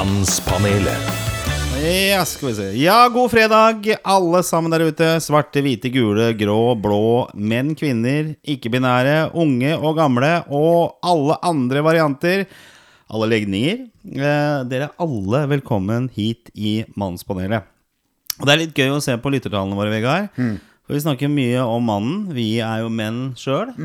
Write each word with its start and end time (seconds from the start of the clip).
Mannspanelet. 0.00 1.08
Ja, 2.08 2.24
skal 2.24 2.48
vi 2.48 2.54
se. 2.54 2.68
Ja, 2.80 3.08
god 3.12 3.30
fredag, 3.30 3.84
alle 4.08 4.40
sammen 4.42 4.72
der 4.72 4.86
ute. 4.88 5.08
Svarte, 5.20 5.60
hvite, 5.60 5.90
gule, 5.92 6.30
grå, 6.40 6.72
blå. 6.80 7.00
Menn, 7.36 7.74
kvinner, 7.76 8.30
ikke-binære, 8.48 9.26
unge 9.36 9.74
og 9.76 9.98
gamle. 9.98 10.30
Og 10.48 10.96
alle 11.04 11.36
andre 11.44 11.84
varianter. 11.84 12.46
Alle 13.12 13.28
legninger. 13.34 13.84
Eh, 14.08 14.64
dere 14.72 14.88
er 14.88 14.96
alle 15.04 15.42
velkommen 15.52 16.08
hit 16.16 16.48
i 16.56 16.78
Mannspanelet. 16.96 17.68
Og 18.40 18.48
det 18.48 18.56
er 18.56 18.62
litt 18.64 18.80
gøy 18.80 18.94
å 18.96 19.04
se 19.04 19.20
på 19.20 19.34
lyttertallene 19.36 19.76
våre, 19.76 19.92
Vegard. 19.92 20.32
For 20.86 20.96
vi 20.96 21.04
snakker 21.04 21.28
mye 21.28 21.60
om 21.60 21.84
mannen. 21.92 22.22
Vi 22.32 22.54
er 22.64 22.86
jo 22.86 22.88
menn 22.88 23.34
sjøl. 23.36 23.76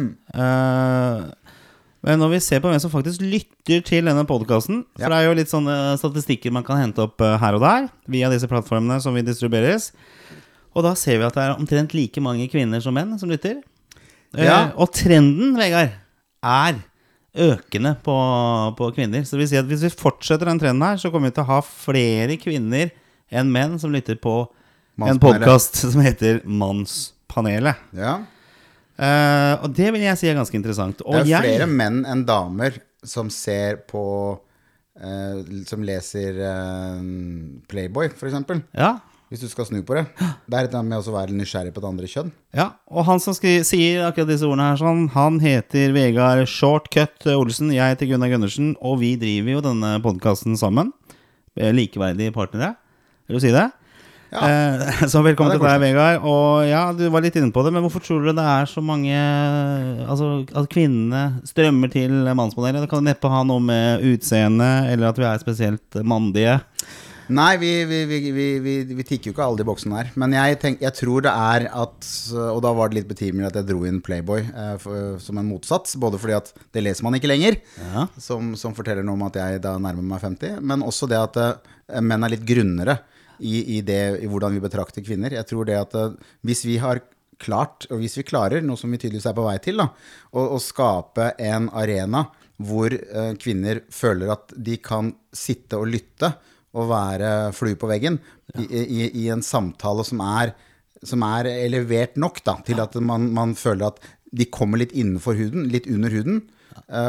Men 2.05 2.19
når 2.21 2.35
vi 2.35 2.39
ser 2.45 2.59
på 2.61 2.69
hvem 2.69 2.79
som 2.83 2.91
faktisk 2.93 3.23
lytter 3.25 3.81
til 3.85 4.05
denne 4.05 4.23
podkasten 4.29 4.83
For 4.93 5.09
det 5.09 5.17
er 5.17 5.25
jo 5.25 5.37
litt 5.39 5.49
sånne 5.49 5.75
statistikker 5.97 6.54
man 6.54 6.65
kan 6.67 6.77
hente 6.77 7.01
opp 7.01 7.21
eh, 7.25 7.37
her 7.41 7.57
og 7.57 7.63
der 7.65 7.87
via 8.13 8.29
disse 8.29 8.50
plattformene 8.51 9.00
som 9.01 9.15
vi 9.18 9.23
distribueres. 9.25 9.89
Og 10.75 10.83
da 10.86 10.91
ser 10.99 11.18
vi 11.18 11.25
at 11.25 11.33
det 11.37 11.46
er 11.47 11.55
omtrent 11.57 11.96
like 11.97 12.21
mange 12.21 12.46
kvinner 12.51 12.83
som 12.83 12.93
menn 12.93 13.15
som 13.18 13.32
lytter. 13.32 13.61
Eh, 14.36 14.43
Ja. 14.46 14.71
og 14.77 14.91
trenden, 14.93 15.55
Vegard, 15.57 15.96
er 16.46 16.77
økende 17.36 17.96
på, 18.05 18.13
på 18.77 18.91
kvinner. 18.96 19.25
Så 19.25 19.35
det 19.35 19.41
vil 19.46 19.49
si 19.54 19.57
at 19.60 19.65
hvis 19.71 19.82
vi 19.87 19.89
fortsetter 19.97 20.46
den 20.46 20.60
trenden 20.61 20.85
her, 20.85 20.99
så 21.01 21.10
kommer 21.11 21.32
vi 21.32 21.35
til 21.39 21.43
å 21.47 21.49
ha 21.55 21.61
flere 21.65 22.37
kvinner 22.39 22.91
enn 23.33 23.49
menn 23.51 23.79
som 23.82 23.91
lytter 23.91 24.19
på 24.21 24.43
en 25.01 25.19
podkast 25.19 25.82
som 25.82 26.04
heter 26.05 26.43
Mannspanelet. 26.46 27.82
Ja. 27.97 28.19
Eh, 28.95 29.54
og 29.59 29.73
det 29.75 29.89
vil 29.91 30.05
jeg 30.05 30.19
si 30.19 30.29
er 30.31 30.37
ganske 30.37 30.55
interessant. 30.55 31.01
Og 31.04 31.17
Det 31.17 31.25
er 31.25 31.31
jeg, 31.33 31.49
flere 31.49 31.67
menn 31.67 32.03
enn 32.08 32.23
damer 32.27 32.77
som 33.05 33.30
ser 33.30 33.83
på 33.85 34.03
uh, 34.33 35.35
Som 35.69 35.83
leser 35.85 36.39
uh, 36.39 37.03
Playboy, 37.69 38.09
f.eks. 38.16 38.39
Ja, 38.73 38.95
Hvis 39.29 39.43
du 39.43 39.49
skal 39.52 39.67
snu 39.67 39.83
på 39.85 39.97
det. 39.99 40.05
Det 40.49 40.57
er 40.57 40.69
dette 40.69 40.81
med 40.87 40.97
å 40.97 41.13
være 41.13 41.35
nysgjerrig 41.35 41.75
på 41.75 41.83
det 41.83 41.91
andre 41.91 42.09
kjønn. 42.09 42.31
Ja, 42.55 42.71
og 42.89 43.05
han 43.09 43.21
som 43.21 43.35
sier 43.35 44.07
akkurat 44.07 44.31
disse 44.31 44.47
ordene 44.47 44.71
her 44.71 44.81
sånn, 44.81 45.07
han 45.13 45.41
heter 45.43 45.93
Vegard 45.93 46.47
Shortcut 46.49 47.27
Olsen, 47.35 47.73
jeg 47.75 47.95
heter 47.95 48.09
Gunnar 48.09 48.31
Gundersen, 48.31 48.73
og 48.80 49.02
vi 49.03 49.15
driver 49.19 49.57
jo 49.57 49.65
denne 49.65 49.95
podkasten 50.05 50.57
sammen. 50.57 50.93
Vi 51.55 51.67
er 51.67 51.75
Likeverdige 51.75 52.33
partnere. 52.35 52.75
Vil 53.27 53.39
du 53.39 53.43
si 53.43 53.53
det? 53.53 53.69
Ja. 54.33 54.41
Eh, 54.49 55.05
så 55.11 55.21
velkommen 55.23 55.53
Ja, 55.53 55.59
til 55.59 55.67
deg, 55.67 55.79
Vegard. 55.83 56.25
Og 56.27 56.65
ja, 56.67 56.81
du 56.97 57.05
var 57.13 57.23
litt 57.23 57.37
inne 57.39 57.53
på 57.55 57.63
det, 57.65 57.71
men 57.75 57.85
hvorfor 57.85 58.03
tror 58.03 58.25
du 58.25 58.31
det 58.33 58.45
er 58.45 58.67
så 58.69 58.83
mange 58.83 59.15
Altså 59.15 60.29
at 60.57 60.69
kvinnene 60.71 61.41
strømmer 61.47 61.91
til 61.93 62.13
mannsmodeller? 62.35 62.83
Det 62.85 62.91
kan 62.91 63.05
neppe 63.05 63.31
ha 63.31 63.43
noe 63.47 63.63
med 63.63 64.05
utseende, 64.15 64.69
eller 64.91 65.11
at 65.11 65.21
vi 65.21 65.27
er 65.29 65.41
spesielt 65.43 65.99
mandige. 66.03 66.59
Nei, 67.25 67.55
vi, 67.57 67.69
vi, 67.89 68.03
vi, 68.05 68.17
vi, 68.29 68.43
vi, 68.61 68.73
vi 68.99 69.03
tikker 69.07 69.31
jo 69.31 69.33
ikke 69.33 69.45
alle 69.47 69.57
de 69.57 69.65
boksene 69.65 69.97
her. 69.97 70.11
Men 70.21 70.35
jeg, 70.35 70.59
tenk, 70.61 70.83
jeg 70.83 70.93
tror 70.93 71.23
det 71.25 71.31
er 71.33 71.65
at 71.73 72.09
Og 72.51 72.59
da 72.61 72.69
var 72.77 72.91
det 72.91 72.99
litt 72.99 73.07
betimelig 73.09 73.47
at 73.47 73.57
jeg 73.57 73.65
dro 73.71 73.79
inn 73.89 73.97
Playboy 74.05 74.43
eh, 74.45 74.75
for, 74.81 75.15
som 75.23 75.39
en 75.41 75.47
motsats. 75.49 75.95
Både 76.01 76.19
fordi 76.21 76.35
at 76.37 76.51
det 76.75 76.83
leser 76.85 77.05
man 77.07 77.17
ikke 77.17 77.31
lenger, 77.31 77.57
Ja. 77.81 78.05
som, 78.21 78.53
som 78.59 78.77
forteller 78.77 79.05
noe 79.05 79.17
om 79.17 79.25
at 79.25 79.39
jeg 79.41 79.63
da 79.65 79.73
nærmer 79.81 80.05
meg 80.05 80.21
50. 80.21 80.59
Men 80.61 80.85
også 80.85 81.09
det 81.09 81.17
at 81.23 81.41
eh, 81.41 82.01
menn 82.05 82.25
er 82.27 82.35
litt 82.35 82.45
grunnere 82.45 82.99
i, 83.39 83.78
i, 83.78 83.81
det, 83.86 84.02
i 84.23 84.30
hvordan 84.31 84.55
vi 84.55 84.64
betrakter 84.64 85.05
kvinner. 85.05 85.36
Jeg 85.36 85.50
tror 85.50 85.67
det 85.67 85.78
at 85.80 85.95
eh, 86.00 86.16
hvis 86.47 86.66
vi 86.67 86.80
har 86.81 87.03
klart, 87.42 87.88
og 87.92 88.00
hvis 88.00 88.17
vi 88.19 88.27
klarer, 88.27 88.64
noe 88.64 88.80
som 88.80 88.92
vi 88.94 89.00
tydeligvis 89.02 89.27
er 89.30 89.36
på 89.38 89.45
vei 89.45 89.58
til, 89.64 89.81
da, 89.81 89.89
å, 90.31 90.47
å 90.55 90.59
skape 90.64 91.33
en 91.44 91.69
arena 91.75 92.25
hvor 92.64 92.94
eh, 92.95 93.33
kvinner 93.42 93.83
føler 93.92 94.31
at 94.36 94.53
de 94.55 94.77
kan 94.83 95.11
sitte 95.36 95.80
og 95.80 95.89
lytte 95.92 96.31
og 96.75 96.89
være 96.92 97.31
flue 97.55 97.77
på 97.80 97.89
veggen 97.89 98.17
i, 98.59 98.66
i, 98.67 99.02
i 99.23 99.27
en 99.31 99.44
samtale 99.44 100.03
som 100.08 100.22
er, 100.23 100.53
som 101.03 101.23
er 101.27 101.49
elevert 101.52 102.20
nok 102.20 102.42
da, 102.47 102.58
til 102.67 102.81
at 102.83 102.95
man, 103.03 103.30
man 103.36 103.55
føler 103.59 103.89
at 103.89 104.04
de 104.36 104.48
kommer 104.52 104.82
litt 104.82 104.95
innenfor 104.95 105.38
huden, 105.39 105.70
litt 105.71 105.88
under 105.92 106.11
huden, 106.11 106.42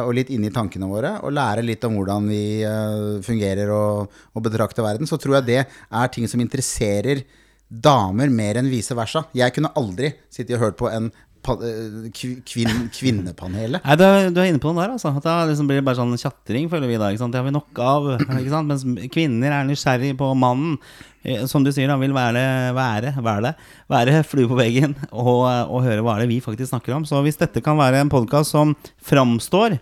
og 0.06 0.14
litt 0.16 0.30
inn 0.32 0.46
i 0.48 0.52
tankene 0.52 0.88
våre, 0.88 1.16
og 1.20 1.34
lære 1.36 1.64
litt 1.66 1.84
om 1.84 1.98
hvordan 1.98 2.28
vi 2.30 2.44
eh, 2.64 3.18
fungerer 3.24 3.72
og, 3.74 4.14
og 4.32 4.46
betrakter 4.46 4.86
verden, 4.86 5.08
så 5.08 5.18
tror 5.20 5.38
jeg 5.38 5.48
det 5.50 5.60
er 5.66 6.12
ting 6.12 6.28
som 6.30 6.40
interesserer 6.40 7.24
damer 7.68 8.30
mer 8.30 8.60
enn 8.60 8.70
vice 8.70 8.94
versa. 8.96 9.26
Jeg 9.36 9.52
kunne 9.54 9.74
aldri 9.76 10.12
sittet 10.30 10.56
og 10.56 10.64
hørt 10.68 10.78
på 10.80 10.88
en 10.88 11.10
eh, 11.54 12.10
kv- 12.10 12.42
kvinn, 12.48 12.86
kvinnepanelet. 12.92 13.80
Nei, 13.86 13.96
du 13.96 14.04
er, 14.04 14.30
du 14.34 14.40
er 14.42 14.50
inne 14.50 14.60
på 14.62 14.72
den 14.72 14.80
der, 14.82 14.94
altså. 14.96 15.12
Da 15.22 15.38
liksom 15.48 15.68
blir 15.70 15.78
det 15.80 15.86
bare 15.86 16.00
sånn 16.00 16.16
tjatring, 16.18 16.66
føler 16.72 16.90
vi 16.90 16.98
da. 17.00 17.12
Det 17.14 17.38
har 17.40 17.46
vi 17.46 17.54
nok 17.54 17.80
av. 17.82 18.08
Mens 18.70 18.84
kvinner 19.14 19.54
er 19.60 19.68
nysgjerrig 19.70 20.14
på 20.18 20.32
mannen. 20.38 20.76
eh, 21.24 21.46
Som 21.50 21.64
du 21.66 21.72
sier, 21.72 21.88
da, 21.90 21.96
vil 22.02 22.14
være, 22.16 22.44
være, 22.76 23.14
være, 23.22 23.54
være 23.90 24.22
flue 24.26 24.48
på 24.50 24.58
veggen 24.58 24.94
og, 25.12 25.44
og 25.46 25.82
høre 25.86 26.02
hva 26.06 26.16
er 26.18 26.24
det 26.26 26.32
vi 26.34 26.40
faktisk 26.44 26.72
snakker 26.74 26.96
om. 26.98 27.04
Så 27.08 27.22
hvis 27.26 27.38
dette 27.40 27.62
kan 27.64 27.78
være 27.78 28.02
en 28.04 28.10
podkast 28.12 28.50
som 28.54 28.74
framstår 29.06 29.78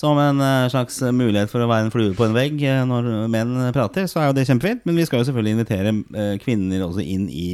som 0.00 0.16
en 0.22 0.38
eh, 0.40 0.68
slags 0.70 1.00
mulighet 1.12 1.50
for 1.50 1.60
å 1.60 1.66
være 1.68 1.88
en 1.88 1.92
flue 1.92 2.14
på 2.16 2.24
en 2.24 2.32
vegg 2.36 2.60
når 2.88 3.08
menn 3.28 3.56
prater, 3.74 4.06
så 4.08 4.22
er 4.22 4.28
jo 4.30 4.36
det 4.38 4.46
kjempefint. 4.48 4.84
Men 4.88 4.96
vi 4.96 5.04
skal 5.04 5.20
jo 5.20 5.26
selvfølgelig 5.28 5.56
invitere 5.58 5.92
kvinner 6.40 6.84
også 6.86 7.02
inn 7.04 7.26
i 7.28 7.48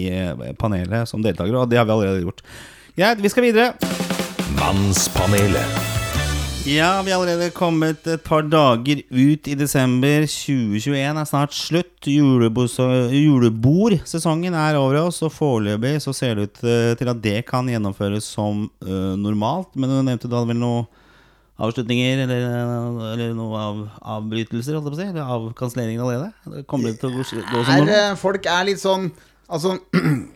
panelet 0.61 1.09
som 1.11 1.25
deltakere, 1.25 1.65
og 1.65 1.73
det 1.73 1.81
har 1.81 1.89
vi 1.89 1.95
allerede 1.97 2.23
gjort. 2.27 2.45
Greit, 2.97 3.19
vi 3.21 3.29
skal 3.29 3.45
videre. 3.45 3.75
Mannspanelet. 4.57 5.69
Ja, 6.65 7.03
vi 7.05 7.13
har 7.13 7.21
allerede 7.21 7.53
kommet 7.53 8.07
et 8.09 8.25
par 8.25 8.41
dager 8.49 9.03
ut 9.13 9.45
i 9.53 9.55
desember. 9.55 10.25
2021 10.25 11.21
er 11.21 11.29
snart 11.29 11.53
slutt. 11.53 12.09
Julebordsesongen 12.09 14.57
er 14.57 14.81
over 14.81 14.97
oss, 15.03 15.21
og 15.23 15.29
foreløpig 15.37 16.01
så 16.01 16.13
ser 16.17 16.41
det 16.41 16.49
ut 16.49 16.65
eh, 16.65 16.97
til 16.97 17.13
at 17.13 17.21
det 17.21 17.45
kan 17.53 17.69
gjennomføres 17.69 18.25
som 18.33 18.73
uh, 18.89 19.13
normalt. 19.21 19.77
Men 19.77 19.93
du 19.93 20.01
nevnte 20.01 20.25
du 20.25 20.33
hadde 20.39 20.55
vel 20.55 20.61
noen 20.65 20.89
avslutninger 21.61 22.25
eller, 22.25 22.49
eller 23.13 23.37
noen 23.37 23.61
av 23.61 23.85
avbrytelser, 24.17 24.81
holdt 24.81 24.89
jeg 24.89 24.97
på 24.97 24.97
å 24.97 25.01
si? 25.03 25.13
Eller 25.13 25.29
avkanselleringer 25.37 26.01
allerede? 26.01 26.33
Det 26.49 26.65
Kommer 26.65 26.89
det 26.95 27.05
til 27.05 27.13
å 27.13 27.21
gå, 27.21 27.29
gå 27.29 27.61
som 27.61 27.77
normalt? 27.77 27.93
eh, 27.93 28.17
folk 28.25 28.41
er 28.57 28.73
litt 28.73 28.81
sånn 28.81 29.13
Altså 29.47 29.77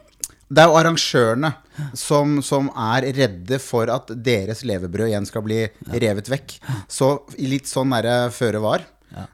Det 0.50 0.62
er 0.62 0.66
jo 0.66 0.78
arrangørene 0.80 1.52
som, 1.94 2.40
som 2.42 2.70
er 2.74 3.06
redde 3.14 3.60
for 3.62 3.90
at 3.92 4.10
deres 4.18 4.64
levebrød 4.66 5.12
igjen 5.12 5.28
skal 5.28 5.44
bli 5.46 5.60
revet 5.92 6.30
vekk. 6.32 6.56
Så 6.90 7.20
litt 7.38 7.70
sånn 7.70 7.94
derre 7.94 8.32
føre 8.34 8.62
var, 8.62 8.82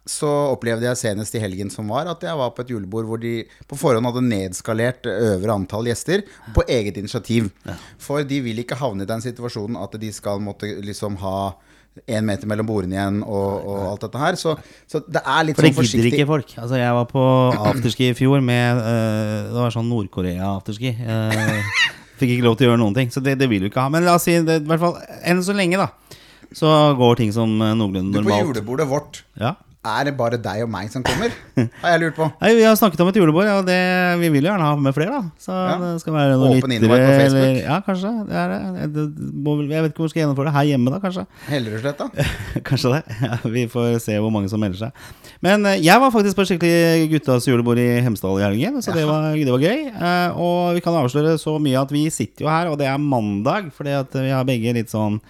så 0.09 0.29
opplevde 0.55 0.87
jeg 0.89 1.01
senest 1.01 1.35
i 1.37 1.41
helgen 1.43 1.71
som 1.73 1.89
var, 1.93 2.09
at 2.09 2.23
jeg 2.25 2.37
var 2.39 2.53
på 2.57 2.65
et 2.65 2.73
julebord 2.73 3.09
hvor 3.09 3.21
de 3.21 3.35
på 3.69 3.77
forhånd 3.81 4.09
hadde 4.09 4.25
nedskalert 4.25 5.09
øvre 5.11 5.57
antall 5.57 5.89
gjester 5.91 6.25
på 6.57 6.65
eget 6.69 7.01
initiativ. 7.01 7.51
For 8.01 8.25
de 8.25 8.41
vil 8.45 8.63
ikke 8.63 8.79
havne 8.81 9.05
i 9.05 9.11
den 9.11 9.25
situasjonen 9.25 9.81
at 9.81 9.97
de 10.01 10.13
skal 10.17 10.41
måtte 10.45 10.71
liksom 10.85 11.19
ha 11.25 11.39
én 12.05 12.27
meter 12.29 12.49
mellom 12.51 12.69
bordene 12.69 12.97
igjen 12.97 13.21
og, 13.25 13.67
og 13.67 13.83
alt 13.93 14.07
dette 14.07 14.21
her. 14.21 14.39
Så, 14.41 14.57
så 14.91 15.01
det 15.03 15.23
er 15.23 15.47
litt 15.49 15.59
For 15.59 15.67
det 15.67 15.75
sånn 15.77 15.89
gidder 15.89 16.11
ikke 16.13 16.29
folk. 16.29 16.55
Altså 16.63 16.81
Jeg 16.81 16.97
var 16.99 17.09
på 17.11 17.27
afterski 17.73 18.11
i 18.13 18.17
fjor 18.19 18.45
med 18.45 18.81
eh, 18.83 19.51
Det 19.51 19.59
var 19.59 19.75
sånn 19.75 19.89
Nord-Korea-afterski. 19.91 20.93
Uh, 21.01 21.85
fikk 22.21 22.37
ikke 22.37 22.47
lov 22.47 22.59
til 22.61 22.69
å 22.69 22.73
gjøre 22.73 22.83
noen 22.85 22.97
ting. 22.99 23.13
Så 23.15 23.23
det, 23.25 23.39
det 23.41 23.49
vil 23.53 23.65
du 23.65 23.71
ikke 23.71 23.87
ha. 23.87 23.93
Men 23.93 24.07
la 24.07 24.19
oss 24.21 24.29
si 24.29 24.37
det, 24.45 24.61
i 24.63 24.69
hvert 24.69 24.83
fall 24.83 24.99
enn 25.25 25.45
så 25.47 25.57
lenge, 25.57 25.81
da. 25.81 26.21
Så 26.57 26.73
går 26.97 27.23
ting 27.23 27.33
som 27.35 27.57
noenlunde 27.59 28.21
normalt. 28.21 28.27
Du, 28.27 28.33
på 28.33 28.43
julebordet 28.53 28.91
vårt, 28.91 29.25
Ja. 29.41 29.57
Er 29.87 30.05
det 30.09 30.13
bare 30.19 30.39
deg 30.43 30.63
og 30.65 30.71
meg 30.73 30.91
som 30.93 31.03
kommer? 31.07 31.31
Har 31.83 31.95
jeg 31.95 32.01
lurt 32.03 32.17
på. 32.19 32.27
Nei, 32.43 32.51
Vi 32.59 32.65
har 32.67 32.75
snakket 32.77 33.01
om 33.05 33.09
et 33.13 33.17
julebord, 33.21 33.47
og 33.53 33.67
det, 33.69 33.77
vi 34.21 34.29
vil 34.35 34.45
gjerne 34.49 34.67
ha 34.67 34.75
med 34.77 34.95
flere. 34.97 35.11
da 35.15 35.23
Så 35.41 35.53
Ja. 35.55 35.77
det 35.81 36.01
skal 36.03 36.13
være 36.17 36.35
noen 36.37 36.57
Åpen 36.59 36.73
invite 36.77 36.91
på 36.91 37.13
Facebook. 37.21 37.43
eller- 37.47 37.63
Ja, 37.63 37.81
kanskje. 37.87 38.11
Det 38.29 38.37
er 38.43 38.49
det. 38.53 38.93
Det 38.93 39.07
må 39.47 39.57
Jeg 39.69 39.83
vet 39.83 39.93
ikke 39.93 40.01
hvor 40.03 40.09
vi 40.09 40.13
skal 40.15 40.23
gjennomføre 40.23 40.49
det. 40.51 40.55
Her 40.59 40.67
hjemme, 40.73 40.91
da, 40.91 40.99
kanskje. 41.01 41.27
Hellerudsletta. 41.49 42.11
Kanskje 42.69 42.93
det. 42.97 43.03
Ja, 43.23 43.37
vi 43.45 43.67
får 43.67 44.01
se 44.01 44.19
hvor 44.19 44.31
mange 44.33 44.49
som 44.51 44.61
melder 44.61 44.79
seg. 44.79 44.93
Men 45.43 45.67
eh, 45.67 45.81
jeg 45.85 46.01
var 46.01 46.11
faktisk 46.11 46.37
på 46.37 46.47
skikkelig 46.49 47.11
guttas 47.13 47.47
julebord 47.47 47.79
i 47.79 48.01
Hemsedal 48.03 48.39
i 48.41 48.47
helgen, 48.47 48.79
så 48.83 48.93
det 48.95 49.07
var, 49.07 49.33
det 49.35 49.51
var 49.53 49.61
gøy. 49.61 49.87
Eh, 49.93 50.31
og 50.37 50.75
vi 50.75 50.81
kan 50.85 50.95
avsløre 50.95 51.37
så 51.39 51.59
mye 51.61 51.81
at 51.81 51.91
vi 51.93 52.09
sitter 52.11 52.45
jo 52.45 52.49
her, 52.49 52.67
og 52.73 52.79
det 52.79 52.87
er 52.89 52.99
mandag, 52.99 53.73
fordi 53.77 53.91
at 53.99 54.13
vi 54.13 54.31
har 54.31 54.45
begge 54.45 54.73
litt 54.75 54.89
sånn 54.93 55.21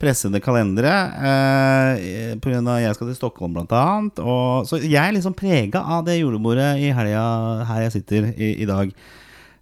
pressede 0.00 0.40
kalendere. 0.42 0.92
Eh, 1.30 2.38
av 2.54 2.80
jeg 2.82 2.94
skal 2.96 3.10
til 3.10 3.18
Stockholm, 3.18 3.54
blant 3.56 3.72
annet. 3.72 4.22
Og, 4.22 4.66
så 4.68 4.80
jeg 4.82 5.00
er 5.00 5.14
liksom 5.16 5.36
prega 5.38 5.82
av 5.82 6.04
det 6.06 6.18
julebordet 6.20 6.74
i 6.82 6.92
helga 6.94 7.26
her 7.70 7.84
jeg 7.86 7.98
sitter 7.98 8.32
i, 8.34 8.54
i 8.64 8.68
dag. 8.68 8.94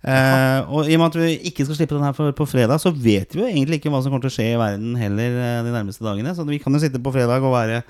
Eh, 0.03 0.61
og 0.67 0.89
i 0.91 0.97
og 0.97 1.03
med 1.03 1.11
at 1.13 1.19
vi 1.21 1.35
ikke 1.53 1.67
skal 1.67 1.79
slippe 1.79 1.95
den 1.95 2.07
her 2.07 2.15
for, 2.17 2.33
på 2.35 2.47
fredag, 2.51 2.81
så 2.83 2.91
vet 2.91 3.37
vi 3.37 3.43
jo 3.45 3.51
egentlig 3.51 3.79
ikke 3.79 3.93
hva 3.93 4.01
som 4.03 4.11
kommer 4.11 4.25
til 4.25 4.33
å 4.33 4.37
skje 4.39 4.49
i 4.55 4.61
verden 4.61 4.97
heller 4.99 5.37
eh, 5.39 5.59
de 5.67 5.75
nærmeste 5.75 6.07
dagene. 6.07 6.35
Så 6.35 6.47
vi 6.49 6.59
kan 6.63 6.75
jo 6.75 6.83
sitte 6.83 7.03
på 7.03 7.13
fredag 7.15 7.45
og 7.45 7.55
være 7.55 7.83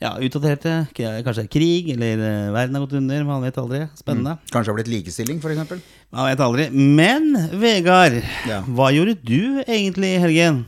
ja, 0.00 0.14
utdaterte. 0.16 0.74
Kanskje 0.96 1.44
krig, 1.52 1.90
eller 1.96 2.22
eh, 2.24 2.52
verden 2.54 2.78
har 2.78 2.84
gått 2.86 2.96
under. 3.00 3.24
Man 3.28 3.42
vet 3.44 3.58
aldri. 3.60 3.82
Spennende. 3.98 4.38
Kanskje 4.48 4.70
det 4.70 4.72
har 4.72 4.78
blitt 4.78 4.92
likestilling, 4.94 5.40
f.eks. 5.42 5.88
Man 6.14 6.30
vet 6.30 6.44
aldri. 6.46 6.68
Men 6.72 7.32
Vegard, 7.60 8.20
Ja. 8.48 8.62
hva 8.70 8.92
gjorde 8.94 9.18
du 9.20 9.64
egentlig 9.66 10.14
i 10.14 10.22
helgen? 10.22 10.62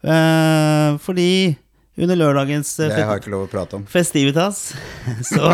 Eh, 0.00 0.96
fordi 1.04 1.56
under 2.00 2.16
lørdagens 2.16 2.70
festivitas, 3.92 4.60
så, 5.28 5.50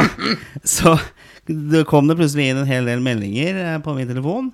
så 0.63 0.93
det 1.47 1.85
kom 1.91 2.07
det 2.11 2.17
plutselig 2.19 2.51
inn 2.53 2.61
en 2.63 2.69
hel 2.69 2.87
del 2.87 3.03
meldinger 3.03 3.59
eh, 3.63 3.79
på 3.83 3.95
min 3.97 4.09
telefon. 4.11 4.53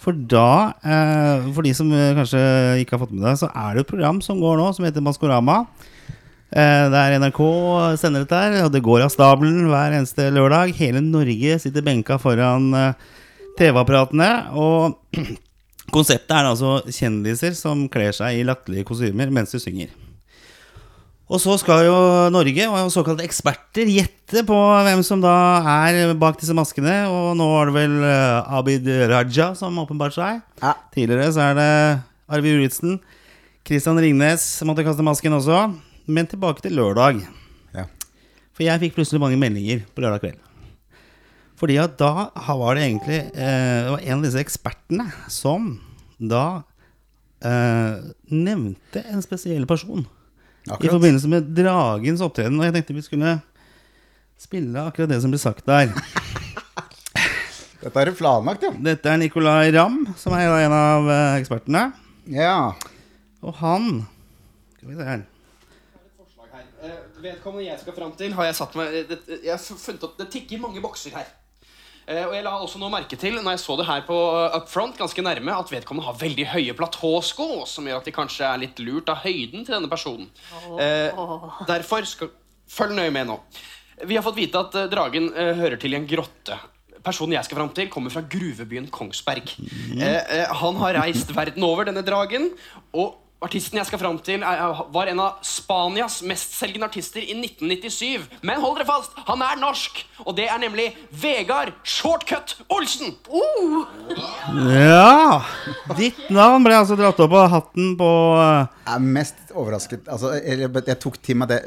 For 0.00 0.16
da, 0.16 0.72
eh, 0.80 1.48
for 1.52 1.64
de 1.64 1.72
som 1.76 1.88
kanskje 1.92 2.40
ikke 2.82 2.96
har 2.96 3.02
fått 3.04 3.12
med 3.16 3.24
det, 3.28 3.34
så 3.42 3.50
er 3.52 3.76
det 3.76 3.84
et 3.84 3.90
program 3.92 4.20
som 4.24 4.40
går 4.40 4.60
nå, 4.60 4.70
som 4.76 4.86
heter 4.88 5.04
Maskorama. 5.04 5.58
Eh, 6.50 6.86
Der 6.92 7.16
NRK 7.20 7.40
sender 8.00 8.24
dette 8.24 8.40
her, 8.40 8.58
og 8.64 8.72
det 8.74 8.84
går 8.84 9.04
av 9.04 9.12
stabelen 9.12 9.68
hver 9.68 9.96
eneste 9.98 10.28
lørdag. 10.32 10.72
Hele 10.80 11.02
Norge 11.04 11.60
sitter 11.62 11.84
benka 11.84 12.16
foran 12.20 12.72
TV-apparatene. 13.60 14.30
Og 14.56 14.96
konseptet 15.92 16.32
er 16.36 16.48
altså 16.50 16.78
kjendiser 16.86 17.56
som 17.58 17.86
kler 17.92 18.14
seg 18.16 18.38
i 18.38 18.46
latterlige 18.46 18.88
kostymer 18.88 19.32
mens 19.34 19.54
de 19.54 19.60
synger. 19.62 19.90
Og 21.30 21.38
så 21.38 21.54
skal 21.62 21.84
jo 21.86 21.98
Norge 22.34 22.64
og 22.66 22.90
såkalte 22.90 23.22
eksperter 23.22 23.86
gjette 23.86 24.42
på 24.48 24.56
hvem 24.82 25.02
som 25.06 25.20
da 25.22 25.34
er 25.86 26.10
bak 26.18 26.40
disse 26.40 26.56
maskene. 26.58 27.04
Og 27.06 27.36
nå 27.38 27.46
er 27.60 27.70
det 27.70 27.76
vel 27.76 27.94
eh, 28.02 28.56
Abid 28.58 28.90
Raja 29.12 29.52
som 29.58 29.78
åpenbart 29.78 30.16
seg. 30.16 30.40
Ja. 30.58 30.74
Tidligere 30.90 31.30
så 31.36 31.44
er 31.46 31.54
det 31.60 31.70
Arvid 32.34 32.58
Uritzen. 32.58 32.98
Christian 33.62 34.02
Ringnes 34.02 34.42
måtte 34.66 34.82
kaste 34.82 35.06
masken 35.06 35.38
også. 35.38 35.68
Men 36.10 36.26
tilbake 36.26 36.64
til 36.66 36.74
lørdag. 36.74 37.22
Ja. 37.78 37.86
For 38.50 38.66
jeg 38.66 38.82
fikk 38.82 38.98
plutselig 38.98 39.22
mange 39.22 39.38
meldinger 39.38 39.86
på 39.94 40.02
lørdag 40.02 40.24
kveld. 40.26 40.40
Fordi 41.60 41.76
at 41.76 41.98
da 42.00 42.30
var 42.32 42.78
det 42.78 42.86
egentlig 42.86 43.18
eh, 43.36 43.84
Det 43.84 43.90
var 43.92 44.04
en 44.06 44.16
av 44.16 44.24
disse 44.24 44.40
ekspertene 44.40 45.06
som 45.28 45.74
da 46.16 46.62
eh, 47.44 48.00
nevnte 48.32 49.02
en 49.12 49.20
spesiell 49.24 49.66
person. 49.68 50.06
I 50.68 50.88
forbindelse 50.88 51.28
med 51.28 51.52
Dragens 51.56 52.20
opptreden. 52.24 52.58
Og 52.60 52.66
jeg 52.68 52.76
tenkte 52.78 52.96
vi 52.96 53.04
skulle 53.04 53.38
spille 54.40 54.86
akkurat 54.88 55.10
det 55.12 55.20
som 55.24 55.32
ble 55.32 55.40
sagt 55.40 55.66
der. 55.68 55.92
Dette 57.80 58.02
er 58.04 58.12
planlagt, 58.12 58.64
ja. 58.66 58.70
Dette 58.76 59.08
er 59.08 59.20
Nicolay 59.20 59.70
Ramm, 59.72 60.02
som 60.20 60.34
er 60.36 60.52
en 60.66 60.74
av 60.76 61.08
eh, 61.08 61.38
ekspertene. 61.40 61.86
Ja. 62.28 62.72
Og 63.40 63.56
han 63.62 64.02
Skal 64.76 64.90
vi 64.90 64.96
se 64.98 65.06
her. 65.08 65.22
forslag 66.20 66.52
her. 66.58 66.66
Eh, 66.84 66.98
vedkommende 67.24 67.68
jeg 67.70 67.80
skal 67.80 67.96
fram 67.96 68.12
til, 68.20 68.36
har 68.36 68.50
jeg 68.50 68.58
satt 68.60 68.76
meg 68.76 68.96
Jeg 68.96 69.48
har 69.48 69.60
funnet 69.64 70.04
opp 70.08 70.18
det 70.20 70.28
tikker 70.32 70.60
mange 70.60 70.80
bokser 70.84 71.16
her. 71.16 71.28
Eh, 72.10 72.24
og 72.26 72.34
jeg 72.34 72.44
la 72.46 72.56
også 72.58 72.80
noe 72.82 72.92
merke 72.92 73.18
til, 73.20 73.38
når 73.38 73.54
jeg 73.54 73.62
så 73.62 73.76
det 73.78 73.86
her 73.88 74.02
på 74.08 74.18
eh, 74.18 74.56
up 74.58 74.68
front, 74.70 74.98
ganske 74.98 75.24
nærme, 75.24 75.54
at 75.54 75.70
vedkommende 75.70 76.08
har 76.08 76.18
veldig 76.18 76.48
høye 76.56 76.76
platåsko, 76.78 77.48
som 77.70 77.86
gjør 77.86 78.02
at 78.02 78.10
de 78.10 78.16
kanskje 78.16 78.48
er 78.48 78.64
litt 78.64 78.82
lurt 78.82 79.12
av 79.12 79.22
høyden 79.22 79.62
til 79.62 79.76
denne 79.76 79.90
personen. 79.90 80.28
Oh. 80.66 81.64
derfor 81.68 82.06
skal 82.08 82.34
Følg 82.70 82.94
nøye 82.94 83.10
med 83.10 83.26
nå. 83.26 83.34
Vi 84.06 84.14
har 84.14 84.22
fått 84.22 84.36
vite 84.36 84.60
at 84.62 84.76
dragen 84.92 85.24
hører 85.34 85.74
til 85.82 85.90
i 85.90 85.96
en 85.98 86.04
grotte. 86.06 86.54
Personen 87.00 87.34
jeg 87.34 87.48
skal 87.48 87.58
fram 87.58 87.72
til, 87.74 87.88
kommer 87.92 88.12
fra 88.12 88.22
gruvebyen 88.28 88.88
Kongsberg. 88.92 89.54
Eh, 89.96 90.20
eh, 90.20 90.52
han 90.60 90.78
har 90.82 90.98
reist 91.00 91.32
verden 91.36 91.64
over, 91.64 91.88
denne 91.88 92.04
dragen. 92.04 92.50
Og 92.92 93.16
artisten 93.44 93.80
jeg 93.80 93.88
skal 93.88 94.00
fram 94.02 94.18
til, 94.24 94.42
er, 94.44 94.80
var 94.92 95.08
en 95.10 95.22
av 95.24 95.44
Spanias 95.46 96.20
mestselgende 96.26 96.88
artister 96.90 97.22
i 97.24 97.36
1997. 97.38 98.26
Men 98.46 98.60
hold 98.60 98.78
dere 98.78 98.88
fast, 98.88 99.16
han 99.28 99.44
er 99.44 99.60
norsk! 99.60 100.02
Og 100.26 100.36
det 100.36 100.50
er 100.52 100.60
nemlig 100.60 100.90
Vegard 101.22 101.72
Shortcut 101.88 102.58
Olsen! 102.72 103.14
Ja! 104.68 105.40
Ditt 105.96 106.26
navn 106.32 106.66
ble 106.66 106.76
altså 106.76 106.98
dratt 106.98 107.20
opp 107.24 107.36
av 107.36 107.48
hatten 107.54 107.94
på 108.00 108.10
eh, 108.36 108.68
Jeg 108.84 108.92
er 108.98 109.06
mest 109.16 109.54
overrasket 109.54 110.08
Altså, 110.12 110.34
jeg, 110.38 110.68
jeg 110.68 110.98
tok 111.00 111.16
til 111.24 111.38
meg 111.40 111.50
det 111.52 111.60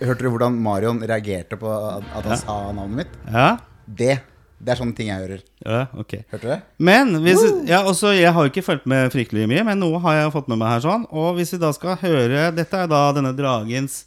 Hørte 0.00 0.24
du 0.24 0.30
hvordan 0.32 0.56
Marion 0.62 1.02
reagerte 1.02 1.58
på 1.60 1.68
at 1.68 2.08
han 2.14 2.28
han 2.28 2.40
sa 2.40 2.58
navnet 2.72 3.02
mitt? 3.02 3.18
Ja? 3.32 3.48
Det, 3.84 4.18
det 4.58 4.72
er 4.72 4.78
sånne 4.80 4.94
ting 4.98 5.08
jeg 5.08 5.22
hører. 5.22 5.42
ja 5.62 5.86
ok. 5.94 6.12
Hørte 6.32 6.42
du 6.42 6.50
det? 6.50 6.60
Men 6.82 7.14
hvis, 7.22 7.42
ja, 7.68 7.82
også, 7.86 8.10
jeg 8.18 8.32
har 8.34 8.42
jo 8.46 8.50
ikke 8.50 8.64
fulgt 8.66 8.86
med 8.90 9.12
fryktelig 9.14 9.46
mye, 9.50 9.62
men 9.64 9.78
noe 9.78 10.00
har 10.02 10.16
jeg 10.18 10.32
fått 10.34 10.48
med 10.50 10.58
meg 10.58 10.72
her. 10.74 10.80
sånn 10.82 11.06
Og 11.14 11.36
hvis 11.38 11.52
vi 11.54 11.60
da 11.62 11.70
skal 11.76 11.98
høre 12.02 12.48
Dette 12.56 12.80
er 12.82 12.90
da 12.90 13.02
denne 13.14 13.30
dragens 13.38 14.04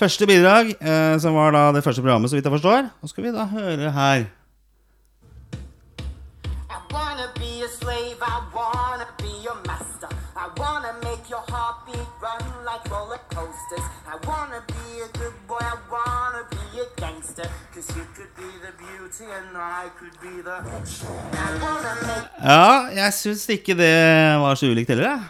første 0.00 0.26
bidrag, 0.30 0.70
eh, 0.80 1.16
som 1.20 1.34
var 1.34 1.52
da 1.52 1.72
det 1.76 1.82
første 1.84 2.00
programmet, 2.00 2.30
så 2.30 2.38
vidt 2.38 2.46
jeg 2.46 2.54
forstår. 2.54 2.86
Og 3.02 3.10
skal 3.10 3.24
vi 3.26 3.32
da 3.34 3.44
høre 3.50 3.90
her. 3.92 4.28
I 6.70 6.78
wanna 6.94 7.26
be 7.36 7.50
a 7.66 7.68
slave, 7.68 8.16
I 8.22 8.38
wanna 8.54 9.06
be 9.18 9.32
your 9.44 9.58
master. 9.66 10.08
I 10.36 10.46
wanna 10.56 10.94
make 11.02 11.28
your 11.28 11.42
heartbeat 11.50 12.08
run 12.22 12.46
like 12.64 12.84
roller 12.94 13.20
coasters. 13.34 13.86
I 14.06 14.16
wanna 14.26 14.62
be 14.70 15.02
a 15.04 15.08
Ja, 22.44 22.88
jeg 22.94 23.16
syns 23.16 23.44
ikke 23.56 23.76
det 23.78 23.92
var 24.42 24.58
så 24.60 24.70
ulikt 24.70 24.92
heller, 24.92 25.10
jeg. 25.12 25.20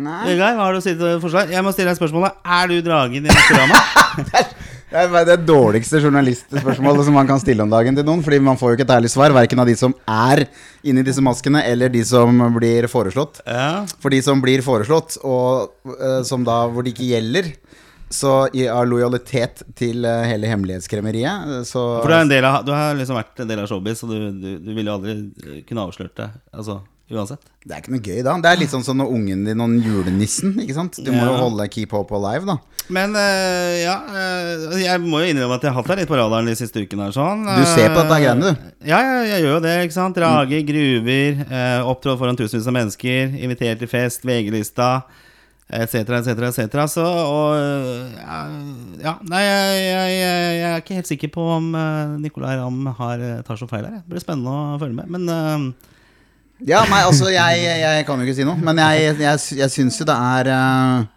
Nei. 0.00 0.20
Vegard, 0.28 0.54
hva 0.54 0.68
har 0.68 0.76
du 0.76 0.78
å 0.78 0.84
si 0.84 0.92
til 0.94 1.16
forslag? 1.22 1.50
Jeg 1.50 1.66
må 1.66 1.72
stille 1.74 1.90
deg 1.90 1.98
spørsmålet 1.98 2.44
Er 2.46 2.68
du 2.70 2.76
dragen 2.86 3.24
i 3.26 3.32
Maskorama? 3.32 3.80
Det 4.90 5.04
er 5.06 5.26
det 5.28 5.36
dårligste 5.46 6.00
journalistspørsmålet 6.02 7.06
som 7.06 7.14
man 7.14 7.28
kan 7.28 7.38
stille 7.38 7.62
om 7.62 7.70
dagen 7.70 7.94
til 7.94 8.02
noen. 8.06 8.24
Fordi 8.26 8.40
man 8.42 8.58
får 8.58 8.72
jo 8.72 8.78
ikke 8.78 8.86
et 8.88 8.94
ærlig 8.96 9.10
svar, 9.12 9.30
verken 9.30 9.62
av 9.62 9.68
de 9.70 9.76
som 9.78 9.94
er 10.02 10.48
inni 10.82 11.04
disse 11.06 11.22
maskene, 11.22 11.62
eller 11.62 11.92
de 11.94 12.02
som 12.06 12.42
blir 12.56 12.88
foreslått. 12.90 13.38
ja. 13.46 13.84
For 14.02 14.10
de 14.10 14.18
som 14.26 14.42
blir 14.42 14.64
foreslått, 14.66 15.20
og 15.22 15.70
uh, 15.94 16.24
som 16.26 16.42
da, 16.46 16.64
hvor 16.66 16.82
det 16.82 16.96
ikke 16.96 17.06
gjelder, 17.12 17.52
så 18.10 18.48
i, 18.52 18.66
av 18.68 18.88
lojalitet 18.90 19.62
til 19.78 20.04
eh, 20.04 20.24
hele 20.26 20.50
hemmelighetskremmeriet, 20.50 21.50
eh, 21.60 21.66
så 21.66 21.84
For 22.02 22.10
du, 22.10 22.16
er 22.16 22.24
en 22.24 22.32
del 22.32 22.46
av, 22.48 22.64
du 22.66 22.72
har 22.74 22.96
liksom 22.98 23.18
vært 23.20 23.44
en 23.44 23.50
del 23.50 23.62
av 23.62 23.68
showbiz, 23.70 24.02
og 24.02 24.10
du, 24.10 24.30
du, 24.34 24.48
du 24.64 24.72
ville 24.74 24.90
jo 24.90 24.96
aldri 24.98 25.14
eh, 25.46 25.60
kunne 25.68 25.84
avslørt 25.86 26.16
det. 26.18 26.26
Altså, 26.50 26.80
uansett. 27.10 27.46
Det 27.62 27.76
er 27.76 27.84
ikke 27.84 27.94
noe 27.94 28.02
gøy, 28.02 28.18
da. 28.26 28.34
Det 28.42 28.50
er 28.50 28.58
litt 28.58 28.72
sånn 28.72 28.84
som 28.86 28.98
når 28.98 29.14
ungen 29.14 29.46
din 29.46 29.62
og 29.62 29.86
julenissen, 29.86 30.56
ikke 30.62 30.74
sant. 30.74 30.98
Du 31.04 31.12
må 31.14 31.22
jo 31.22 31.38
holde 31.38 31.68
keep 31.70 31.94
hope 31.94 32.14
alive, 32.18 32.46
da. 32.48 32.58
Men 32.90 33.14
uh, 33.14 33.74
ja, 33.78 33.96
uh, 34.10 34.76
jeg 34.80 35.02
må 35.04 35.20
jo 35.22 35.30
innrømme 35.30 35.58
at 35.60 35.66
jeg 35.66 35.70
har 35.70 35.78
hatt 35.78 35.90
deg 35.92 36.00
litt 36.00 36.10
på 36.10 36.18
radaren 36.18 36.50
de 36.50 36.56
siste 36.58 36.82
ukene. 36.82 37.06
her 37.06 37.14
sånn 37.14 37.44
Du 37.46 37.62
ser 37.68 37.92
på 37.92 38.00
dette 38.00 38.18
greiene, 38.24 38.50
du. 38.50 38.70
Ja, 38.88 38.98
ja, 39.04 39.18
jeg 39.28 39.44
gjør 39.44 39.58
jo 39.58 39.64
det. 39.66 39.74
ikke 39.86 39.98
sant 40.00 40.18
Drager, 40.18 40.64
gruver, 40.72 41.42
uh, 41.46 41.90
opptrådt 41.92 42.22
foran 42.22 42.38
tusenvis 42.40 42.66
av 42.66 42.78
mennesker, 42.80 43.36
invitert 43.38 43.84
til 43.84 43.92
fest, 43.92 44.26
VG-lista, 44.26 44.90
etc., 45.70 46.18
etc., 46.18 46.48
etc. 46.50 46.82
Så 46.90 47.04
og 47.04 47.54
eh, 47.54 48.18
ja, 49.04 49.14
Nei, 49.30 49.42
jeg, 49.44 49.76
jeg, 49.86 50.16
jeg, 50.18 50.66
er 50.70 50.82
ikke 50.82 50.98
helt 50.98 51.10
sikker 51.10 51.30
på 51.34 51.46
om 51.56 51.70
uh, 51.76 52.18
Nicolay 52.20 52.58
Ramm 52.58 52.90
har, 52.98 53.22
eh, 53.22 53.38
tar 53.46 53.60
så 53.60 53.68
feil 53.70 53.86
her. 53.86 54.00
Det 54.02 54.10
blir 54.10 54.24
spennende 54.24 54.50
å 54.50 54.80
følge 54.82 54.98
med. 54.98 55.14
Men 55.14 55.30
uh, 55.30 55.88
Ja, 56.66 56.82
nei, 56.90 57.04
altså, 57.06 57.30
jeg, 57.32 57.62
jeg 57.64 58.04
kan 58.08 58.20
jo 58.20 58.26
ikke 58.26 58.36
si 58.36 58.46
noe, 58.48 58.58
men 58.60 58.82
jeg, 58.82 59.14
jeg, 59.22 59.42
jeg 59.62 59.72
syns 59.72 60.00
jo 60.00 60.08
det 60.10 60.16
er 60.16 60.52
eh, 60.56 61.08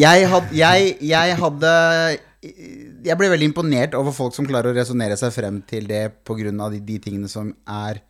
jeg, 0.00 0.28
had, 0.32 0.52
jeg, 0.56 0.92
jeg 1.04 1.34
hadde 1.36 1.72
Jeg 3.04 3.16
ble 3.20 3.28
veldig 3.34 3.50
imponert 3.50 3.96
over 3.98 4.14
folk 4.16 4.32
som 4.36 4.48
klarer 4.48 4.72
å 4.72 4.78
resonnere 4.78 5.18
seg 5.20 5.34
frem 5.34 5.60
til 5.68 5.86
det 5.90 6.06
pga. 6.24 6.54
De, 6.72 6.80
de 6.80 6.96
tingene 7.02 7.28
som 7.28 7.52
er 7.68 8.00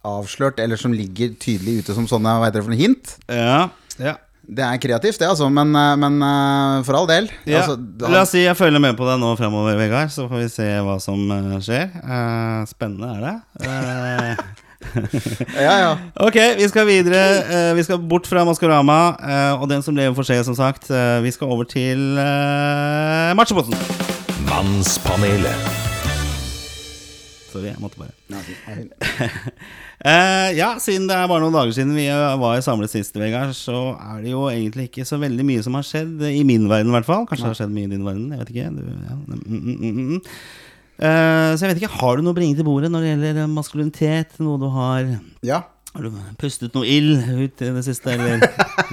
avslørt, 0.00 0.58
eller 0.64 0.80
som 0.80 0.94
ligger 0.96 1.36
tydelig 1.36 1.82
ute 1.84 1.94
som 1.94 2.06
sånne 2.08 2.32
hva 2.40 2.48
heter 2.48 2.62
det 2.62 2.66
for 2.66 2.72
noe 2.72 2.80
hint. 2.80 3.14
ja, 3.28 3.68
ja. 4.00 4.16
Det 4.50 4.64
er 4.66 4.78
kreativt, 4.82 5.20
det, 5.20 5.28
altså, 5.30 5.46
men, 5.52 5.70
eh, 5.78 5.92
men 6.00 6.16
eh, 6.26 6.80
for 6.86 6.98
all 6.98 7.06
del. 7.10 7.28
Ja, 7.46 7.60
Altså, 7.62 7.76
La 8.10 8.24
oss 8.24 8.32
si 8.34 8.42
jeg 8.42 8.56
følger 8.58 8.82
med 8.82 8.96
på 8.98 9.06
deg 9.06 9.20
nå 9.22 9.30
fremover, 9.38 9.76
Vegard. 9.78 10.10
Så 10.10 10.26
får 10.30 10.42
vi 10.42 10.48
se 10.50 10.66
hva 10.86 10.96
som 11.02 11.22
eh, 11.36 11.60
skjer. 11.62 11.86
Eh, 12.02 12.64
spennende 12.70 13.12
er 13.14 13.20
det. 13.28 13.36
Eh, 13.68 14.34
ja, 15.66 15.74
ja. 15.84 15.90
ok, 16.24 16.38
vi 16.58 16.66
skal 16.72 16.88
videre. 16.88 17.20
Vi 17.76 17.84
skal 17.86 18.00
bort 18.10 18.26
fra 18.26 18.42
Maskorama. 18.48 18.98
eh, 19.22 19.52
og 19.60 19.68
den 19.70 19.84
som 19.86 19.94
lever 19.94 20.16
for 20.18 20.26
seg, 20.26 20.42
som 20.48 20.56
sagt. 20.58 20.90
Vi 20.90 21.30
skal 21.36 21.52
over 21.52 21.68
til 21.68 22.18
uh. 22.18 23.36
Mannspanelet. 24.50 25.78
Sorry, 27.50 27.66
jeg 27.66 27.78
måtte 27.82 27.98
bare 27.98 28.14
Eh, 30.00 30.50
ja, 30.56 30.70
siden 30.80 31.04
det 31.10 31.16
er 31.16 31.26
bare 31.28 31.44
noen 31.44 31.52
dager 31.52 31.74
siden 31.76 31.92
vi 31.92 32.06
eh, 32.08 32.36
var 32.40 32.62
samlet 32.64 32.92
sist, 32.92 33.18
Vegard, 33.20 33.52
så 33.56 33.90
er 34.00 34.22
det 34.24 34.32
jo 34.32 34.46
egentlig 34.48 34.88
ikke 34.88 35.04
så 35.04 35.18
veldig 35.20 35.44
mye 35.44 35.64
som 35.66 35.76
har 35.76 35.84
skjedd, 35.84 36.22
i 36.24 36.40
min 36.48 36.64
verden 36.70 36.88
i 36.92 36.96
hvert 36.96 37.08
fall. 37.08 37.26
Kanskje 37.28 37.44
det 37.44 37.52
har 37.52 37.58
skjedd 37.60 37.74
mye 37.74 37.90
i 37.90 37.92
din 37.92 38.06
verden, 38.06 38.30
jeg 38.32 38.40
vet 38.40 38.54
ikke. 38.54 38.70
Du, 38.78 38.86
ja. 38.88 39.18
mm, 39.18 39.42
mm, 39.44 39.76
mm, 39.76 40.00
mm. 40.14 40.24
Eh, 41.00 41.50
så 41.56 41.64
jeg 41.64 41.74
vet 41.74 41.82
ikke, 41.82 41.98
har 42.00 42.16
du 42.16 42.24
noe 42.24 42.34
å 42.34 42.36
bringe 42.36 42.56
til 42.56 42.66
bordet 42.68 42.90
når 42.92 43.04
det 43.04 43.12
gjelder 43.12 43.42
eh, 43.44 43.52
maskulinitet? 43.52 44.40
Noe 44.44 44.60
du 44.60 44.66
har 44.72 45.14
ja. 45.46 45.62
Har 45.90 46.06
du 46.06 46.18
pustet 46.38 46.76
noe 46.76 46.86
ild 46.86 47.24
ut 47.26 47.62
i 47.66 47.70
det 47.74 47.84
siste, 47.84 48.14
eller? 48.14 48.44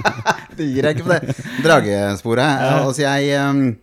Det 0.58 0.66
gir 0.66 0.82
jeg 0.82 0.96
ikke 0.96 1.04
på 1.06 1.14
det 1.14 1.34
dragesporet. 1.62 2.64
Altså, 2.80 3.04
jeg, 3.04 3.36
um 3.38 3.76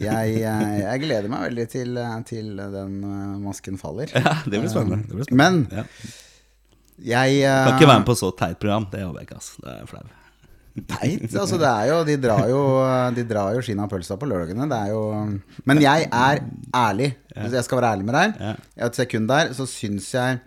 jeg, 0.00 0.38
jeg, 0.40 0.78
jeg 0.82 1.02
gleder 1.02 1.28
meg 1.30 1.42
veldig 1.50 1.66
til, 1.70 1.96
eh, 2.00 2.14
til 2.28 2.52
den 2.56 2.94
eh, 3.06 3.34
masken 3.42 3.80
faller. 3.80 4.10
ja, 4.14 4.38
det 4.44 4.60
blir 4.62 4.72
spennende. 4.72 5.04
Det 5.08 5.18
blir 5.18 5.28
spennende. 5.28 5.68
Men 5.68 5.84
Ja. 5.84 5.86
Jeg 7.02 7.40
uh... 7.44 7.64
Kan 7.66 7.74
ikke 7.74 7.90
være 7.90 8.02
med 8.02 8.08
på 8.08 8.16
så 8.18 8.30
teit 8.36 8.60
program. 8.62 8.86
Det 8.92 9.02
håper 9.04 9.20
jeg 9.20 9.28
ikke, 9.28 9.40
Altså. 9.40 9.58
Det 9.64 9.74
er 9.74 9.90
flau. 9.90 10.06
Teit. 10.76 11.22
Altså, 11.32 11.56
det 11.56 11.68
er 11.68 11.86
jo 11.88 12.00
De 12.04 12.16
drar 12.20 12.48
jo, 12.50 12.62
de 13.16 13.22
drar 13.24 13.54
jo 13.56 13.62
skinnet 13.64 13.86
av 13.86 13.92
pølsa 13.92 14.18
på 14.20 14.28
lørdagene. 14.28 14.66
Det 14.68 14.80
er 14.80 14.92
jo 14.92 15.02
Men 15.64 15.80
jeg 15.80 16.08
er 16.10 16.42
ærlig. 16.76 17.14
Hvis 17.32 17.56
jeg 17.56 17.68
skal 17.68 17.80
være 17.80 17.94
ærlig 17.96 18.08
med 18.08 18.18
deg, 18.18 18.60
et 18.88 19.00
sekund 19.00 19.28
der, 19.30 19.52
så 19.56 19.68
syns 19.68 20.12
jeg 20.14 20.40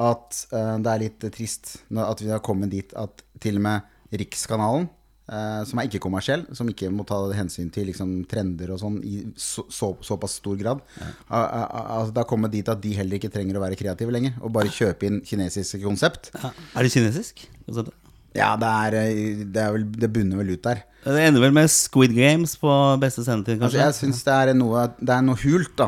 at 0.00 0.38
uh, 0.54 0.76
det 0.80 0.90
er 0.90 1.02
litt 1.02 1.24
trist 1.34 1.74
at 1.92 2.22
vi 2.22 2.30
har 2.32 2.40
kommet 2.40 2.72
dit 2.72 2.94
at 2.96 3.20
til 3.42 3.58
og 3.60 3.66
med 3.66 4.16
Rikskanalen, 4.16 4.88
eh, 5.30 5.60
som 5.68 5.80
er 5.80 5.88
ikke 5.88 6.02
kommersiell, 6.02 6.44
som 6.56 6.68
ikke 6.70 6.90
må 6.92 7.06
ta 7.08 7.18
hensyn 7.36 7.70
til 7.74 7.88
liksom, 7.90 8.12
trender 8.30 8.74
og 8.74 8.82
sånn 8.82 8.98
i 9.06 9.22
så, 9.38 9.64
så, 9.72 9.92
såpass 10.04 10.38
stor 10.42 10.58
grad, 10.60 10.82
Ja. 11.00 11.12
Uh, 11.30 11.36
uh, 11.36 11.80
altså, 12.00 12.14
da 12.16 12.26
kommer 12.28 12.50
dit 12.52 12.68
at 12.68 12.80
de 12.82 12.92
heller 12.96 13.20
ikke 13.20 13.30
trenger 13.32 13.58
å 13.58 13.64
være 13.64 13.78
kreative 13.78 14.12
lenger, 14.14 14.36
og 14.42 14.52
bare 14.54 14.72
kjøpe 14.74 15.08
inn 15.08 15.22
kinesiske 15.26 15.82
konsept. 15.84 16.32
Er 16.34 16.86
det 16.86 16.92
kinesisk? 16.92 17.46
konseptet? 17.70 17.94
Ja, 18.36 18.52
det, 18.60 18.68
er, 18.70 18.94
eh, 19.00 19.40
det, 19.50 19.58
er 19.64 19.72
vel, 19.74 19.84
det 19.90 20.08
bunner 20.14 20.38
vel 20.38 20.52
ut 20.54 20.62
der. 20.62 20.84
Det 21.00 21.22
ender 21.24 21.40
vel 21.40 21.54
med 21.56 21.70
Squid 21.72 22.12
Games 22.12 22.52
på 22.60 22.68
beste 23.00 23.22
sendetid, 23.24 23.56
Altså, 23.56 23.78
kanskje? 23.78 23.86
jeg 23.86 23.96
syns 23.96 24.18
det, 24.26 24.34
er 24.36 24.50
noe- 24.54 24.82
det 25.00 25.14
er 25.14 25.22
noe 25.24 25.38
hult 25.40 25.72
da 25.80 25.86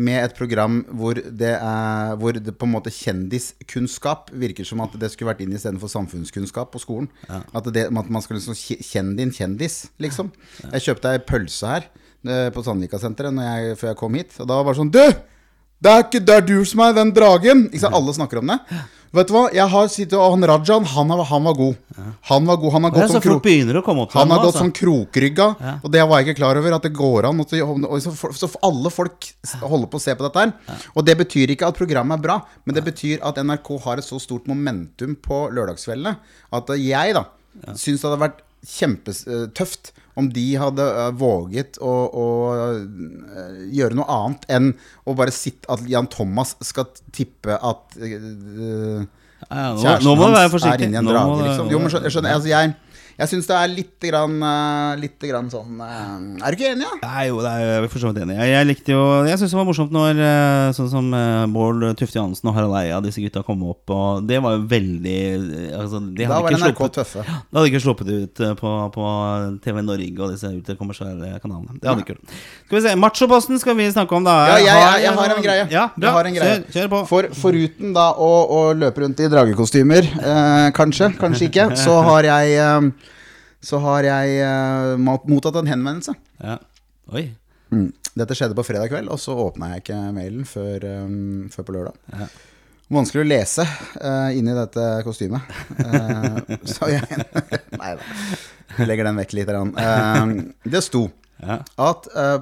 med 0.00 0.24
et 0.24 0.34
program 0.38 0.78
hvor 0.88 1.14
det, 1.20 1.50
er, 1.58 2.14
hvor 2.16 2.32
det 2.32 2.54
på 2.56 2.64
en 2.64 2.72
måte 2.72 2.88
kjendiskunnskap 2.94 4.30
virker 4.32 4.64
som 4.66 4.80
at 4.84 4.96
det 5.00 5.10
skulle 5.12 5.30
vært 5.34 5.42
inn 5.44 5.52
istedenfor 5.56 5.92
samfunnskunnskap 5.92 6.72
på 6.72 6.80
skolen. 6.82 7.10
At, 7.28 7.68
det, 7.74 7.86
at 7.92 8.10
man 8.10 8.24
skal 8.24 8.38
liksom 8.40 8.56
kjenne 8.56 9.16
din 9.20 9.32
kjendis, 9.34 9.84
liksom. 10.02 10.32
Jeg 10.72 10.86
kjøpte 10.88 11.12
ei 11.14 11.22
pølse 11.28 11.70
her 11.74 11.86
eh, 12.24 12.48
på 12.54 12.64
Sandvika-senteret 12.64 13.76
før 13.80 13.92
jeg 13.92 14.00
kom 14.00 14.16
hit, 14.18 14.34
og 14.40 14.48
da 14.48 14.56
var 14.58 14.64
det 14.64 14.70
bare 14.72 14.80
sånn 14.82 14.92
Du! 14.94 15.04
Det 15.84 15.90
er 15.92 16.04
ikke 16.06 16.20
det 16.24 16.34
er 16.40 16.44
du 16.48 16.56
som 16.64 16.80
er 16.86 16.94
den 16.96 17.10
dragen! 17.12 17.66
Ikke 17.68 17.82
sant? 17.84 17.96
Alle 17.98 18.14
snakker 18.16 18.40
om 18.40 18.48
det. 18.54 18.58
Vet 19.14 19.28
du 19.30 19.34
hva? 19.36 19.44
Jeg 19.54 19.70
har 19.70 19.90
sittet 19.92 20.16
og 20.18 20.32
han 20.34 20.46
Rajan, 20.50 20.86
han, 20.90 21.12
han 21.30 21.44
var 21.46 21.54
god. 21.58 21.76
Han 22.30 22.48
var 22.48 22.58
god. 22.62 22.72
Han 22.74 22.86
har 22.88 22.94
gått 22.94 23.12
som 23.12 23.22
kro... 23.22 23.36
Han 24.14 24.32
har 24.34 24.40
gått 24.42 24.48
altså. 24.50 24.62
sånn 24.64 24.72
krokrygga, 24.74 25.46
Ja. 25.60 25.74
og 25.82 25.92
det 25.94 26.02
var 26.02 26.20
jeg 26.20 26.28
ikke 26.28 26.40
klar 26.40 26.58
over. 26.58 26.74
At 26.78 26.88
det 26.88 26.92
går 26.98 27.28
an. 27.30 27.44
Så, 27.46 28.14
så, 28.40 28.50
alle 28.66 28.90
folk 28.94 29.28
holder 29.62 29.90
på 29.92 30.00
å 30.00 30.02
se 30.02 30.16
på 30.18 30.26
dette 30.26 30.44
her. 30.44 30.54
Og 30.94 31.06
det 31.06 31.14
betyr 31.22 31.54
ikke 31.54 31.70
at 31.70 31.78
programmet 31.78 32.18
er 32.18 32.24
bra, 32.26 32.40
men 32.66 32.74
det 32.74 32.82
betyr 32.86 33.22
at 33.22 33.38
NRK 33.38 33.70
har 33.86 34.02
et 34.02 34.08
så 34.08 34.18
stort 34.22 34.50
momentum 34.50 35.14
på 35.22 35.44
lørdagskveldene 35.54 36.16
at 36.54 36.74
jeg 36.80 37.14
da 37.14 37.24
syns 37.78 38.02
det 38.02 38.08
hadde 38.10 38.22
vært 38.24 38.42
kjempetøft 38.68 39.92
om 40.14 40.28
de 40.32 40.44
hadde 40.60 40.84
eh, 40.84 41.10
våget 41.18 41.78
å, 41.82 41.92
å 42.06 42.26
eh, 42.54 43.58
gjøre 43.74 43.98
noe 43.98 44.06
annet 44.16 44.46
enn 44.56 44.70
å 45.04 45.16
bare 45.18 45.34
sitte 45.34 45.68
At 45.72 45.82
Jan 45.90 46.08
Thomas 46.12 46.54
skal 46.64 46.86
tippe 47.14 47.56
at 47.58 47.98
uh, 47.98 49.02
Ja, 49.50 49.74
nå, 49.74 49.82
kjæresten 49.82 50.06
nå 50.06 50.14
hans 50.30 50.68
er 50.70 50.86
inne 50.86 50.96
i 50.96 51.00
en 51.02 51.10
drage, 51.10 51.40
liksom. 51.42 51.72
Jo, 51.72 51.80
men 51.82 51.92
skjønner, 51.92 52.30
jeg 52.30 52.38
altså 52.38 52.52
jeg, 52.52 52.74
jeg 53.14 53.30
syns 53.30 53.46
det 53.46 53.54
er 53.54 53.70
litt 53.70 54.06
grann, 54.08 54.34
eh, 54.42 54.94
litt 54.98 55.22
grann 55.22 55.46
sånn 55.52 55.78
eh, 55.84 56.42
Er 56.42 56.54
du 56.54 56.58
ikke 56.58 56.72
enig, 56.72 56.88
da? 56.88 57.10
Nei, 57.12 57.26
jo, 57.28 57.38
det 57.44 57.52
er 57.52 57.62
jeg 57.68 57.90
for 57.92 58.02
så 58.02 58.10
vidt 58.10 58.24
enig. 58.24 58.38
Jeg, 58.40 58.50
jeg 58.50 58.68
likte 58.70 58.94
jo 58.96 59.02
Jeg 59.28 59.38
syns 59.38 59.54
det 59.54 59.58
var 59.60 59.68
morsomt 59.68 59.94
når 59.94 60.22
eh, 60.24 60.70
sånn 60.74 60.90
som 60.90 61.12
Bård 61.54 61.84
Tufte 62.00 62.18
Johansen 62.18 62.50
og 62.50 62.56
Harald 62.58 62.74
Eia, 62.80 62.98
disse 63.04 63.22
gutta, 63.22 63.44
kom 63.46 63.62
opp, 63.70 63.92
og 63.94 64.26
det 64.26 64.40
var 64.42 64.56
jo 64.56 64.64
veldig 64.72 65.18
altså, 65.78 66.00
de 66.02 66.26
Da 66.26 66.40
var 66.42 66.50
ikke 66.50 66.60
NRK 66.64 66.80
sluppet, 66.80 66.96
tøffe. 66.98 67.24
Det 67.28 67.58
hadde 67.60 67.70
ikke 67.70 67.82
sluppet 67.84 68.10
ut 68.10 68.44
på, 68.58 68.74
på 68.96 69.12
TV 69.64 69.80
Norge 69.86 70.26
og 70.26 70.34
disse 70.34 70.50
utekommersielle 70.50 71.30
kanalene. 71.42 71.78
Det 71.78 71.90
hadde 71.90 72.04
ikke 72.04 72.16
gjort. 72.16 72.34
Skal 72.66 72.78
vi 72.78 72.84
se, 72.88 72.96
Machoposten 73.04 73.62
skal 73.62 73.78
vi 73.78 73.88
snakke 73.94 74.18
om, 74.18 74.26
da. 74.26 74.36
Ja, 74.50 74.58
jeg, 74.58 74.66
jeg, 74.66 75.04
jeg 75.04 75.16
har 75.20 75.36
en 75.36 75.46
greie. 75.46 75.66
Ja, 75.70 75.86
bra. 75.94 76.08
Jeg 76.08 76.18
har 76.18 76.30
en 76.30 76.38
greie. 76.40 76.58
Kjør, 76.58 76.76
kjør 76.76 76.92
på. 76.94 77.02
For, 77.12 77.30
foruten 77.44 77.94
da 77.96 78.10
å, 78.18 78.32
å 78.58 78.60
løpe 78.78 79.04
rundt 79.04 79.22
i 79.22 79.30
dragekostymer, 79.30 80.10
eh, 80.18 80.68
kanskje, 80.76 81.12
kanskje 81.20 81.50
ikke, 81.50 81.70
så 81.78 82.00
har 82.08 82.30
jeg 82.32 82.58
eh, 82.58 83.03
Så 83.64 83.80
har 83.80 84.06
jeg 84.06 84.40
uh, 84.44 84.94
mottatt 85.00 85.60
en 85.60 85.70
henvendelse. 85.70 86.14
Ja. 86.42 86.58
Oi. 87.12 87.28
Mm. 87.74 87.90
Dette 88.14 88.36
skjedde 88.38 88.56
på 88.58 88.64
fredag 88.66 88.92
kveld, 88.92 89.08
og 89.10 89.18
så 89.18 89.34
åpna 89.48 89.72
jeg 89.72 89.84
ikke 89.84 90.00
mailen 90.14 90.44
før, 90.48 90.84
um, 91.04 91.46
før 91.52 91.66
på 91.66 91.76
lørdag. 91.78 92.02
Ja. 92.12 92.28
Vanskelig 92.94 93.24
å 93.24 93.26
lese 93.26 93.64
uh, 93.64 94.30
inni 94.36 94.52
dette 94.54 94.84
kostymet. 95.06 95.54
Uh, 95.80 96.58
så 96.68 96.92
jeg 96.92 97.24
Nei 97.80 97.94
da. 97.96 98.10
Jeg 98.74 98.88
legger 98.90 99.08
den 99.08 99.20
vekk 99.20 99.36
litt. 99.38 99.52
Eh, 99.54 100.34
det 100.74 100.82
sto 100.84 101.08
Ja. 101.44 101.58
at 101.82 102.06
uh, 102.14 102.40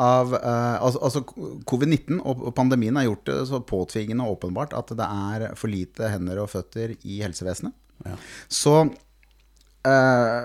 av 0.00 0.34
eh, 0.34 0.76
altså, 0.80 1.00
altså 1.02 1.20
covid-19 1.68 2.20
og 2.22 2.44
og 2.48 2.54
pandemien 2.54 2.96
har 2.96 3.04
gjort 3.04 3.26
det 3.26 3.38
så 3.50 3.60
påtvingende 3.60 4.24
og 4.24 4.38
åpenbart 4.38 4.72
at 4.72 4.94
det 4.96 5.06
er 5.06 5.54
for 5.58 5.68
lite 5.68 6.08
hender 6.08 6.38
og 6.40 6.50
føtter 6.50 6.94
i 7.02 7.20
helsevesenet. 7.22 7.74
Ja. 8.06 8.16
Så 8.48 8.76
eh, 9.88 10.42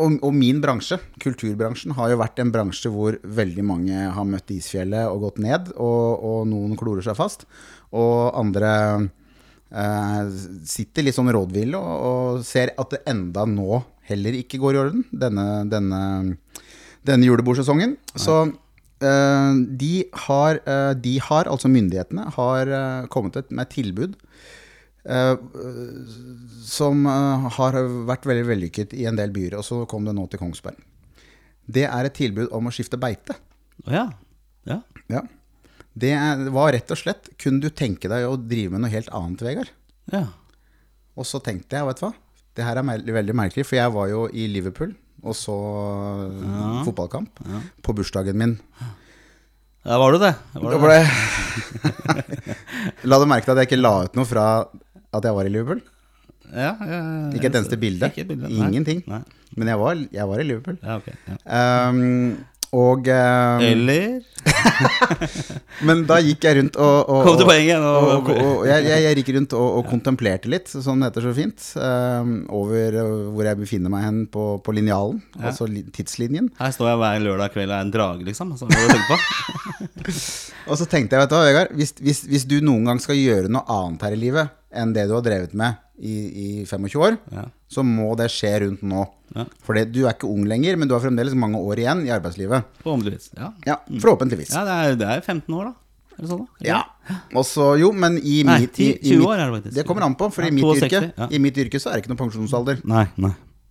og, 0.00 0.16
og 0.24 0.34
min 0.34 0.60
bransje, 0.62 0.98
kulturbransjen, 1.22 1.94
har 1.98 2.12
jo 2.12 2.20
vært 2.20 2.40
en 2.42 2.52
bransje 2.54 2.90
hvor 2.92 3.18
veldig 3.22 3.64
mange 3.66 4.04
har 4.14 4.28
møtt 4.28 4.52
isfjellet 4.54 5.10
og 5.10 5.26
gått 5.26 5.40
ned, 5.42 5.72
og, 5.76 6.24
og 6.24 6.44
noen 6.50 6.76
klorer 6.78 7.04
seg 7.04 7.18
fast. 7.18 7.46
Og 7.90 8.30
andre 8.38 8.72
eh, 9.74 10.20
sitter 10.70 11.06
litt 11.06 11.18
sånn 11.18 11.32
rådville 11.34 11.78
og, 11.78 11.94
og 12.10 12.44
ser 12.46 12.74
at 12.78 12.94
det 12.94 13.02
enda 13.10 13.46
nå 13.48 13.82
heller 14.10 14.38
ikke 14.38 14.60
går 14.62 14.76
i 14.76 14.82
orden, 14.84 15.04
denne, 15.10 15.46
denne, 15.70 16.00
denne 17.06 17.28
julebordsesongen. 17.28 17.96
Så 18.18 18.42
eh, 18.46 19.60
de, 19.82 19.92
har, 20.26 20.62
eh, 20.64 20.92
de 20.98 21.18
har, 21.28 21.50
altså 21.50 21.70
myndighetene, 21.70 22.30
har 22.38 22.74
eh, 22.80 23.10
kommet 23.12 23.38
med 23.50 23.66
et 23.66 23.74
tilbud 23.74 24.18
som 26.70 27.06
eh, 27.08 27.48
har 27.56 27.78
vært 28.08 28.26
veldig 28.28 28.46
vellykket 28.50 28.92
i 28.98 29.06
en 29.08 29.16
del 29.18 29.32
byer, 29.34 29.56
og 29.60 29.64
så 29.66 29.82
kom 29.90 30.04
det 30.08 30.14
nå 30.16 30.26
til 30.32 30.40
Kongsberg. 30.42 30.78
Det 31.70 31.86
er 31.88 32.08
et 32.08 32.16
tilbud 32.18 32.50
om 32.56 32.66
å 32.68 32.72
skifte 32.74 32.98
beite. 33.00 33.36
Ja. 33.88 34.08
ja. 34.68 34.80
Ja. 35.08 35.22
Det 36.00 36.12
var 36.54 36.70
rett 36.74 36.90
og 36.92 36.98
slett 37.00 37.30
Kunne 37.40 37.58
du 37.64 37.70
tenke 37.74 38.06
deg 38.12 38.26
å 38.28 38.36
drive 38.38 38.70
med 38.74 38.84
noe 38.84 38.92
helt 38.92 39.08
annet, 39.16 39.40
Vegard? 39.42 39.70
Ja. 40.12 40.26
Og 41.18 41.26
så 41.26 41.40
tenkte 41.42 41.78
jeg, 41.80 41.86
vet 41.88 41.98
du 41.98 42.04
hva 42.04 42.12
Det 42.54 42.66
her 42.66 42.78
er 42.78 42.86
mer- 42.86 43.02
veldig 43.16 43.34
merkelig, 43.40 43.64
for 43.66 43.78
jeg 43.80 43.94
var 43.96 44.06
jo 44.12 44.26
i 44.30 44.44
Liverpool 44.52 44.92
og 45.20 45.34
så 45.36 45.52
fotballkamp 46.86 47.42
på 47.84 47.92
bursdagen 47.98 48.38
min. 48.40 48.54
Der 49.84 49.98
var 50.00 50.12
du 50.14 50.18
det? 50.22 50.30
Var 50.54 50.86
det. 50.88 50.94
det? 50.94 52.56
La 53.10 53.18
du 53.20 53.26
merke 53.28 53.44
til 53.48 53.52
at 53.52 53.60
jeg 53.60 53.68
ikke 53.68 53.80
la 53.82 53.92
ut 54.06 54.16
noe 54.16 54.28
fra 54.28 54.46
at 55.14 55.26
jeg 55.26 55.36
var 55.36 55.48
i 55.48 55.52
Liverpool? 55.52 55.82
Ja, 56.50 56.74
ja, 56.82 57.00
Ikke 57.34 57.50
et 57.50 57.58
eneste 57.58 57.78
bilde. 57.78 58.10
Ikke 58.10 58.24
et 58.24 58.30
bilde. 58.30 58.50
Ingenting. 58.50 59.04
Nei. 59.10 59.22
Men 59.58 59.70
jeg 59.70 59.78
var, 59.78 60.06
jeg 60.12 60.30
var 60.30 60.40
i 60.40 60.46
Liverpool. 60.46 60.78
Ja, 60.82 60.96
okay, 61.00 61.18
Ja. 61.26 61.90
Um, 61.90 62.38
og 62.70 63.08
um, 63.10 63.62
Eller 63.66 64.20
Men 65.86 66.04
da 66.06 66.20
gikk 66.22 66.44
jeg 66.46 66.54
rundt 66.60 66.76
og, 66.78 67.08
og, 67.10 67.24
Kom 67.26 67.38
til 67.40 67.48
poenget. 67.48 67.82
Og, 67.82 68.28
og, 68.30 68.62
jeg, 68.68 68.84
jeg, 68.86 69.02
jeg 69.08 69.18
gikk 69.18 69.32
rundt 69.34 69.56
og, 69.58 69.80
kontemplerte 69.90 70.52
litt, 70.52 70.70
det 70.70 70.94
heter 71.02 71.26
så 71.26 71.32
fint, 71.34 71.64
um, 71.82 72.36
over 72.60 72.94
uh, 72.94 73.26
hvor 73.34 73.48
jeg 73.48 73.58
befinner 73.58 73.90
meg 73.90 74.06
hen 74.06 74.22
på, 74.30 74.44
på 74.62 74.76
linjalen, 74.76 75.18
altså 75.42 75.66
tidslinjen. 75.66 76.52
Her 76.60 76.76
står 76.76 76.92
jeg 76.92 77.02
hver 77.02 77.26
lørdag 77.26 77.50
kveld 77.56 77.72
og 77.72 77.76
er 77.80 77.88
en 77.88 77.92
drage, 77.96 78.28
liksom. 78.28 78.54
Altså, 78.54 78.70
tenkt 78.70 79.10
på? 79.10 79.18
Og 80.70 80.78
så 80.78 80.86
tenkte 80.86 81.16
jeg, 81.16 81.24
vet 81.24 81.32
du 81.32 81.34
hva, 81.34 81.44
Vegard, 81.48 81.74
hvis, 81.74 81.96
hvis, 81.98 82.22
hvis 82.30 82.46
du 82.46 82.60
noen 82.62 82.86
gang 82.86 83.02
skal 83.02 83.18
gjøre 83.18 83.50
noe 83.50 83.66
annet 83.66 84.06
her 84.06 84.14
i 84.14 84.22
livet 84.28 84.59
enn 84.72 84.92
det 84.94 85.06
du 85.10 85.14
har 85.16 85.22
drevet 85.26 85.54
med 85.58 85.76
i, 86.00 86.14
i 86.60 86.64
25 86.64 87.00
år, 87.02 87.18
Ja. 87.34 87.44
så 87.68 87.82
må 87.84 88.12
det 88.16 88.30
skje 88.32 88.52
rundt 88.64 88.82
nå. 88.86 89.04
Ja. 89.36 89.44
For 89.62 89.74
du 89.74 90.00
er 90.06 90.14
ikke 90.14 90.28
ung 90.30 90.44
lenger, 90.48 90.76
men 90.80 90.88
du 90.88 90.94
har 90.96 91.02
fremdeles 91.04 91.34
mange 91.38 91.58
år 91.60 91.82
igjen 91.82 92.04
i 92.06 92.10
arbeidslivet. 92.14 92.64
Forhåpentligvis. 92.82 93.30
Ja. 93.36 93.52
Ja, 93.66 93.76
forhåpentligvis. 94.00 94.54
ja, 94.54 94.64
det 94.66 94.78
er, 94.78 94.96
det 95.02 95.08
er 95.16 95.20
15 95.26 95.54
år, 95.54 95.70
da. 95.70 95.74
Eller 96.18 96.28
sånn, 96.32 96.46
da. 96.46 96.64
Ja. 96.66 96.80
Og 97.34 97.44
så, 97.48 97.66
jo, 97.80 97.92
men 97.96 98.18
i 98.20 98.40
Nei, 98.44 98.58
mitt 98.64 98.80
i, 98.80 98.88
10 98.94 98.98
i 99.00 99.12
20 99.16 99.26
år 99.28 99.34
er 99.38 99.44
det 99.46 99.58
faktisk. 99.60 99.74
Det 99.78 99.84
kommer 99.88 100.04
an 100.08 100.16
på, 100.20 100.30
for 100.34 100.44
i, 100.46 100.50
mitt 100.52 100.64
62, 100.66 101.02
yrke, 101.10 101.28
i 101.32 101.38
mitt 101.42 101.60
yrke 101.62 101.80
så 101.80 101.90
er 101.92 101.98
det 101.98 102.04
ikke 102.04 102.12
noen 102.14 102.22
pensjonsalder. 102.24 102.80
Nei, 102.90 103.04
nei. 103.22 103.30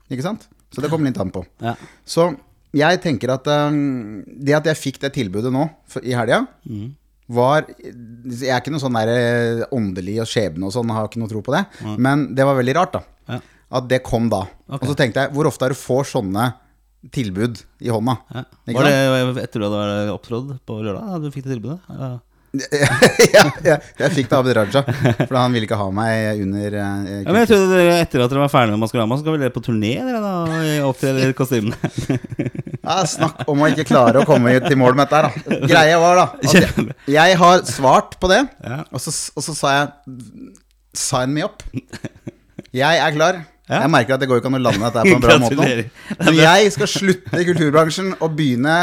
Ikke 0.10 0.26
sant? 0.26 0.48
Så 0.74 0.82
det 0.82 0.90
kommer 0.92 1.10
litt 1.10 1.20
an 1.22 1.30
på. 1.34 1.44
Ja. 1.62 1.76
Så 2.06 2.30
jeg 2.78 3.00
tenker 3.02 3.32
at 3.34 3.48
um, 3.50 4.22
det 4.28 4.54
at 4.58 4.68
jeg 4.70 4.78
fikk 4.78 5.00
det 5.02 5.12
tilbudet 5.18 5.52
nå 5.54 5.68
for, 5.90 6.06
i 6.06 6.14
helga, 6.18 6.44
Mm. 6.70 6.92
Var 7.30 7.68
Jeg 7.70 8.50
er 8.50 8.58
ikke 8.58 8.74
noe 8.74 8.82
sånn 8.82 8.98
der 8.98 9.12
eh, 9.14 9.64
åndelig 9.76 10.18
og 10.24 10.30
skjebne 10.30 10.66
og 10.68 10.74
sånn, 10.74 10.90
har 10.96 11.10
ikke 11.10 11.22
noe 11.22 11.32
tro 11.32 11.44
på 11.46 11.54
det. 11.56 11.64
Men 12.02 12.30
det 12.38 12.48
var 12.48 12.58
veldig 12.58 12.76
rart, 12.80 12.98
da. 12.98 13.04
Ja. 13.30 13.40
At 13.80 13.86
det 13.92 14.02
kom 14.06 14.32
da. 14.32 14.44
Okay. 14.66 14.82
Og 14.82 14.92
så 14.92 14.98
tenkte 14.98 15.26
jeg, 15.26 15.34
hvor 15.36 15.50
ofte 15.50 15.68
er 15.68 15.76
det 15.76 15.82
får 15.82 16.10
sånne 16.10 16.48
tilbud 17.16 17.62
i 17.86 17.92
hånda? 17.94 18.16
Ja. 18.34 18.44
Var 18.76 18.90
det 18.90 19.44
etter 19.46 19.62
du 19.62 19.68
hadde 19.70 20.16
opptrådt 20.16 20.58
på 20.68 20.80
lørdag? 20.82 21.06
Da 21.06 21.22
du 21.22 21.30
fikk 21.34 21.46
det 21.46 21.54
tilbudet? 21.56 21.80
Ja. 21.94 22.10
ja, 23.36 23.44
ja, 23.62 23.76
jeg 24.00 24.14
fikk 24.16 24.30
det 24.32 24.38
av 24.40 24.48
Raja, 24.58 24.82
for 25.20 25.36
han 25.38 25.54
ville 25.54 25.68
ikke 25.68 25.78
ha 25.78 25.86
meg 25.94 26.40
under 26.42 26.78
uh, 26.80 27.10
Ja, 27.12 27.28
men 27.30 27.38
jeg 27.44 27.50
trodde 27.52 27.68
dere, 27.76 27.98
Etter 28.02 28.24
at 28.24 28.32
dere 28.32 28.42
var 28.42 28.50
ferdig 28.50 28.74
med 28.74 28.82
Maskorama, 28.82 29.18
så 29.20 29.22
skal 29.22 29.36
vel 29.36 29.44
dere 29.44 29.54
på 29.54 29.62
turné? 29.66 29.92
Dere 30.02 30.22
da, 30.24 30.32
og 30.50 30.88
opptre 30.90 31.14
i 31.28 31.36
kostymene? 31.38 31.78
Ja, 32.90 33.04
snakk 33.06 33.44
om 33.52 33.60
å 33.62 33.68
ikke 33.70 33.84
klare 33.86 34.24
å 34.24 34.26
komme 34.26 34.56
til 34.64 34.78
mål 34.80 34.96
med 34.98 35.06
dette 35.12 35.20
her, 35.20 35.28
da. 35.30 35.58
Greia 35.70 36.00
var, 36.02 36.24
da 36.24 36.50
jeg, 36.56 36.88
jeg 37.14 37.36
har 37.44 37.62
svart 37.70 38.16
på 38.18 38.32
det, 38.32 38.40
Ja. 38.66 38.80
og, 38.88 39.04
så, 39.04 39.14
og 39.38 39.46
så 39.46 39.54
sa 39.58 39.76
jeg 39.76 40.16
Sign 40.98 41.36
me 41.36 41.44
up. 41.46 41.62
Jeg 42.74 42.98
er 42.98 43.14
klar. 43.14 43.44
Ja. 43.70 43.84
Jeg 43.84 43.92
merker 43.94 44.16
at 44.16 44.24
det 44.24 44.28
går 44.32 44.40
ikke 44.42 44.50
an 44.50 44.58
å 44.58 44.62
lande 44.64 44.88
dette 44.90 45.04
på 45.06 45.18
en 45.20 45.22
bra 45.22 45.36
måte 45.44 45.58
nå. 45.60 45.68
Men 46.26 46.40
jeg 46.40 46.72
skal 46.74 46.90
slutte 46.90 47.38
i 47.38 47.46
kulturbransjen 47.46 48.16
og 48.18 48.34
begynne 48.40 48.80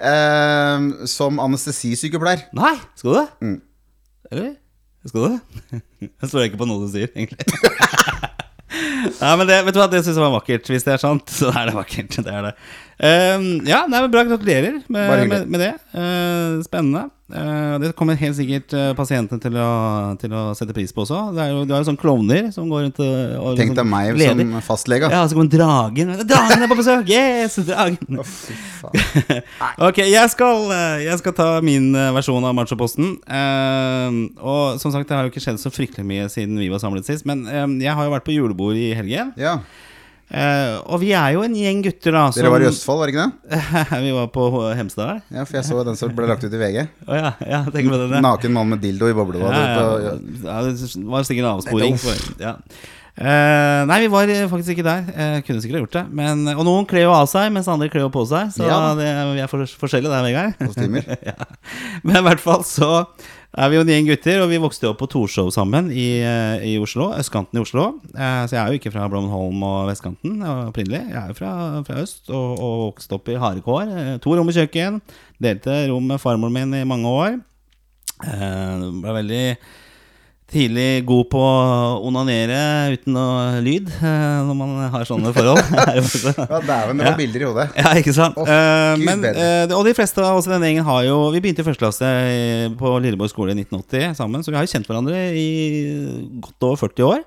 eh, 0.00 0.86
som 1.10 1.40
anestesisykepleier. 1.42 2.46
Nei, 2.56 2.74
skal 2.98 3.10
du 3.12 3.18
det? 3.18 3.26
Mm. 3.40 3.58
Eller? 4.32 4.54
Skal 5.06 5.22
du 5.22 5.36
det? 5.36 5.82
Jeg 6.22 6.30
står 6.30 6.48
ikke 6.48 6.60
på 6.62 6.68
noe 6.68 6.86
du 6.86 6.90
sier, 6.92 7.12
egentlig. 7.14 7.46
Nei, 9.20 9.32
men 9.38 9.46
det, 9.48 9.60
vet 9.64 9.76
du 9.76 9.80
hva, 9.80 9.86
det 9.90 10.02
syns 10.02 10.18
jeg 10.18 10.24
var 10.24 10.34
vakkert. 10.34 10.68
Hvis 10.68 10.84
det 10.84 10.92
er 10.96 11.00
sant, 11.00 11.30
så 11.32 11.48
er 11.54 11.70
det 11.70 11.76
vakkert. 11.76 12.16
Det 12.26 12.32
er 12.32 12.48
det. 12.48 12.52
Ehm, 12.96 13.60
ja, 13.68 13.84
nei, 13.90 14.00
men 14.00 14.10
bra. 14.12 14.24
Gratulerer 14.24 14.80
med, 14.88 15.28
med, 15.28 15.52
med 15.52 15.60
det. 15.60 15.74
Uh, 15.92 16.62
spennende. 16.64 17.08
Uh, 17.26 17.74
det 17.82 17.90
kommer 17.98 18.14
helt 18.14 18.36
sikkert 18.38 18.70
uh, 18.76 18.92
pasientene 18.96 19.42
til 19.42 19.56
til 20.20 20.34
å 20.36 20.42
sette 20.56 20.74
pris 20.76 20.94
på 20.94 21.02
også. 21.04 21.18
Det 21.36 21.42
er 21.42 21.50
jo, 21.52 21.64
du 21.66 21.74
har 21.74 21.82
jo 21.82 21.88
sånne 21.90 22.00
klovner 22.00 22.48
som 22.54 22.70
går 22.70 22.86
rundt 22.86 23.00
og, 23.02 23.16
og 23.40 23.60
Tenk 23.60 23.74
deg 23.76 23.88
meg 23.90 24.12
leder. 24.16 24.40
som 24.40 24.64
fastlege. 24.64 25.10
Ja, 25.12 25.24
så 25.26 25.36
kommer 25.36 25.50
dragen. 25.52 26.14
Dragen 26.22 26.64
er 26.64 26.70
på 26.70 26.78
besøk! 26.78 27.10
Yes, 27.10 27.58
dragen! 27.66 28.20
ok, 29.88 30.00
jeg 30.06 30.32
skal, 30.32 30.68
eh, 30.76 31.06
jeg 31.08 31.20
skal 31.20 31.34
ta 31.36 31.48
min 31.66 31.90
eh, 31.98 32.12
versjon 32.16 32.46
av 32.46 32.54
Machoposten. 32.56 33.16
Eh, 33.26 34.20
og 34.40 34.80
som 34.82 34.94
sagt, 34.94 35.10
det 35.10 35.18
har 35.18 35.26
jo 35.26 35.34
ikke 35.34 35.42
skjedd 35.44 35.60
så 35.60 35.72
fryktelig 35.74 36.06
mye 36.06 36.30
siden 36.32 36.60
vi 36.62 36.70
var 36.72 36.80
samlet 36.82 37.08
sist. 37.08 37.26
Men 37.28 37.44
eh, 37.50 37.66
jeg 37.84 37.96
har 37.98 38.08
jo 38.08 38.14
vært 38.14 38.28
på 38.28 38.36
julebord 38.36 38.78
i 38.78 38.92
helgen. 38.96 39.34
Ja, 39.40 39.58
Eh, 40.26 40.72
og 40.90 40.98
vi 41.04 41.12
er 41.14 41.36
jo 41.36 41.44
en 41.46 41.54
gjeng 41.54 41.84
gutter, 41.84 42.14
da. 42.16 42.24
Dere 42.34 42.50
var 42.50 42.64
i 42.64 42.66
Østfold, 42.66 42.98
var 42.98 43.10
det 43.10 43.14
ikke 43.14 43.26
det? 43.28 44.02
vi 44.06 44.14
var 44.16 44.26
på 44.34 44.46
Hemsedal. 44.74 45.20
Ja, 45.30 45.44
for 45.46 45.60
jeg 45.60 45.68
så 45.68 45.84
den 45.86 45.98
som 46.00 46.14
ble 46.18 46.26
lagt 46.30 46.42
ut 46.42 46.50
i 46.50 46.60
VG. 46.60 46.82
Oh, 47.06 47.14
ja, 47.14 47.32
ja, 47.46 47.62
den. 47.70 47.92
ja. 48.10 48.22
Naken 48.24 48.56
mann 48.56 48.74
med 48.74 48.82
dildo 48.82 49.10
i 49.12 49.14
boblebadet. 49.14 49.62
Ja, 49.62 49.86
ja, 50.02 50.14
ja, 50.50 50.58
det 50.66 51.06
var 51.06 51.28
sikkert 51.28 51.44
en 51.44 51.52
avsporing. 51.52 51.98
For, 52.02 52.26
ja. 52.42 52.56
Eh, 53.16 53.82
nei, 53.88 53.96
vi 54.04 54.08
var 54.12 54.28
eh, 54.28 54.42
faktisk 54.50 54.74
ikke 54.74 54.84
der. 54.84 55.06
Uh, 55.08 55.38
kunne 55.46 55.62
sikkert 55.64 55.78
ha 55.78 55.84
gjort 55.86 55.94
det. 55.96 56.02
Men, 56.18 56.42
og 56.52 56.66
noen 56.68 56.84
kler 56.88 57.06
jo 57.06 57.14
av 57.16 57.24
seg, 57.32 57.48
mens 57.54 57.68
andre 57.72 57.88
kler 57.92 58.04
jo 58.04 58.10
på 58.12 58.26
seg. 58.28 58.50
Så 58.52 58.66
Ja. 58.68 58.92
det, 58.98 59.08
vi 59.32 59.40
er 59.40 59.48
for, 59.48 59.64
forskjellige 59.64 60.12
der, 60.12 60.26
Vegard. 60.26 61.16
Ja. 61.30 61.48
Men 62.04 62.20
i 62.20 62.24
hvert 62.26 62.42
fall 62.44 62.60
så 62.68 63.06
er 63.56 63.70
vi 63.72 63.78
jo 63.78 63.86
en 63.86 63.88
gjeng 63.88 64.10
gutter, 64.10 64.42
og 64.44 64.50
vi 64.52 64.58
vokste 64.60 64.90
opp 64.90 64.98
på 65.00 65.08
Torshov 65.08 65.48
sammen 65.54 65.88
i, 65.88 66.20
i 66.60 66.74
Oslo. 66.82 67.08
Østkanten 67.16 67.56
i 67.56 67.62
Oslo. 67.64 67.86
Uh, 68.12 68.44
så 68.44 68.52
jeg 68.52 68.60
er 68.60 68.68
jo 68.74 68.80
ikke 68.82 68.92
fra 68.92 69.08
Blommenholm 69.08 69.64
og 69.64 69.88
vestkanten 69.88 70.44
opprinnelig. 70.44 71.06
Jeg 71.08 71.20
er 71.22 71.32
jo 71.32 71.38
fra, 71.40 71.54
fra 71.88 72.02
øst 72.04 72.28
og, 72.28 72.52
og 72.60 72.76
vokste 72.90 73.16
opp 73.16 73.32
i 73.32 73.38
hardekår. 73.40 73.96
Eh, 73.96 74.12
to 74.20 74.36
rom 74.36 74.52
i 74.52 74.58
kjøkken. 74.58 75.00
Delte 75.40 75.86
rom 75.88 76.12
med 76.12 76.20
farmoren 76.20 76.52
min 76.60 76.82
i 76.82 76.84
mange 76.88 77.08
år. 77.08 77.40
Det 78.20 78.92
ble 79.00 79.16
veldig 79.22 79.42
tidlig 80.46 81.02
god 81.06 81.26
på 81.32 81.40
å 81.42 82.02
onanere 82.06 82.58
uten 82.94 83.16
noe 83.16 83.60
lyd 83.64 83.88
eh, 83.98 84.42
når 84.46 84.56
man 84.58 84.74
har 84.92 85.06
sånne 85.08 85.32
forhold. 85.34 85.62
Ja, 85.76 86.60
dæven, 86.62 87.00
det 87.00 87.06
var 87.08 87.16
bilder 87.18 87.42
i 87.42 87.46
hodet. 87.48 87.66
Ja, 87.74 87.92
ikke 87.98 88.14
sant? 88.14 88.38
Eh, 88.38 88.92
men, 89.02 89.24
eh, 89.26 89.66
og 89.74 89.82
de 89.86 89.94
fleste 89.96 90.22
av 90.22 90.38
oss 90.38 90.46
i 90.46 90.52
denne 90.52 90.68
gjengen 90.68 90.86
har 90.86 91.02
jo 91.06 91.16
Vi 91.34 91.40
begynte 91.42 91.64
i 91.64 91.66
første 91.66 91.82
klasse 91.82 92.10
på 92.78 92.92
Lilleborg 93.02 93.32
skole 93.32 93.54
i 93.54 93.58
1980 93.58 94.14
sammen, 94.18 94.44
så 94.44 94.52
vi 94.52 94.58
har 94.58 94.66
jo 94.66 94.72
kjent 94.72 94.86
hverandre 94.90 95.22
i 95.34 95.48
godt 96.44 96.68
over 96.68 96.80
40 96.86 97.08
år. 97.10 97.24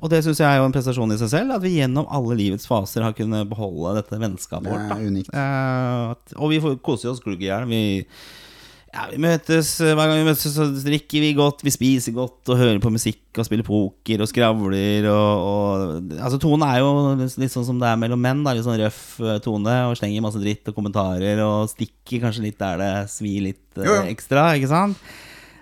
Og 0.00 0.06
det 0.12 0.20
syns 0.24 0.42
jeg 0.42 0.46
er 0.46 0.60
jo 0.60 0.66
en 0.68 0.74
prestasjon 0.74 1.14
i 1.14 1.18
seg 1.20 1.32
selv, 1.32 1.56
at 1.56 1.64
vi 1.64 1.78
gjennom 1.78 2.08
alle 2.12 2.36
livets 2.38 2.68
faser 2.68 3.06
har 3.06 3.16
kunnet 3.16 3.48
beholde 3.50 3.96
dette 3.98 4.20
vennskapet 4.20 4.68
vårt. 4.68 4.86
da. 4.90 4.98
er 4.98 5.10
unikt. 5.10 6.36
Og 6.36 6.52
vi 6.52 6.60
koser 6.84 7.10
oss 7.14 7.22
glugg 7.24 7.42
i 7.42 7.48
hjel. 7.48 7.66
Ja, 8.90 9.04
vi 9.06 9.20
møtes 9.22 9.68
eh, 9.84 9.92
hver 9.94 10.08
gang 10.10 10.18
vi 10.18 10.26
møtes, 10.26 10.50
så 10.50 10.64
drikker 10.82 11.22
vi 11.22 11.28
godt, 11.38 11.60
vi 11.62 11.70
spiser 11.70 12.14
godt 12.16 12.50
og 12.50 12.58
hører 12.58 12.80
på 12.82 12.90
musikk 12.90 13.38
og 13.38 13.46
spiller 13.46 13.62
poker 13.66 14.24
og 14.24 14.26
skravler. 14.26 15.06
Og, 15.06 15.44
og, 15.46 16.10
altså 16.16 16.40
Tonen 16.42 16.66
er 16.66 16.80
jo 16.82 16.90
litt, 17.22 17.52
sånn 17.54 17.68
som 17.68 17.78
det 17.78 17.86
er 17.86 18.00
mellom 18.02 18.18
menn. 18.24 18.42
Da, 18.42 18.56
litt 18.56 18.66
sånn 18.66 18.80
røff 18.82 19.04
eh, 19.22 19.38
tone 19.44 19.76
og 19.86 19.94
slenger 20.00 20.26
masse 20.26 20.42
dritt 20.42 20.66
og 20.72 20.74
kommentarer 20.80 21.38
og 21.46 21.70
stikker 21.70 22.24
kanskje 22.26 22.48
litt 22.48 22.58
der 22.58 22.82
det 22.82 22.92
svir 23.14 23.46
litt 23.46 23.78
eh, 23.78 24.10
ekstra. 24.10 24.48
Ikke 24.58 24.72
sant? 24.74 24.98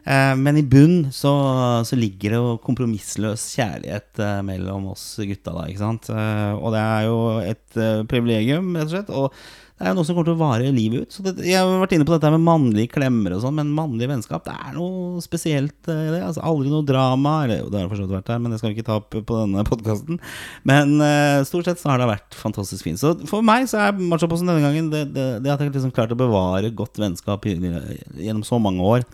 Eh, 0.09 0.33
Men 0.41 0.63
i 0.63 0.65
bunn 0.65 0.99
så, 1.13 1.37
så 1.85 2.01
ligger 2.01 2.33
det 2.33 2.41
jo 2.41 2.59
kompromissløs 2.65 3.45
kjærlighet 3.61 4.25
eh, 4.25 4.37
mellom 4.49 4.89
oss 4.97 5.05
gutta, 5.21 5.53
da. 5.53 5.69
Ikke 5.69 5.85
sant? 5.85 6.09
Og 6.17 6.73
det 6.73 6.81
er 6.81 7.09
jo 7.13 7.23
et 7.45 7.83
privilegium, 8.09 8.73
rett 8.73 8.89
og 8.89 8.97
slett. 8.97 9.13
Og 9.13 9.68
det 9.79 9.87
er 9.87 9.93
jo 9.93 9.99
noe 10.01 10.07
som 10.09 10.17
kommer 10.17 10.27
til 10.27 10.35
å 10.35 10.41
vare 10.41 10.71
livet 10.75 11.05
ut. 11.07 11.15
Så 11.15 11.23
det, 11.23 11.37
jeg 11.47 11.55
har 11.55 11.69
vært 11.79 11.93
inne 11.95 12.07
på 12.09 12.15
dette 12.17 12.33
med 12.35 12.43
mannlige 12.43 12.91
klemmer 12.97 13.37
og 13.37 13.45
sånn, 13.45 13.55
men 13.61 13.69
mannlig 13.77 14.09
vennskap, 14.11 14.43
det 14.49 14.57
er 14.57 14.73
noe 14.75 15.23
spesielt 15.23 15.87
eh, 15.87 16.01
i 16.09 16.13
det. 16.17 16.23
Altså 16.27 16.43
Aldri 16.43 16.73
noe 16.73 16.87
drama. 16.87 17.37
Eller 17.47 17.63
det 17.63 17.79
har 17.79 17.87
det 17.87 17.93
for 17.93 18.01
så 18.01 18.09
vidt 18.09 18.17
vært 18.17 18.33
her, 18.35 18.43
men 18.43 18.51
det 18.51 18.59
skal 18.59 18.73
vi 18.73 18.79
ikke 18.79 18.89
ta 18.89 18.99
opp 18.99 19.15
på 19.15 19.39
denne 19.39 19.63
podkasten. 19.69 20.19
Men 20.67 20.97
uh, 20.99 21.47
stort 21.47 21.71
sett 21.71 21.79
så 21.79 21.93
har 21.93 22.03
det 22.03 22.11
vært 22.11 22.39
fantastisk 22.39 22.89
fint. 22.89 22.99
Så 22.99 23.15
for 23.31 23.47
meg 23.47 23.71
så 23.71 23.85
er 23.87 24.03
Machoposten 24.03 24.51
denne 24.51 24.67
gangen 24.67 24.91
det, 24.91 25.05
det, 25.15 25.29
det 25.47 25.55
at 25.55 25.63
jeg 25.63 25.71
liksom 25.71 25.95
klart 25.95 26.15
å 26.15 26.19
bevare 26.19 26.75
godt 26.75 26.99
vennskap 26.99 27.47
gjennom 27.47 28.43
så 28.47 28.59
mange 28.63 28.83
år. 28.83 29.07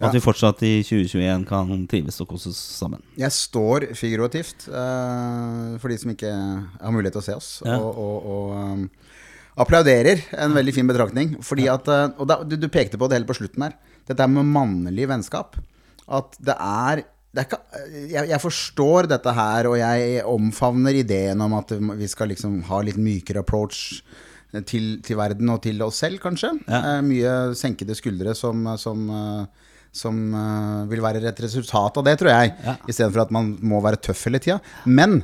Og 0.00 0.06
at 0.08 0.16
vi 0.16 0.22
fortsatt 0.24 0.62
i 0.64 0.78
2021 0.80 1.42
kan 1.48 1.72
trives 1.90 2.20
og 2.24 2.30
kose 2.30 2.52
oss 2.52 2.60
sammen. 2.78 3.02
Jeg 3.20 3.32
står 3.36 3.90
figurativt, 3.98 4.64
uh, 4.72 5.76
for 5.80 5.92
de 5.92 5.98
som 6.00 6.12
ikke 6.14 6.30
har 6.32 6.94
mulighet 6.94 7.16
til 7.18 7.24
å 7.24 7.26
se 7.26 7.36
oss, 7.36 7.50
Ja. 7.68 7.76
og, 7.76 8.00
og, 8.00 8.30
og 8.32 8.54
um, 8.56 8.86
applauderer 9.58 10.22
en 10.38 10.54
veldig 10.54 10.74
fin 10.76 10.90
betraktning. 10.90 11.34
Fordi 11.44 11.68
at, 11.72 11.88
eh, 11.90 12.06
og 12.16 12.28
da, 12.30 12.40
du, 12.46 12.56
du 12.60 12.68
pekte 12.72 13.00
på 13.00 13.08
det 13.10 13.20
helt 13.20 13.30
på 13.30 13.38
slutten 13.40 13.66
her, 13.66 13.76
dette 14.10 14.28
med 14.30 14.50
mannlig 14.50 15.08
vennskap. 15.10 15.58
At 16.10 16.34
det 16.42 16.56
er, 16.56 17.04
det 17.30 17.42
er 17.42 17.48
ikke, 17.48 17.60
jeg, 18.10 18.30
jeg 18.32 18.42
forstår 18.42 19.10
dette 19.10 19.34
her, 19.36 19.70
og 19.70 19.78
jeg 19.80 20.24
omfavner 20.26 21.02
ideen 21.02 21.46
om 21.46 21.54
at 21.60 21.74
vi 21.78 22.10
skal 22.10 22.32
liksom 22.32 22.60
ha 22.70 22.82
litt 22.86 22.98
mykere 23.00 23.44
approach 23.44 24.02
til, 24.66 24.96
til 25.04 25.18
verden 25.18 25.50
og 25.52 25.62
til 25.64 25.80
oss 25.84 26.00
selv, 26.02 26.20
kanskje. 26.22 26.52
Ja. 26.66 26.80
Eh, 26.96 27.02
mye 27.06 27.34
senkede 27.58 27.94
skuldre 27.98 28.34
som, 28.38 28.64
som, 28.80 29.04
eh, 29.14 29.68
som 29.94 30.18
uh, 30.34 30.86
vil 30.90 31.02
være 31.02 31.22
et 31.30 31.42
resultat 31.44 32.00
av 32.00 32.06
det, 32.06 32.16
tror 32.20 32.32
jeg. 32.32 32.54
Ja. 32.66 32.76
Istedenfor 32.90 33.24
at 33.26 33.34
man 33.34 33.54
må 33.62 33.80
være 33.84 34.00
tøff 34.08 34.26
hele 34.26 34.42
tida. 34.42 34.58
Men 34.86 35.20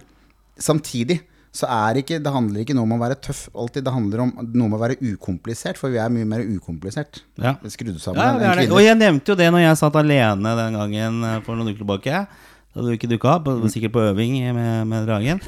samtidig 0.59 1.21
så 1.57 1.69
er 1.73 2.01
ikke, 2.03 2.19
det 2.23 2.33
handler 2.33 2.63
ikke 2.63 2.75
noe 2.77 2.85
om 2.85 2.97
å 2.97 3.01
være 3.01 3.17
tøff 3.25 3.47
alltid. 3.57 3.87
Det 3.87 3.95
handler 3.95 4.25
om 4.27 4.33
noe 4.45 4.69
om 4.69 4.77
å 4.77 4.81
være 4.81 4.99
ukomplisert, 5.01 5.81
for 5.81 5.93
vi 5.95 6.01
er 6.03 6.13
mye 6.13 6.29
mer 6.29 6.45
ukomplisert. 6.45 7.23
Ja. 7.41 7.55
Skrudd 7.73 7.97
sammen 8.03 8.21
Ja, 8.21 8.35
det 8.37 8.67
det. 8.67 8.73
Og 8.75 8.83
jeg 8.85 8.99
nevnte 9.01 9.33
jo 9.33 9.39
det 9.39 9.49
når 9.55 9.65
jeg 9.65 9.81
satt 9.81 9.97
alene 10.01 10.53
den 10.61 10.77
gangen 10.81 11.25
eh, 11.31 11.39
for 11.47 11.59
noen 11.59 11.73
uker 11.73 11.83
tilbake. 11.83 12.27
Da 12.77 12.85
du 12.85 12.93
ikke 12.93 13.09
dukka 13.09 13.39
opp, 13.39 13.47
sikkert 13.73 13.95
på 13.95 14.03
øving 14.11 14.35
med, 14.53 14.85
med 14.85 15.07
dragen. 15.09 15.39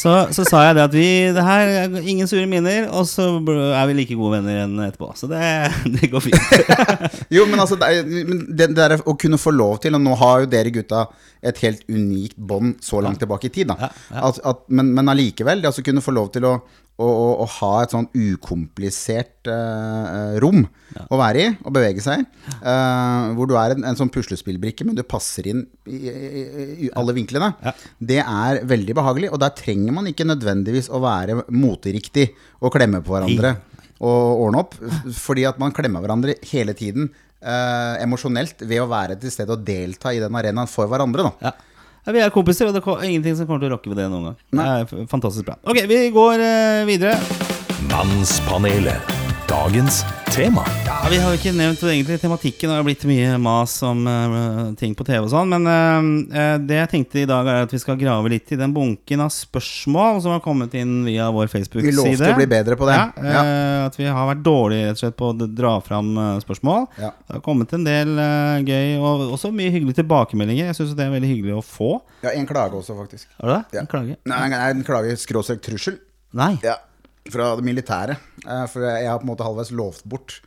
Så, 0.00 0.14
så 0.32 0.46
sa 0.48 0.62
jeg 0.64 0.76
det 0.78 0.84
at 0.86 0.94
vi 0.94 1.08
Det 1.34 1.42
her 1.44 1.72
er 1.82 1.96
ingen 2.08 2.28
sure 2.30 2.46
minner, 2.48 2.86
og 2.88 3.04
så 3.10 3.26
er 3.36 3.90
vi 3.90 3.96
like 3.98 4.16
gode 4.16 4.38
venner 4.38 4.54
igjen 4.54 4.78
etterpå. 4.86 5.10
Så 5.18 5.28
det, 5.28 5.42
det 5.98 6.08
går 6.12 6.24
fint. 6.24 6.40
Jo, 7.36 7.44
men 7.50 7.60
altså, 7.60 7.76
det, 7.76 8.24
det, 8.48 8.70
det 8.78 8.86
er 8.86 8.96
å 9.04 9.16
kunne 9.20 9.38
få 9.38 9.52
lov 9.54 9.76
til 9.84 9.94
Og 9.98 10.02
nå 10.02 10.16
har 10.18 10.42
jo 10.42 10.48
dere 10.50 10.72
gutta 10.74 11.04
et 11.44 11.60
helt 11.64 11.84
unikt 11.88 12.36
bånd 12.36 12.80
så 12.84 13.02
langt 13.04 13.20
tilbake 13.20 13.50
i 13.50 13.52
tid. 13.52 13.68
Da. 13.70 13.76
Ja, 13.80 13.90
ja. 14.14 14.24
At, 14.30 14.40
at, 14.48 14.64
men, 14.72 14.94
men 14.96 15.12
allikevel, 15.12 15.60
det 15.60 15.70
altså 15.70 15.84
kunne 15.84 16.04
få 16.04 16.16
lov 16.16 16.32
til 16.32 16.48
å, 16.48 16.56
å, 17.00 17.06
å, 17.08 17.28
å 17.44 17.46
ha 17.56 17.70
et 17.82 17.94
sånn 17.94 18.08
ukomplisert 18.12 19.48
uh, 19.48 20.36
rom 20.42 20.66
å 21.08 21.18
være 21.20 21.42
i 21.42 21.48
og 21.54 21.72
bevege 21.74 22.02
seg 22.02 22.24
eh, 22.24 23.28
hvor 23.36 23.46
du 23.46 23.54
er 23.58 23.76
en, 23.76 23.84
en 23.86 23.98
sånn 23.98 24.10
puslespillbrikke, 24.10 24.82
men 24.86 24.96
du 24.98 25.04
passer 25.06 25.46
inn 25.52 25.62
i, 25.86 26.00
i, 26.10 26.42
i 26.86 26.90
alle 26.98 27.14
vinklene. 27.14 27.52
Ja. 27.62 27.72
Det 28.10 28.18
er 28.24 28.60
veldig 28.68 28.96
behagelig, 28.98 29.30
og 29.30 29.38
der 29.42 29.54
trenger 29.54 29.94
man 29.94 30.10
ikke 30.10 30.26
nødvendigvis 30.26 30.90
å 30.90 30.98
være 31.04 31.44
moteriktig 31.54 32.26
og 32.58 32.74
klemme 32.74 33.02
på 33.06 33.14
hverandre 33.14 33.54
og 34.00 34.44
ordne 34.46 34.64
opp. 34.64 34.76
Fordi 35.14 35.46
at 35.48 35.60
man 35.62 35.74
klemmer 35.76 36.02
hverandre 36.02 36.38
hele 36.50 36.74
tiden 36.76 37.10
uh, 37.10 37.96
emosjonelt 38.02 38.64
ved 38.66 38.82
å 38.82 38.90
være 38.90 39.18
til 39.20 39.32
stede 39.34 39.54
og 39.56 39.64
delta 39.66 40.14
i 40.14 40.22
den 40.22 40.36
arenaen 40.42 40.70
for 40.70 40.90
hverandre. 40.90 41.30
Da. 41.30 41.50
Ja. 41.50 41.69
Ja, 42.06 42.12
vi 42.16 42.22
er 42.24 42.32
kompiser, 42.32 42.70
og 42.70 42.76
det 42.76 42.80
er 42.80 43.08
ingenting 43.10 43.36
som 43.36 43.48
kommer 43.48 43.60
til 43.60 43.68
å 43.70 43.76
rokke 43.76 43.92
ved 43.92 44.00
det 44.00 44.08
noen 44.12 44.30
gang. 44.30 44.38
Det 44.56 44.68
er 44.72 45.08
fantastisk 45.10 45.50
bra. 45.50 45.58
Ok, 45.68 45.82
vi 45.90 46.02
går 46.14 46.44
eh, 46.46 46.84
videre. 46.88 47.18
Mannspanelet. 47.90 49.29
Dagens 49.50 50.04
tema. 50.34 50.62
Ja, 50.86 51.08
Vi 51.10 51.16
har 51.18 51.32
jo 51.32 51.38
ikke 51.40 51.50
nevnt 51.50 51.80
egentlig 51.82 52.20
tematikken. 52.22 52.70
Det 52.70 52.76
har 52.76 52.84
blitt 52.86 53.02
mye 53.08 53.32
mas 53.42 53.72
om 53.82 54.04
uh, 54.06 54.68
ting 54.78 54.92
på 54.94 55.02
TV 55.08 55.24
og 55.24 55.32
sånn. 55.32 55.50
Men 55.50 55.64
eh, 55.66 56.10
eh, 56.38 56.52
det 56.62 56.76
jeg 56.76 56.90
tenkte 56.92 57.18
i 57.24 57.26
dag, 57.26 57.48
er 57.50 57.64
at 57.66 57.72
vi 57.74 57.80
skal 57.82 57.96
grave 57.98 58.30
litt 58.30 58.52
i 58.54 58.58
den 58.60 58.70
bunken 58.70 59.24
av 59.24 59.32
spørsmål 59.34 60.20
som 60.22 60.36
har 60.36 60.42
kommet 60.44 60.76
inn 60.78 61.00
via 61.02 61.26
vår 61.34 61.50
Facebook-side. 61.50 61.90
Vi 61.90 61.96
lovte 61.96 62.28
å 62.30 62.36
bli 62.38 62.46
bedre 62.52 62.78
på 62.78 62.86
det. 62.86 62.98
Ja, 63.26 63.40
uh, 63.42 63.88
At 63.88 63.98
vi 63.98 64.06
har 64.06 64.28
vært 64.28 64.44
dårlige 64.46 64.84
rett 64.86 65.00
og 65.00 65.02
slett 65.02 65.16
på 65.18 65.32
å 65.32 65.48
dra 65.62 65.72
fram 65.82 66.12
spørsmål. 66.44 66.86
Ja. 67.00 67.10
Det 67.10 67.40
har 67.40 67.42
kommet 67.48 67.74
en 67.74 67.88
del 67.88 68.12
gøy, 68.68 68.92
og 69.00 69.24
også 69.34 69.50
mye 69.50 69.72
hyggelige 69.74 69.98
tilbakemeldinger. 70.04 70.70
Jeg 70.70 70.78
syns 70.78 70.94
det 70.94 71.08
er 71.08 71.16
veldig 71.16 71.32
hyggelig 71.32 71.58
å 71.58 71.64
få. 71.66 71.90
Ja, 72.22 72.36
en 72.36 72.46
klage 72.46 72.78
også, 72.78 72.94
faktisk. 73.02 73.26
Er 73.40 73.50
det 73.50 73.58
det? 73.58 73.80
Ja. 73.80 73.82
En 73.82 73.90
klage? 73.96 74.20
Nei, 74.30 74.44
en 74.60 74.86
klage 74.86 75.18
skråstrek 75.18 75.66
trussel. 75.66 75.98
Nei. 76.38 76.52
Ja, 76.62 76.76
fra 77.28 77.50
det 77.58 77.66
militære. 77.66 78.16
Eh, 78.46 78.64
For 78.70 78.86
jeg 78.86 79.10
har 79.10 79.18
på 79.20 79.26
en 79.28 79.32
måte 79.34 79.44
halvveis 79.46 79.72
lovt 79.76 80.06
bort 80.08 80.40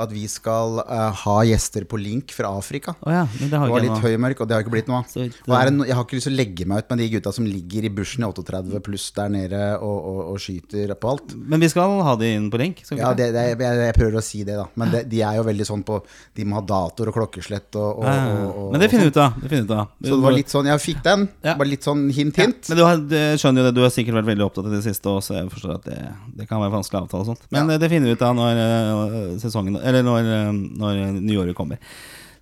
at 0.00 0.12
vi 0.14 0.24
skal 0.30 0.80
uh, 0.82 1.10
ha 1.24 1.36
gjester 1.48 1.84
på 1.90 1.98
link 2.00 2.32
fra 2.34 2.50
Afrika. 2.58 2.94
Oh 3.06 3.12
ja, 3.12 3.24
men 3.40 3.50
det 3.52 3.58
har 3.60 3.66
Det 3.68 3.74
var 3.74 3.84
litt 3.84 3.94
nå. 3.94 4.00
høymørk, 4.04 4.40
og 4.44 4.48
det 4.50 4.56
har 4.56 4.64
ikke 4.64 4.72
blitt 4.74 4.88
noe 4.90 5.00
av. 5.02 5.14
Og 5.20 5.72
no, 5.76 5.84
jeg 5.88 5.96
har 5.98 6.04
ikke 6.06 6.18
lyst 6.18 6.28
til 6.28 6.34
å 6.34 6.38
legge 6.40 6.66
meg 6.70 6.82
ut 6.84 6.90
med 6.94 7.02
de 7.02 7.08
gutta 7.16 7.32
som 7.36 7.46
ligger 7.48 7.86
i 7.88 7.92
bushen 8.00 8.24
i 8.24 8.28
38 8.30 8.80
pluss 8.86 9.06
der 9.16 9.28
nede 9.32 9.62
og, 9.78 9.98
og, 10.10 10.20
og 10.34 10.40
skyter 10.42 10.94
på 11.00 11.10
alt. 11.14 11.34
Men 11.36 11.60
vi 11.64 11.68
skal 11.72 11.96
ha 12.06 12.14
de 12.20 12.30
inn 12.36 12.48
på 12.52 12.60
link. 12.62 12.82
Ja, 12.96 13.12
det, 13.16 13.30
det, 13.36 13.44
jeg, 13.52 13.60
jeg 13.84 13.96
prøver 13.98 14.18
å 14.20 14.24
si 14.24 14.42
det, 14.48 14.56
da. 14.60 14.66
Men 14.80 14.94
de 15.10 15.22
er 15.26 15.36
jo 15.40 15.46
veldig 15.46 15.66
sånn 15.68 15.82
på 15.86 16.00
De 16.36 16.44
må 16.48 16.58
ha 16.58 16.64
datoer 16.66 17.10
og 17.12 17.16
klokkeslett 17.20 17.76
og, 17.80 18.00
og, 18.00 18.04
Ja, 18.08 18.14
ja, 18.16 18.36
og, 18.46 18.58
og 18.64 18.72
Men 18.74 18.80
det 18.84 18.90
finner 18.92 19.06
vi 19.08 19.12
sånn. 19.12 19.16
ut 19.16 19.22
av. 19.24 19.40
Det 19.42 19.50
finner 19.52 19.66
ut 19.68 19.74
av. 19.76 19.86
Så 20.00 20.14
det 20.16 20.22
var 20.24 20.36
litt 20.36 20.52
sånn 20.52 20.68
Jeg 20.70 20.82
fikk 20.84 21.02
den. 21.06 21.26
Ja. 21.44 21.54
Bare 21.60 21.70
litt 21.70 21.86
sånn 21.86 22.06
hint, 22.14 22.36
hint. 22.40 22.70
Men 22.70 22.78
du 22.80 22.84
har, 22.86 23.00
du 23.00 23.16
skjønner 23.40 23.62
jo 23.62 23.68
det, 23.70 23.74
du 23.78 23.82
har 23.84 23.92
sikkert 23.94 24.18
vært 24.20 24.30
veldig 24.32 24.46
opptatt 24.46 24.68
i 24.70 24.74
det 24.74 24.82
siste 24.86 25.10
og 25.10 25.20
så 25.24 25.36
jeg 25.40 25.48
forstår 25.52 25.74
at 25.78 25.84
det, 25.90 25.98
det 26.40 26.46
kan 26.50 26.60
være 26.62 26.72
vanskelig 26.76 27.00
å 27.00 27.04
avtale 27.06 27.24
og 27.24 27.30
sånt. 27.32 27.44
Men 27.50 27.68
Ja. 27.70 27.74
eh, 27.76 27.80
det 27.82 27.88
finner 27.92 28.10
vi 28.10 28.16
ut 28.18 28.22
av 28.26 28.34
når 28.38 28.60
eh, 28.64 29.38
sesongen 29.42 29.76
Eller 29.90 30.06
når, 30.06 30.30
eh, 30.38 30.50
når 30.80 31.02
nyåret 31.20 31.58
kommer. 31.58 31.78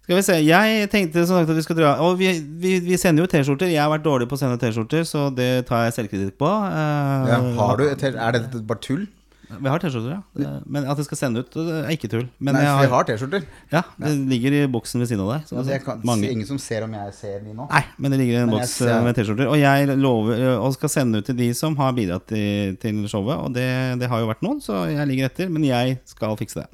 Skal 0.09 0.17
vi 0.17 0.23
se, 0.25 0.39
Jeg 0.41 0.87
tenkte 0.89 1.27
som 1.29 1.37
sagt 1.43 1.51
at 1.53 1.59
vi 1.59 1.65
skal 1.67 1.77
dra 1.77 1.91
Og 2.01 2.15
vi, 2.17 2.31
vi, 2.63 2.79
vi 2.81 2.97
sender 2.97 3.27
jo 3.27 3.29
T-skjorter. 3.29 3.69
Jeg 3.69 3.83
har 3.83 3.91
vært 3.93 4.07
dårlig 4.07 4.29
på 4.31 4.39
å 4.39 4.41
sende 4.41 4.57
T-skjorter, 4.63 5.05
så 5.05 5.27
det 5.37 5.67
tar 5.69 5.85
jeg 5.89 5.99
selvkritikk 5.99 6.39
på. 6.41 6.49
Eh, 6.49 7.29
Ja, 7.35 7.43
har 7.61 7.77
du 7.77 7.89
Er 7.91 8.33
det 8.39 8.67
bare 8.67 8.81
tull? 8.81 9.07
Vi 9.49 9.69
har 9.73 9.81
T-skjorter, 9.81 10.13
ja. 10.37 10.49
Men 10.69 10.85
at 10.85 10.99
jeg 11.01 11.07
skal 11.09 11.17
sende 11.23 11.41
ut, 11.41 11.55
er 11.57 11.89
ikke 11.95 12.09
tull. 12.13 12.27
Men 12.39 12.53
Nei, 12.57 12.65
for 12.69 12.83
vi 12.85 12.89
har 12.93 13.05
T-skjorter. 13.09 13.45
Ja, 13.73 13.81
det 14.01 14.11
ligger 14.29 14.53
i 14.59 14.67
boksen 14.69 15.01
ved 15.01 15.09
siden 15.09 15.23
av 15.25 15.31
deg. 15.39 15.47
så 15.49 15.57
Ja, 15.57 15.63
det 15.71 15.79
kan, 15.87 16.03
mange. 16.05 16.29
Ingen 16.29 16.45
som 16.51 16.59
ser 16.61 16.85
om 16.85 16.93
jeg 16.93 17.15
ser 17.17 17.39
de 17.45 17.55
nå? 17.57 17.65
Nei, 17.71 17.81
men 17.97 18.13
det 18.13 18.19
ligger 18.21 18.35
i 18.35 18.43
en 18.43 18.51
Men 18.51 18.59
boks 18.59 18.75
ser- 18.81 18.93
eh, 18.93 19.05
med 19.05 19.17
T-skjorter. 19.17 19.49
Og 19.49 19.57
jeg 19.61 19.89
lover 19.97 20.37
eh, 20.37 20.57
og 20.61 20.73
skal 20.77 20.89
sende 20.93 21.19
ut 21.23 21.25
til 21.31 21.37
de 21.41 21.49
som 21.57 21.77
har 21.81 21.93
bidratt 21.97 22.27
til, 22.29 22.77
til 22.77 23.05
showet. 23.09 23.39
Og 23.41 23.55
det, 23.57 23.69
det 24.01 24.09
har 24.13 24.21
jo 24.21 24.29
vært 24.29 24.45
noen, 24.45 24.61
så 24.61 24.85
jeg 24.89 25.09
ligger 25.09 25.31
etter. 25.33 25.49
Men 25.49 25.65
jeg 25.65 25.99
skal 26.05 26.37
fikse 26.37 26.61
det. 26.65 26.69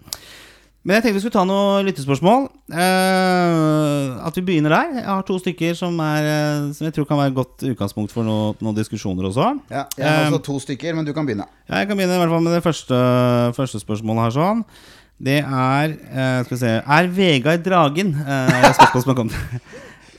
Men 0.85 0.99
jeg 0.99 1.05
tenkte 1.07 1.17
vi 1.17 1.21
skulle 1.25 1.37
ta 1.39 1.45
noen 1.49 1.87
lyttespørsmål. 1.87 2.43
Uh, 2.69 4.21
at 4.29 4.37
vi 4.37 4.43
begynner 4.45 4.75
der. 4.75 4.91
Jeg 4.99 5.07
har 5.09 5.23
to 5.25 5.39
stykker 5.41 5.77
som, 5.79 5.97
er, 6.05 6.27
eh, 6.29 6.67
som 6.77 6.85
jeg 6.85 6.93
tror 6.97 7.07
kan 7.09 7.17
være 7.23 7.33
et 7.33 7.39
godt 7.39 7.65
utgangspunkt 7.71 8.13
for 8.13 8.27
noe, 8.27 8.51
noen 8.61 8.77
diskusjoner 8.77 9.31
også. 9.31 9.47
Ja, 9.73 9.87
jeg 9.97 10.05
har 10.05 10.27
Eh, 10.27 10.29
også 10.29 10.43
to 10.45 10.59
stykker, 10.67 10.93
men 10.95 11.07
du 11.09 11.15
kan 11.17 11.25
begynne. 11.25 11.47
ja, 11.71 11.79
jeg 11.81 11.89
kan 11.89 11.97
begynne 11.97 12.19
i 12.19 12.21
hvert 12.21 12.35
fall 12.35 12.45
med 12.45 12.53
det 12.53 12.63
første, 12.67 12.99
første 13.57 13.81
spørsmålet 13.81 14.27
her 14.27 14.37
sånn. 14.37 14.63
Det 15.25 15.39
er 15.41 15.93
uh, 15.95 16.45
Skal 16.45 16.51
vi 16.51 16.59
se 16.59 16.71
Er 16.83 17.07
Vegard 17.17 17.63
Dragen 17.65 18.09
Uh, 18.19 18.73
spørsmål 18.75 19.03
som 19.03 19.11
har 19.13 19.19
kommet. 19.23 19.35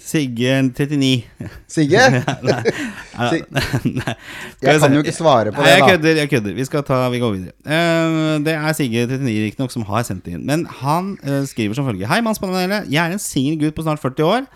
Sigge 0.05 0.53
39. 0.61 1.23
Sigge? 1.67 1.97
Nei, 2.45 3.39
nei, 3.49 3.79
nei. 3.95 4.13
Jeg 4.61 4.81
kan 4.83 4.93
jo 4.93 5.01
ikke 5.01 5.15
svare 5.15 5.53
på 5.55 5.63
det, 5.63 5.71
jeg 5.71 5.81
da. 5.81 5.87
kødder. 5.89 6.19
jeg 6.19 6.29
kødder 6.29 6.57
Vi 6.57 6.65
skal 6.67 6.83
ta, 6.85 6.99
vi 7.09 7.21
går 7.23 7.33
videre. 7.37 7.55
Uh, 7.65 8.35
det 8.45 8.53
er 8.53 8.77
Sigge 8.77 9.07
39 9.07 9.45
riktignok 9.47 9.73
som 9.73 9.85
har 9.89 10.05
sendt 10.05 10.29
inn. 10.29 10.43
Men 10.45 10.67
han 10.83 11.15
uh, 11.25 11.41
skriver 11.49 11.77
som 11.77 11.87
følger. 11.89 12.09
Hei, 12.11 12.21
mannspanelet. 12.25 12.89
Jeg 12.91 13.01
er 13.01 13.15
en 13.17 13.23
singel 13.23 13.57
gutt 13.63 13.77
på 13.77 13.85
snart 13.87 14.03
40 14.03 14.29
år, 14.29 14.49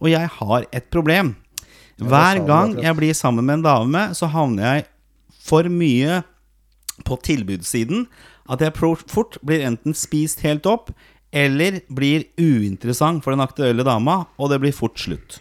og 0.00 0.12
jeg 0.12 0.30
har 0.38 0.68
et 0.72 0.88
problem. 0.94 1.34
Hver 2.00 2.40
gang 2.48 2.78
jeg 2.82 2.96
blir 2.98 3.14
sammen 3.14 3.44
med 3.46 3.60
en 3.60 3.66
dame, 3.68 4.06
så 4.16 4.30
havner 4.32 4.70
jeg 4.70 4.86
for 5.44 5.68
mye 5.68 6.22
på 7.04 7.18
tilbudssiden 7.26 8.06
at 8.50 8.60
jeg 8.60 8.76
fort 9.08 9.38
blir 9.44 9.64
enten 9.64 9.96
spist 9.96 10.42
helt 10.44 10.66
opp 10.68 10.90
eller 11.34 11.80
blir 11.90 12.28
uinteressant 12.38 13.24
for 13.24 13.34
den 13.34 13.42
aktuelle 13.42 13.86
dama, 13.86 14.22
og 14.38 14.52
det 14.52 14.60
blir 14.62 14.76
fort 14.76 15.00
slutt. 15.02 15.40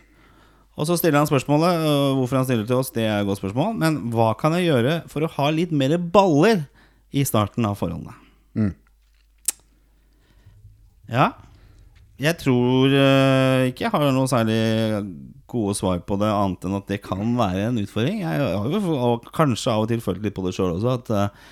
Og 0.74 0.88
så 0.90 0.98
stiller 0.98 1.22
han 1.22 1.30
spørsmålet 1.30 1.84
øh, 1.86 2.16
hvorfor 2.18 2.40
han 2.40 2.48
stiller 2.48 2.66
til 2.66 2.80
oss. 2.80 2.90
Det 2.96 3.06
er 3.06 3.20
et 3.20 3.28
godt 3.30 3.44
spørsmål. 3.44 3.76
Men 3.78 4.00
hva 4.14 4.32
kan 4.40 4.56
jeg 4.58 4.72
gjøre 4.72 4.96
for 5.12 5.26
å 5.26 5.30
ha 5.36 5.52
litt 5.54 5.74
mer 5.76 6.00
baller 6.02 6.66
i 7.14 7.22
starten 7.30 7.68
av 7.70 7.78
forholdene? 7.78 8.16
Mm. 8.58 8.74
Ja. 11.14 11.30
Jeg 12.24 12.40
tror 12.42 12.90
øh, 12.90 13.68
ikke 13.70 13.86
jeg 13.86 13.94
har 13.94 14.10
noe 14.16 14.32
særlig 14.32 14.58
gode 15.54 15.76
svar 15.78 16.02
på 16.02 16.18
det, 16.18 16.30
annet 16.34 16.66
enn 16.66 16.78
at 16.80 16.90
det 16.90 17.04
kan 17.06 17.36
være 17.38 17.68
en 17.68 17.82
utfordring. 17.84 18.24
Jeg 18.24 18.42
har 18.42 18.74
jo 18.74 19.12
kanskje 19.36 19.76
av 19.76 19.86
og 19.86 19.92
til 19.92 20.02
følt 20.02 20.26
litt 20.26 20.34
på 20.34 20.46
det 20.48 20.56
sjøl 20.58 20.80
også, 20.80 20.98
at 20.98 21.14
øh, 21.14 21.52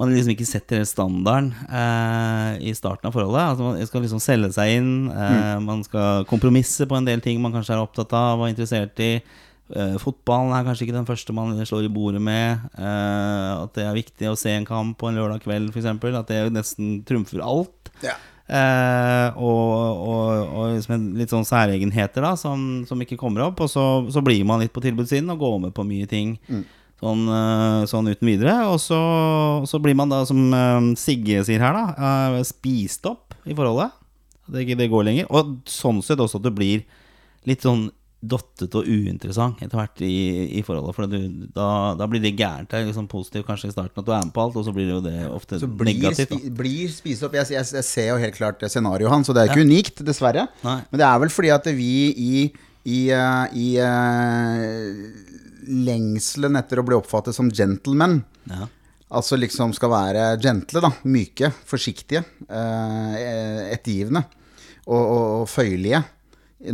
man 0.00 0.14
liksom 0.14 0.32
ikke 0.32 0.46
setter 0.48 0.80
den 0.80 0.88
standarden 0.88 1.50
eh, 1.68 2.54
i 2.70 2.72
starten 2.76 3.10
av 3.10 3.12
forholdet. 3.12 3.42
Altså 3.52 3.66
Man 3.68 3.86
skal 3.86 4.04
liksom 4.06 4.22
selge 4.24 4.48
seg 4.56 4.78
inn. 4.78 4.90
Eh, 5.12 5.58
Man 5.60 5.84
skal 5.84 6.24
kompromisse 6.30 6.88
på 6.88 6.96
en 6.96 7.04
del 7.08 7.20
ting 7.24 7.40
man 7.44 7.52
kanskje 7.52 7.76
er 7.76 7.82
opptatt 7.84 8.14
av 8.16 8.40
og 8.40 8.46
er 8.48 8.54
interessert 8.54 9.02
i. 9.04 9.12
Eh, 9.70 9.98
fotballen 10.02 10.54
er 10.56 10.64
kanskje 10.66 10.88
ikke 10.88 10.96
den 10.96 11.06
første 11.06 11.36
man 11.36 11.52
slår 11.68 11.84
i 11.86 11.92
bordet 11.92 12.22
med. 12.24 12.64
Eh, 12.80 13.52
at 13.60 13.76
det 13.76 13.84
er 13.86 14.00
viktig 14.00 14.32
å 14.32 14.38
se 14.40 14.56
en 14.56 14.66
kamp 14.66 14.96
på 14.98 15.10
en 15.12 15.20
lørdag 15.20 15.44
kveld, 15.44 15.70
f.eks. 15.76 15.92
At 15.92 16.32
det 16.32 16.40
nesten 16.56 17.02
trumfer 17.06 17.44
alt. 17.44 17.92
Ja. 18.02 18.16
Eh, 18.50 19.36
og 19.38 20.00
og, 20.10 20.48
og 20.58 20.72
liksom 20.74 21.04
litt 21.20 21.30
sånn 21.30 21.46
særegenheter 21.46 22.24
da 22.24 22.32
som, 22.40 22.82
som 22.88 23.04
ikke 23.04 23.20
kommer 23.20 23.44
opp. 23.46 23.60
Og 23.62 23.70
så, 23.70 23.84
så 24.10 24.24
blir 24.24 24.42
man 24.48 24.64
litt 24.64 24.72
på 24.74 24.82
tilbudssiden 24.82 25.30
og 25.36 25.44
går 25.44 25.58
med 25.68 25.76
på 25.76 25.84
mye 25.86 26.08
ting. 26.10 26.38
Sånn, 27.00 27.22
eh, 27.32 27.86
sånn 27.88 28.10
uten 28.12 28.28
videre. 28.28 28.56
Og 28.68 28.80
så, 28.82 28.98
så 29.68 29.80
blir 29.82 29.96
man 29.96 30.12
da, 30.12 30.22
som 30.28 30.50
eh, 30.52 30.90
Sigge 31.00 31.44
sier 31.48 31.62
her, 31.64 31.76
da, 31.76 32.10
eh, 32.36 32.42
spist 32.48 33.08
opp 33.08 33.36
i 33.48 33.56
forholdet. 33.56 33.96
Det, 34.50 34.66
det 34.76 34.90
går 34.90 35.06
lenger. 35.08 35.30
Og 35.32 35.56
sånn 35.70 36.02
sett 36.04 36.20
også 36.20 36.40
at 36.40 36.48
det 36.48 36.54
blir 36.56 36.84
litt 37.48 37.64
sånn 37.64 37.88
dottete 38.20 38.76
og 38.76 38.84
uinteressant 38.84 39.62
etter 39.64 39.78
hvert 39.78 40.02
i, 40.04 40.14
i 40.58 40.62
forholdet. 40.64 40.92
For 40.96 41.08
du, 41.08 41.46
da, 41.56 41.68
da 41.96 42.08
blir 42.10 42.20
det 42.20 42.34
gærent. 42.36 42.68
Det 42.68 42.76
er 42.76 42.88
liksom 42.90 43.08
positivt 43.08 43.46
kanskje 43.48 43.70
i 43.70 43.72
starten 43.72 44.02
at 44.02 44.06
du 44.06 44.12
er 44.12 44.26
med 44.26 44.34
på 44.36 44.44
alt, 44.44 44.58
og 44.60 44.66
så 44.66 44.74
blir 44.76 44.90
det 44.90 44.96
jo 44.98 45.04
det 45.06 45.16
ofte 45.30 45.60
Så 45.62 45.68
blir, 45.70 45.94
negativt. 45.94 46.34
spi, 46.36 46.52
blir 46.60 46.92
spist 46.92 47.24
opp 47.24 47.38
jeg, 47.38 47.48
jeg, 47.56 47.68
jeg 47.78 47.86
ser 47.88 48.10
jo 48.10 48.18
helt 48.20 48.36
klart 48.36 48.60
scenarioet 48.68 49.14
hans, 49.14 49.30
og 49.32 49.38
det 49.38 49.46
er 49.46 49.54
ikke 49.54 49.64
ikke 49.64 49.72
unikt, 49.72 50.04
dessverre. 50.04 50.44
Nei. 50.66 50.76
Men 50.90 51.00
det 51.00 51.08
er 51.08 51.22
vel 51.24 51.32
fordi 51.32 51.54
at 51.56 51.70
vi 51.78 51.92
i, 52.12 52.44
i, 52.84 53.00
i 53.08 53.68
eh, 53.80 55.48
lengselen 55.70 56.58
etter 56.60 56.80
å 56.80 56.86
bli 56.86 56.98
oppfattet 56.98 57.36
som 57.36 57.50
gentleman. 57.54 58.20
Ja. 58.50 58.68
Altså 59.10 59.38
liksom 59.38 59.72
skal 59.74 59.90
være 59.90 60.28
gentle, 60.42 60.82
da. 60.84 60.92
Myke, 61.10 61.50
forsiktige, 61.66 62.22
eh, 62.46 63.70
ettergivende 63.74 64.22
og, 64.86 65.00
og, 65.00 65.24
og 65.40 65.50
føyelige. 65.50 66.02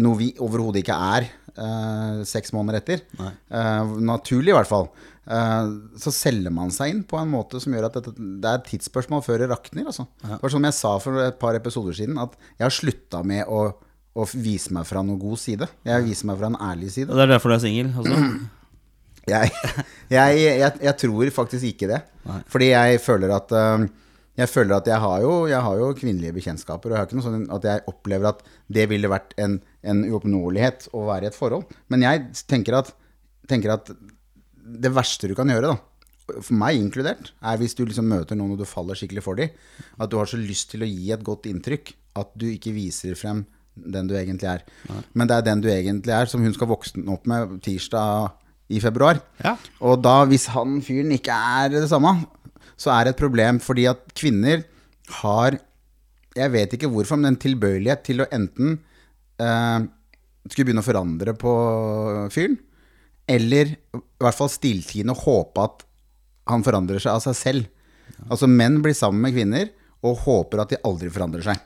Noe 0.03 0.19
vi 0.19 0.33
overhodet 0.43 0.83
ikke 0.83 0.97
er 1.17 1.29
eh, 1.57 2.23
seks 2.29 2.53
måneder 2.57 2.83
etter. 2.83 3.05
Eh, 3.23 3.95
naturlig, 4.05 4.53
i 4.53 4.57
hvert 4.57 4.71
fall. 4.71 4.91
Eh, 5.27 5.71
så 6.03 6.13
selger 6.15 6.53
man 6.55 6.73
seg 6.75 6.93
inn 6.93 7.03
på 7.09 7.19
en 7.21 7.33
måte 7.33 7.61
som 7.63 7.75
gjør 7.75 7.89
at 7.89 7.99
dette, 7.99 8.15
det 8.17 8.51
er 8.51 8.61
et 8.61 8.69
tidsspørsmål 8.69 9.25
før 9.27 9.43
det 9.43 9.51
rakner. 9.55 9.89
Altså. 9.89 10.07
Det 10.23 10.41
var 10.43 10.55
som 10.55 10.69
jeg 10.69 10.79
sa 10.79 10.93
for 11.03 11.25
et 11.25 11.41
par 11.41 11.59
episoder 11.59 11.97
siden, 11.99 12.21
at 12.23 12.37
jeg 12.59 12.67
har 12.67 12.75
slutta 12.75 13.23
med 13.27 13.49
å, 13.49 13.63
å 14.17 14.29
vise 14.35 14.75
meg 14.77 14.87
fra 14.91 15.03
noen 15.07 15.23
god 15.23 15.41
side. 15.43 15.71
Jeg 15.87 16.07
viser 16.07 16.31
meg 16.31 16.43
fra 16.43 16.53
en 16.53 16.61
ærlig 16.69 16.93
side. 16.99 17.11
Og 17.11 17.19
det 17.19 17.27
er 17.27 17.35
derfor 17.37 17.55
du 17.55 17.59
er 17.59 17.65
singel 17.65 17.95
også? 17.97 18.21
Jeg, 19.27 19.51
jeg, 20.17 20.43
jeg, 20.62 20.73
jeg 20.87 20.97
tror 21.03 21.31
faktisk 21.35 21.65
ikke 21.67 21.89
det. 21.91 22.03
Fordi 22.53 22.69
jeg 22.71 23.01
føler 23.03 23.33
at 23.35 23.55
um, 23.59 23.89
Jeg 24.37 24.49
føler 24.53 24.77
at 24.77 24.87
jeg 24.87 25.01
har 25.01 25.21
jo, 25.25 25.47
jeg 25.49 25.61
har 25.65 25.79
jo 25.81 25.95
kvinnelige 25.97 26.35
bekjentskaper. 26.37 26.91
Og 26.91 26.95
jeg 26.95 27.01
har 27.01 27.09
ikke 27.09 27.17
noe 27.17 27.25
sånn 27.25 27.49
at 27.57 27.65
jeg 27.65 27.85
opplever 27.89 28.29
at 28.29 28.43
det 28.69 28.85
ville 28.91 29.09
vært 29.09 29.33
en, 29.41 29.59
en 29.83 30.05
uoppnåelighet 30.11 30.91
å 30.93 31.07
være 31.09 31.25
i 31.25 31.31
et 31.31 31.39
forhold. 31.39 31.65
Men 31.89 32.05
jeg 32.05 32.27
tenker 32.47 32.77
at, 32.77 32.93
tenker 33.49 33.73
at 33.73 33.89
det 34.67 34.93
verste 34.93 35.31
du 35.31 35.35
kan 35.39 35.49
gjøre, 35.49 35.73
da, 35.73 36.37
for 36.37 36.55
meg 36.59 36.77
inkludert, 36.77 37.33
er 37.41 37.59
hvis 37.61 37.75
du 37.79 37.85
liksom 37.87 38.09
møter 38.11 38.37
noen 38.37 38.53
og 38.57 38.61
du 38.61 38.67
faller 38.69 38.99
skikkelig 38.99 39.25
for 39.25 39.41
dem, 39.41 39.53
at 39.97 40.11
du 40.12 40.19
har 40.21 40.29
så 40.29 40.39
lyst 40.41 40.69
til 40.75 40.85
å 40.85 40.91
gi 40.91 41.12
et 41.15 41.25
godt 41.25 41.49
inntrykk 41.49 41.95
at 42.21 42.33
du 42.37 42.49
ikke 42.51 42.75
viser 42.77 43.17
frem 43.17 43.45
den 43.77 44.09
du 44.11 44.17
egentlig 44.19 44.49
er. 44.53 44.65
Men 45.17 45.29
det 45.31 45.37
er 45.37 45.47
den 45.49 45.62
du 45.65 45.71
egentlig 45.73 46.12
er, 46.12 46.29
som 46.29 46.45
hun 46.45 46.55
skal 46.57 46.69
vokse 46.71 47.01
opp 47.12 47.25
med 47.31 47.57
tirsdag 47.65 48.37
i 48.72 48.81
februar. 48.83 49.20
Ja. 49.44 49.55
Og 49.87 50.00
da, 50.02 50.20
hvis 50.29 50.48
han 50.55 50.81
fyren 50.85 51.12
ikke 51.14 51.35
er 51.35 51.70
det 51.76 51.87
samme, 51.90 52.12
så 52.76 52.92
er 52.92 53.07
det 53.07 53.14
et 53.14 53.22
problem, 53.22 53.61
fordi 53.62 53.87
at 53.90 54.02
kvinner 54.16 54.66
har 55.22 55.61
Jeg 56.37 56.52
vet 56.52 56.74
ikke 56.76 56.90
hvorfor, 56.92 57.16
men 57.16 57.31
en 57.31 57.38
tilbøyelighet 57.40 58.02
til 58.05 58.20
å 58.20 58.26
enten 58.29 58.74
eh, 59.40 59.87
skulle 60.50 60.66
begynne 60.68 60.83
å 60.83 60.85
forandre 60.85 61.33
på 61.33 61.52
fyren, 62.35 62.59
eller 63.24 63.70
i 63.72 64.00
hvert 64.20 64.37
fall 64.37 64.50
stilltiende 64.52 65.16
håpe 65.16 65.64
at 65.64 65.87
han 66.52 66.66
forandrer 66.66 67.00
seg 67.00 67.16
av 67.16 67.22
seg 67.24 67.38
selv. 67.38 67.70
Altså 68.29 68.50
menn 68.50 68.83
blir 68.85 68.92
sammen 68.92 69.24
med 69.24 69.33
kvinner 69.33 69.70
og 70.05 70.20
håper 70.26 70.62
at 70.62 70.74
de 70.74 70.83
aldri 70.87 71.09
forandrer 71.14 71.46
seg. 71.48 71.64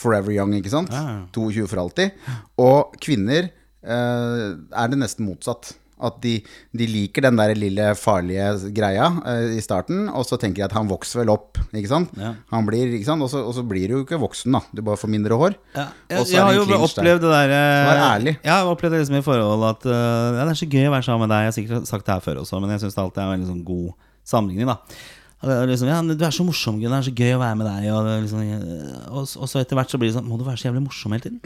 Forever 0.00 0.34
young, 0.34 0.56
ikke 0.58 0.72
sant? 0.72 0.90
Ja, 0.90 1.20
ja. 1.20 1.22
22 1.36 1.70
for 1.70 1.84
alltid. 1.84 2.18
Og 2.60 2.98
kvinner 3.02 3.46
eh, 3.46 4.44
er 4.50 4.90
det 4.92 4.98
nesten 5.00 5.28
motsatt. 5.28 5.76
At 6.00 6.18
de, 6.24 6.36
de 6.76 6.88
liker 6.88 7.26
den 7.26 7.38
der 7.38 7.52
lille 7.58 7.90
farlige 7.98 8.72
greia 8.76 9.10
eh, 9.28 9.56
i 9.58 9.64
starten, 9.64 10.08
og 10.08 10.26
så 10.28 10.38
tenker 10.40 10.62
de 10.62 10.66
at 10.68 10.76
han 10.76 10.90
vokser 10.90 11.22
vel 11.22 11.32
opp, 11.34 11.60
ikke 11.70 11.90
sant? 11.90 12.14
Ja. 12.18 12.32
Han 12.54 12.68
blir, 12.68 12.96
ikke 12.96 13.08
sant? 13.08 13.24
Og, 13.24 13.30
så, 13.32 13.42
og 13.44 13.54
så 13.56 13.64
blir 13.66 13.90
du 13.90 13.98
jo 13.98 14.02
ikke 14.06 14.20
voksen, 14.20 14.56
da. 14.56 14.62
Du 14.74 14.82
bare 14.86 15.00
får 15.00 15.12
mindre 15.12 15.38
hår. 15.40 15.56
Ja, 15.76 15.86
jeg, 16.10 16.26
jeg 16.34 16.44
har 16.46 16.56
jo 16.56 16.66
opplevd 16.80 17.24
det 17.26 17.32
der 17.36 17.54
eh, 17.56 17.86
Vær 17.90 18.02
ærlig. 18.08 18.36
Jeg 18.40 18.52
har 18.54 18.72
opplevd 18.72 18.96
det 18.96 19.04
liksom 19.04 19.20
i 19.20 19.24
forhold 19.26 19.68
at 19.70 19.88
uh, 19.88 19.94
ja, 19.94 20.42
Det 20.42 20.50
er 20.52 20.60
så 20.64 20.68
gøy 20.72 20.88
å 20.88 20.92
være 20.96 21.06
sammen 21.06 21.26
med 21.26 21.34
deg. 21.34 21.46
Jeg 21.46 21.52
har 21.52 21.56
sikkert 21.60 21.94
sagt 21.94 22.06
det 22.08 22.16
her 22.16 22.26
før 22.26 22.44
også, 22.44 22.60
men 22.62 22.74
jeg 22.74 22.84
syns 22.84 22.98
det 22.98 23.04
alltid 23.04 23.22
er 23.22 23.28
en 23.28 23.34
veldig 23.36 23.50
sånn 23.54 23.64
god 23.70 24.12
sammenligning. 24.30 24.70
da 24.70 24.78
liksom, 25.48 25.88
ja, 25.88 26.02
'Du 26.02 26.24
er 26.24 26.30
så 26.30 26.44
morsom, 26.44 26.80
Gunnar. 26.80 27.00
Det 27.00 27.08
er 27.08 27.10
så 27.10 27.16
gøy 27.16 27.34
å 27.36 27.40
være 27.40 27.56
med 27.56 27.66
deg.' 27.66 27.92
Og, 27.92 28.22
liksom, 28.22 28.40
eh, 28.40 29.08
og, 29.08 29.28
og 29.40 29.48
så 29.48 29.60
etter 29.60 29.76
hvert 29.76 29.90
så 29.90 29.98
blir 29.98 30.10
det 30.10 30.18
sånn 30.18 30.28
'Må 30.28 30.38
du 30.38 30.44
være 30.44 30.58
så 30.58 30.68
jævlig 30.68 30.84
morsom 30.84 31.12
hele 31.12 31.22
tiden?' 31.22 31.40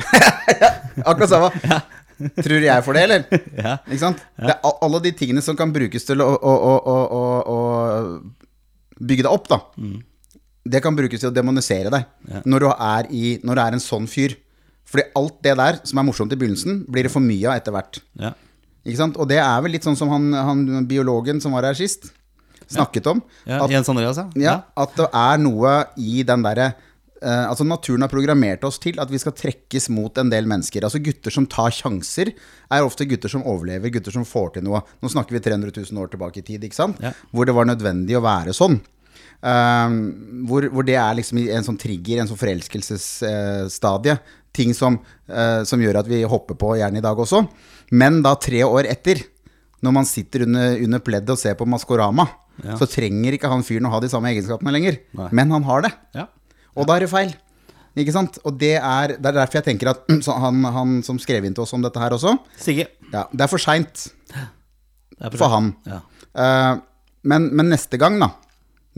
Akkurat 1.10 1.30
samme. 1.30 1.50
Tror 2.44 2.64
jeg 2.64 2.84
for 2.86 2.96
det, 2.96 3.04
eller? 3.08 3.26
Ja. 3.64 3.76
Ikke 3.88 4.00
sant? 4.02 4.22
Det 4.38 4.54
er 4.54 4.80
alle 4.86 5.00
de 5.04 5.12
tingene 5.16 5.42
som 5.44 5.56
kan 5.58 5.72
brukes 5.74 6.06
til 6.06 6.22
å, 6.24 6.30
å, 6.34 6.54
å, 6.94 7.26
å, 7.54 7.58
bygge 9.00 9.26
deg 9.26 9.30
opp, 9.32 9.48
da. 9.50 9.60
Det 10.64 10.80
kan 10.84 10.96
brukes 10.96 11.20
til 11.20 11.30
å 11.30 11.34
demonisere 11.34 11.92
deg 11.92 12.42
når, 12.48 12.64
du 12.64 12.70
er 12.72 13.10
i, 13.12 13.36
når 13.44 13.58
du 13.58 13.62
er 13.66 13.76
en 13.76 13.84
sånn 13.84 14.08
fyr. 14.10 14.36
Fordi 14.88 15.06
alt 15.18 15.38
det 15.44 15.54
der 15.58 15.78
som 15.88 16.00
er 16.00 16.06
morsomt 16.06 16.32
i 16.34 16.38
begynnelsen, 16.38 16.82
blir 16.92 17.06
det 17.06 17.12
for 17.12 17.24
mye 17.24 17.48
av 17.50 17.58
etter 17.58 17.74
hvert. 17.74 18.00
Ja. 18.20 18.34
Ikke 18.84 19.00
sant? 19.00 19.16
Og 19.20 19.28
det 19.30 19.40
er 19.40 19.62
vel 19.64 19.74
litt 19.74 19.86
sånn 19.86 19.96
som 19.98 20.12
han, 20.12 20.28
han 20.36 20.88
biologen 20.88 21.40
som 21.42 21.56
var 21.56 21.66
her 21.70 21.78
sist, 21.78 22.10
snakket 22.70 23.08
om. 23.12 23.22
Ja, 23.48 23.62
at, 23.64 23.72
Jens 23.72 23.88
Andreas, 23.92 24.20
ja. 24.20 24.26
ja, 24.40 24.56
at 24.84 24.96
det 24.98 25.08
er 25.08 25.40
noe 25.42 25.76
i 26.00 26.24
den 26.26 26.44
derre 26.44 26.72
eh, 27.24 27.44
Altså 27.48 27.64
Naturen 27.66 28.04
har 28.04 28.12
programmert 28.12 28.64
oss 28.68 28.78
til 28.82 29.00
at 29.02 29.10
vi 29.10 29.18
skal 29.22 29.32
trekkes 29.36 29.88
mot 29.90 30.16
en 30.20 30.30
del 30.32 30.46
mennesker. 30.50 30.84
Altså 30.86 31.00
Gutter 31.02 31.32
som 31.34 31.46
tar 31.50 31.72
sjanser, 31.74 32.30
er 32.70 32.84
ofte 32.86 33.06
gutter 33.08 33.32
som 33.32 33.42
overlever, 33.48 33.90
gutter 33.96 34.12
som 34.14 34.24
får 34.28 34.54
til 34.58 34.64
noe. 34.68 34.82
Nå 35.02 35.10
snakker 35.12 35.34
vi 35.38 35.42
300 35.44 35.72
000 35.90 36.02
år 36.04 36.12
tilbake 36.12 36.42
i 36.42 36.46
tid, 36.46 36.64
ikke 36.68 36.78
sant? 36.78 37.00
Ja. 37.02 37.12
hvor 37.32 37.48
det 37.48 37.54
var 37.56 37.66
nødvendig 37.68 38.16
å 38.18 38.22
være 38.24 38.52
sånn. 38.56 38.78
Um, 39.44 39.96
hvor, 40.48 40.64
hvor 40.72 40.86
det 40.88 40.94
er 40.96 41.16
liksom 41.18 41.38
en 41.42 41.66
sånn 41.66 41.76
trigger, 41.80 42.22
en 42.22 42.30
sånn 42.30 42.40
forelskelsesstadie. 42.40 44.18
ting 44.54 44.70
som, 44.72 45.00
eh, 45.26 45.64
som 45.66 45.80
gjør 45.82 45.96
at 45.98 46.06
vi 46.06 46.20
hopper 46.22 46.54
på 46.54 46.76
gjerne 46.78 47.00
i 47.00 47.02
dag 47.02 47.18
også. 47.18 47.40
Men 47.90 48.20
da 48.22 48.36
tre 48.38 48.60
år 48.62 48.86
etter, 48.86 49.18
når 49.82 49.92
man 49.96 50.04
sitter 50.06 50.44
under, 50.46 50.76
under 50.78 51.00
pleddet 51.02 51.30
og 51.34 51.38
ser 51.40 51.56
på 51.58 51.66
Maskorama, 51.66 52.28
Ja. 52.62 52.76
så 52.78 52.86
trenger 52.86 53.34
ikke 53.34 53.50
han 53.50 53.64
fyren 53.66 53.88
å 53.88 53.90
ha 53.90 53.98
de 53.98 54.06
samme 54.08 54.30
egenskapene 54.30 54.70
lenger. 54.70 55.00
Nei. 55.18 55.28
Men 55.32 55.50
han 55.50 55.64
har 55.64 55.82
det. 55.82 55.92
Ja. 56.14 56.28
Og 56.74 56.88
da 56.88 56.96
er 56.96 57.06
det 57.06 57.10
feil. 57.12 57.34
Ikke 57.94 58.14
sant? 58.14 58.40
Og 58.42 58.56
det 58.58 58.74
er, 58.80 59.14
det 59.14 59.30
er 59.30 59.36
derfor 59.38 59.60
jeg 59.60 59.68
tenker 59.68 59.92
at 59.92 60.08
han, 60.44 60.64
han 60.76 60.96
som 61.06 61.20
skrev 61.22 61.46
inn 61.46 61.54
til 61.54 61.62
oss 61.66 61.74
om 61.76 61.84
dette 61.84 62.00
her 62.02 62.16
også 62.16 62.34
Sigge. 62.58 62.88
ja, 63.12 63.26
Det 63.30 63.46
er 63.46 63.50
for 63.50 63.62
seint 63.62 64.08
er 65.24 65.36
for 65.38 65.52
han. 65.52 65.70
Ja. 65.86 66.00
Uh, 66.34 66.80
men, 67.30 67.48
men 67.54 67.70
neste 67.72 67.98
gang, 68.00 68.18
da. 68.20 68.32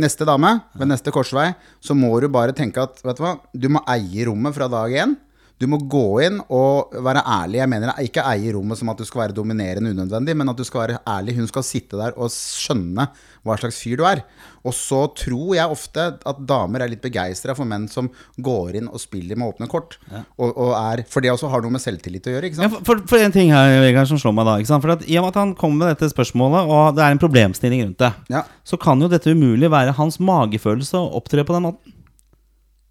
Neste 0.00 0.26
dame, 0.28 0.50
ved 0.76 0.90
neste 0.90 1.12
korsvei, 1.12 1.50
så 1.80 1.94
må 1.96 2.10
du 2.20 2.28
bare 2.32 2.52
tenke 2.56 2.82
at 2.84 2.98
vet 3.04 3.16
du 3.16 3.22
hva, 3.24 3.36
du 3.56 3.68
må 3.72 3.80
eie 3.88 4.26
rommet 4.28 4.56
fra 4.56 4.68
dag 4.72 4.92
én. 5.04 5.14
Du 5.56 5.64
må 5.72 5.78
gå 5.88 6.02
inn 6.26 6.36
og 6.52 6.92
være 7.00 7.22
ærlig. 7.24 7.62
Jeg 7.62 7.70
mener 7.72 8.00
ikke 8.04 8.24
eie 8.28 8.50
rommet 8.52 8.76
som 8.76 8.90
at 8.92 8.98
du 9.00 9.06
skal 9.08 9.22
være 9.22 9.36
dominerende 9.38 9.88
unødvendig, 9.94 10.34
men 10.36 10.52
at 10.52 10.58
du 10.58 10.64
skal 10.68 10.82
være 10.82 10.98
ærlig. 11.08 11.32
Hun 11.38 11.48
skal 11.48 11.64
sitte 11.64 11.96
der 11.96 12.12
og 12.20 12.28
skjønne 12.34 13.06
hva 13.46 13.56
slags 13.56 13.78
fyr 13.80 13.96
du 13.96 14.04
er. 14.04 14.20
Og 14.66 14.74
så 14.76 14.98
tror 15.16 15.54
jeg 15.56 15.72
ofte 15.72 16.04
at 16.28 16.42
damer 16.50 16.84
er 16.84 16.90
litt 16.92 17.00
begeistra 17.00 17.54
for 17.56 17.64
menn 17.70 17.86
som 17.88 18.10
går 18.36 18.80
inn 18.82 18.90
og 18.90 19.00
spiller 19.00 19.38
med 19.38 19.54
åpne 19.54 19.70
kort. 19.72 19.96
Og, 20.36 20.50
og 20.50 20.74
er, 20.76 21.04
for 21.08 21.24
det 21.24 21.32
også 21.32 21.48
har 21.54 21.64
noe 21.64 21.72
med 21.78 21.84
selvtillit 21.86 22.28
å 22.28 22.36
gjøre. 22.36 22.52
Ja, 22.58 22.68
for, 22.76 22.84
for, 22.90 23.02
for 23.14 23.24
en 23.24 23.32
ting 23.38 23.54
her, 23.54 23.78
Vegard, 23.86 24.10
som 24.12 24.20
slår 24.20 24.36
meg 24.36 24.50
da. 24.50 24.58
For 24.76 24.96
at 24.98 25.08
I 25.08 25.16
og 25.16 25.24
med 25.28 25.32
at 25.32 25.40
han 25.40 25.56
kommer 25.56 25.86
med 25.86 25.94
dette 25.94 26.12
spørsmålet, 26.12 26.68
og 26.68 27.00
det 27.00 27.06
er 27.06 27.16
en 27.16 27.22
problemstilling 27.22 27.86
rundt 27.86 28.02
det, 28.04 28.12
Ja. 28.34 28.44
så 28.66 28.76
kan 28.82 29.00
jo 29.00 29.08
dette 29.08 29.32
umulig 29.32 29.72
være 29.72 29.96
hans 29.96 30.20
magefølelse 30.20 31.00
å 31.00 31.14
opptre 31.16 31.46
på 31.48 31.56
den 31.56 31.70
måten. 31.70 31.95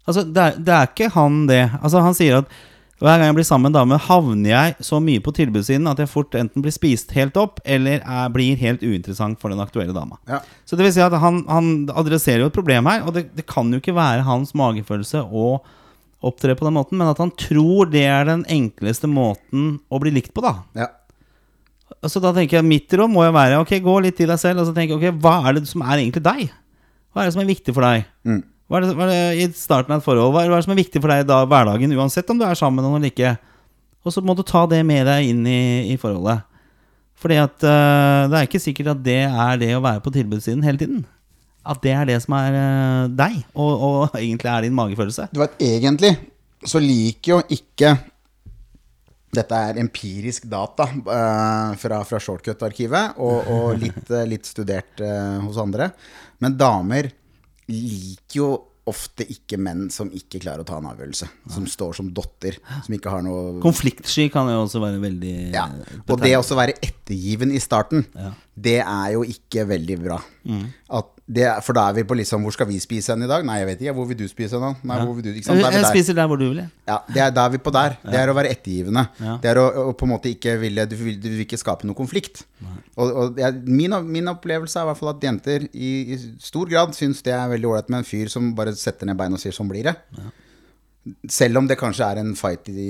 Altså, 0.06 0.24
det 0.24 0.42
er, 0.42 0.56
det 0.62 0.74
er 0.74 0.88
ikke 0.90 1.12
han 1.14 1.44
det. 1.50 1.62
Altså, 1.82 2.02
han 2.04 2.16
sier 2.16 2.40
at 2.40 2.50
hver 2.96 3.18
gang 3.20 3.28
jeg 3.28 3.36
blir 3.36 3.44
sammen 3.44 3.68
med 3.68 3.74
en 3.74 3.80
dame, 3.82 3.96
havner 4.00 4.48
jeg 4.48 4.84
så 4.88 4.98
mye 5.04 5.20
på 5.20 5.34
tilbudssiden 5.36 5.88
at 5.90 5.98
jeg 6.00 6.08
fort 6.08 6.32
enten 6.38 6.62
blir 6.64 6.72
spist 6.72 7.10
helt 7.12 7.36
opp, 7.36 7.58
eller 7.68 8.00
er, 8.00 8.30
blir 8.32 8.56
helt 8.56 8.80
uinteressant 8.80 9.36
for 9.42 9.52
den 9.52 9.60
aktuelle 9.60 9.92
dama. 9.92 10.16
Ja. 10.30 10.40
Så 10.64 10.78
det 10.78 10.86
vil 10.86 10.94
si 10.96 11.02
at 11.04 11.16
han, 11.20 11.42
han 11.50 11.68
adresserer 11.92 12.46
jo 12.46 12.48
et 12.48 12.56
problem 12.56 12.88
her, 12.88 13.04
og 13.04 13.12
det, 13.18 13.26
det 13.36 13.44
kan 13.50 13.68
jo 13.68 13.82
ikke 13.82 13.96
være 13.98 14.24
hans 14.24 14.54
magefølelse 14.56 15.26
å 15.28 15.58
opptre 16.24 16.56
på 16.56 16.64
den 16.64 16.78
måten, 16.78 16.96
men 16.96 17.12
at 17.12 17.20
han 17.20 17.34
tror 17.36 17.92
det 17.92 18.06
er 18.08 18.30
den 18.30 18.46
enkleste 18.48 19.10
måten 19.12 19.74
å 19.92 20.00
bli 20.00 20.14
likt 20.16 20.32
på, 20.32 20.46
da. 20.46 20.54
Ja. 20.78 20.88
Så 22.08 22.20
da 22.24 22.32
tenker 22.34 22.58
jeg 22.58 22.66
Mitt 22.66 22.92
råd 22.98 23.12
må 23.12 23.22
jo 23.22 23.30
være 23.30 23.60
Ok, 23.62 23.76
gå 23.82 23.92
litt 24.02 24.18
i 24.18 24.26
deg 24.26 24.38
selv 24.42 24.58
og 24.58 24.66
så 24.66 24.72
tenke 24.74 24.96
ok, 24.96 25.04
hva 25.22 25.36
er 25.46 25.54
det 25.56 25.68
som 25.70 25.84
er 25.86 26.00
egentlig 26.00 26.24
deg? 26.24 26.48
Hva 27.14 27.22
er 27.22 27.28
det 27.28 27.34
som 27.36 27.42
er 27.44 27.48
viktig 27.48 27.74
for 27.76 27.86
deg? 27.86 28.08
Mm. 28.26 28.40
Hva, 28.66 28.80
er 28.80 28.82
det, 28.82 28.94
hva 28.98 29.06
er 29.06 29.12
det 29.12 29.44
i 29.44 29.50
starten 29.54 29.94
av 29.94 30.00
et 30.00 30.06
forhold? 30.06 30.32
Hva 30.34 30.42
er, 30.42 30.50
hva 30.50 30.58
er 30.58 30.62
det 30.62 30.66
som 30.66 30.74
er 30.74 30.80
viktig 30.80 31.02
for 31.02 31.12
deg 31.12 31.22
i 31.22 31.50
hverdagen, 31.52 31.92
uansett 31.94 32.30
om 32.32 32.40
du 32.40 32.46
er 32.46 32.58
sammen 32.58 32.80
med 32.80 32.88
noen 32.88 32.98
eller 32.98 33.12
ikke? 33.12 33.36
Og 34.06 34.14
så 34.14 34.22
må 34.22 34.34
du 34.38 34.42
ta 34.46 34.64
det 34.70 34.80
med 34.86 35.06
deg 35.06 35.30
inn 35.30 35.44
i, 35.46 35.92
i 35.92 35.98
forholdet. 35.98 36.42
Fordi 37.16 37.38
at 37.40 37.62
øh, 37.64 38.26
det 38.30 38.38
er 38.38 38.48
ikke 38.48 38.62
sikkert 38.62 38.92
at 38.92 39.04
det 39.06 39.20
er 39.26 39.60
det 39.60 39.70
å 39.76 39.84
være 39.84 40.02
på 40.04 40.12
tilbudssiden 40.14 40.66
hele 40.66 40.82
tiden. 40.82 41.04
At 41.66 41.80
det 41.82 41.94
er 41.96 42.06
det 42.06 42.18
som 42.22 42.36
er 42.38 42.54
uh, 42.54 43.06
deg, 43.10 43.40
og, 43.54 43.72
og 43.86 44.16
egentlig 44.22 44.50
er 44.52 44.66
din 44.66 44.76
magefølelse. 44.76 45.30
Du 45.34 45.40
vet, 45.42 45.56
egentlig 45.62 46.12
så 46.66 46.82
liker 46.82 47.36
jo 47.36 47.40
ikke 47.52 47.96
Dette 49.36 49.58
er 49.68 49.78
empirisk 49.82 50.46
data 50.48 50.86
uh, 50.88 51.72
fra, 51.76 51.98
fra 52.08 52.20
Shortcut-arkivet, 52.22 53.18
og, 53.20 53.50
og 53.52 53.66
litt, 53.82 54.12
litt 54.30 54.46
studert 54.48 55.02
hos 55.44 55.58
andre. 55.60 55.90
Men 56.40 56.54
damer 56.56 57.10
liker 57.72 58.38
jo 58.40 58.48
ofte 58.86 59.24
ikke 59.26 59.58
menn 59.58 59.88
som 59.90 60.12
ikke 60.14 60.38
klarer 60.44 60.62
å 60.62 60.66
ta 60.68 60.76
en 60.78 60.86
avgjørelse. 60.86 61.26
Som 61.50 61.64
står 61.66 61.96
som 61.98 62.10
dotter. 62.14 62.54
Som 62.86 62.94
ikke 62.94 63.10
har 63.10 63.24
noe 63.26 63.56
Konfliktsky 63.64 64.28
kan 64.30 64.46
jo 64.52 64.60
også 64.62 64.78
være 64.84 65.00
veldig 65.02 65.32
ja. 65.56 65.64
Og 66.06 66.20
det 66.22 66.36
å 66.38 66.44
være 66.60 66.76
ettergiven 66.78 67.50
i 67.50 67.58
starten, 67.58 68.06
Ja. 68.14 68.30
det 68.54 68.76
er 68.84 69.08
jo 69.16 69.24
ikke 69.26 69.66
veldig 69.66 69.98
bra. 70.04 70.20
At 71.00 71.10
det, 71.26 71.46
for 71.66 71.74
da 71.74 71.88
er 71.90 71.94
vi 71.96 72.04
på 72.06 72.14
liksom 72.14 72.44
Hvor 72.46 72.54
skal 72.54 72.68
vi 72.68 72.76
spise 72.78 73.10
hen 73.10 73.24
i 73.26 73.26
dag? 73.26 73.42
Nei, 73.46 73.56
jeg 73.58 73.66
vet 73.66 73.80
ikke. 73.82 73.94
Hvor 73.96 74.06
vil 74.06 74.18
du 74.20 74.28
spise 74.30 74.54
hen? 74.54 74.62
da? 74.62 74.86
Nei, 74.86 74.98
hvor 75.02 75.16
vil 75.16 75.24
du? 75.26 75.30
Jeg, 75.34 75.42
er 75.58 75.74
der. 75.74 75.86
spiser 75.90 76.14
der 76.14 76.28
hvor 76.30 76.38
du 76.38 76.44
vil. 76.44 76.60
jeg. 76.60 76.70
Ja, 76.86 76.98
det 77.08 77.22
er, 77.24 77.32
da 77.34 77.46
er 77.48 77.54
vi 77.56 77.58
på 77.58 77.72
der. 77.74 77.96
Det 78.04 78.20
er 78.20 78.30
å 78.30 78.36
være 78.36 78.52
ettergivende. 78.54 79.02
Ja. 79.18 79.34
Det 79.42 79.50
er 79.50 79.58
å, 79.58 79.64
å 79.88 79.94
på 79.98 80.06
en 80.06 80.12
måte 80.12 80.30
ikke 80.30 80.54
ville 80.62 80.84
Du 80.86 80.94
vil, 81.00 81.18
du 81.18 81.26
vil 81.32 81.42
ikke 81.42 81.58
skape 81.58 81.88
noe 81.88 81.98
konflikt. 81.98 82.44
Og, 82.94 83.10
og 83.10 83.40
jeg, 83.42 83.58
min, 83.66 83.96
min 84.06 84.30
opplevelse 84.30 84.78
er 84.78 84.86
i 84.86 84.90
hvert 84.92 85.00
fall 85.02 85.12
at 85.16 85.26
jenter 85.26 85.66
i, 85.72 85.90
i 86.14 86.20
stor 86.46 86.70
grad 86.70 86.94
syns 86.94 87.24
det 87.26 87.34
er 87.34 87.50
veldig 87.56 87.72
ålreit 87.72 87.90
med 87.90 88.04
en 88.04 88.08
fyr 88.08 88.30
som 88.32 88.54
bare 88.56 88.76
setter 88.78 89.10
ned 89.10 89.18
beina 89.18 89.34
og 89.34 89.42
sier 89.42 89.56
'sånn 89.56 89.68
blir 89.72 89.90
det'. 89.90 89.98
Selv 91.30 91.58
om 91.58 91.66
det 91.66 91.78
kanskje 91.78 92.06
er 92.06 92.22
en 92.22 92.32
fight 92.38 92.70
i, 92.70 92.88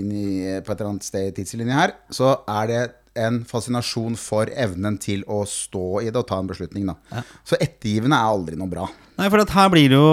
på 0.60 0.72
et 0.72 0.78
eller 0.78 0.92
annet 0.92 1.08
sted 1.08 1.32
i 1.32 1.34
tidslinja 1.40 1.80
her, 1.80 1.96
så 2.12 2.36
er 2.48 2.70
det 2.70 2.84
en 3.18 3.40
fascinasjon 3.48 4.14
for 4.20 4.50
evnen 4.52 4.98
til 5.02 5.22
å 5.30 5.40
stå 5.48 6.02
i 6.04 6.10
det 6.10 6.20
og 6.20 6.26
ta 6.28 6.38
en 6.42 6.48
beslutning. 6.50 6.86
Da. 6.92 7.22
Så 7.46 7.58
ettergivende 7.60 8.18
er 8.18 8.30
aldri 8.34 8.58
noe 8.60 8.70
bra. 8.70 8.86
Nei, 9.16 9.30
for 9.32 9.40
at 9.40 9.52
her 9.56 9.70
blir 9.72 9.88
det 9.88 9.96
jo 9.96 10.08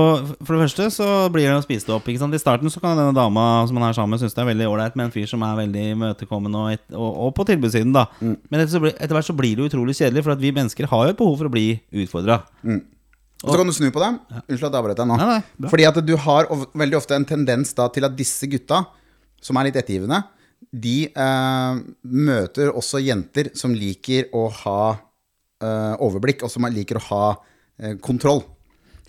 For 0.47 0.55
det 0.55 0.61
første 0.63 0.85
så 0.95 1.07
blir 1.33 1.43
det 1.49 1.57
jo 1.57 1.63
spist 1.65 1.89
opp. 1.91 2.05
Ikke 2.07 2.21
sant? 2.21 2.35
I 2.37 2.39
starten 2.39 2.71
så 2.71 2.79
kan 2.79 2.95
denne 2.95 3.11
dama 3.17 3.43
som 3.67 3.75
man 3.75 3.89
er 3.89 3.97
sammen 3.97 4.15
med, 4.15 4.21
synes 4.23 4.35
det 4.37 4.39
er 4.45 4.47
veldig 4.53 4.69
ålreit 4.71 4.95
med 4.95 5.09
en 5.09 5.13
fyr 5.15 5.27
som 5.27 5.43
er 5.43 5.57
veldig 5.59 5.83
imøtekommende 5.97 6.61
og, 6.61 6.71
et, 6.77 6.85
og, 6.95 7.09
og 7.27 7.33
på 7.35 7.45
tilbudssiden, 7.51 7.91
da. 7.95 8.05
Mm. 8.23 8.37
Men 8.47 8.63
etter, 8.63 8.71
så 8.77 8.83
blir- 8.85 8.95
etter 8.95 9.17
hvert 9.17 9.27
så 9.27 9.35
blir 9.35 9.57
det 9.59 9.65
jo 9.65 9.69
utrolig 9.73 9.97
kjedelig, 9.99 10.23
for 10.23 10.35
at 10.37 10.43
vi 10.45 10.53
mennesker 10.55 10.87
har 10.93 11.05
jo 11.09 11.15
et 11.15 11.19
behov 11.19 11.35
for 11.41 11.51
å 11.51 11.53
bli 11.53 11.67
utfordra. 12.05 12.39
Og 13.43 13.51
så 13.51 13.57
kan 13.59 13.67
du 13.67 13.73
snu 13.75 13.89
på 13.91 13.99
dem. 13.99 14.21
Unnskyld 14.47 14.69
at 14.69 14.71
jeg 14.71 14.79
avbrøt 14.79 14.99
deg 15.01 15.09
nå. 15.09 15.17
Nei, 15.19 15.27
nei. 15.35 15.69
Fordi 15.73 15.85
at 15.89 15.97
du 16.07 16.13
har 16.23 16.47
veldig 16.79 16.95
ofte 17.01 17.17
en 17.19 17.25
tendens 17.27 17.75
da 17.75 17.89
til 17.91 18.07
at 18.07 18.15
disse 18.15 18.47
gutta, 18.47 18.85
som 19.43 19.59
er 19.59 19.67
litt 19.67 19.75
ettergivende, 19.81 20.21
de 20.71 20.97
eh, 21.09 21.79
møter 22.03 22.71
også 22.71 23.01
jenter 23.03 23.51
som 23.57 23.75
liker 23.75 24.29
å 24.35 24.47
ha 24.63 24.81
eh, 24.93 25.95
overblikk, 26.03 26.45
og 26.45 26.51
som 26.53 26.67
liker 26.69 26.99
å 26.99 27.05
ha 27.09 27.23
eh, 27.33 27.95
kontroll. 28.03 28.43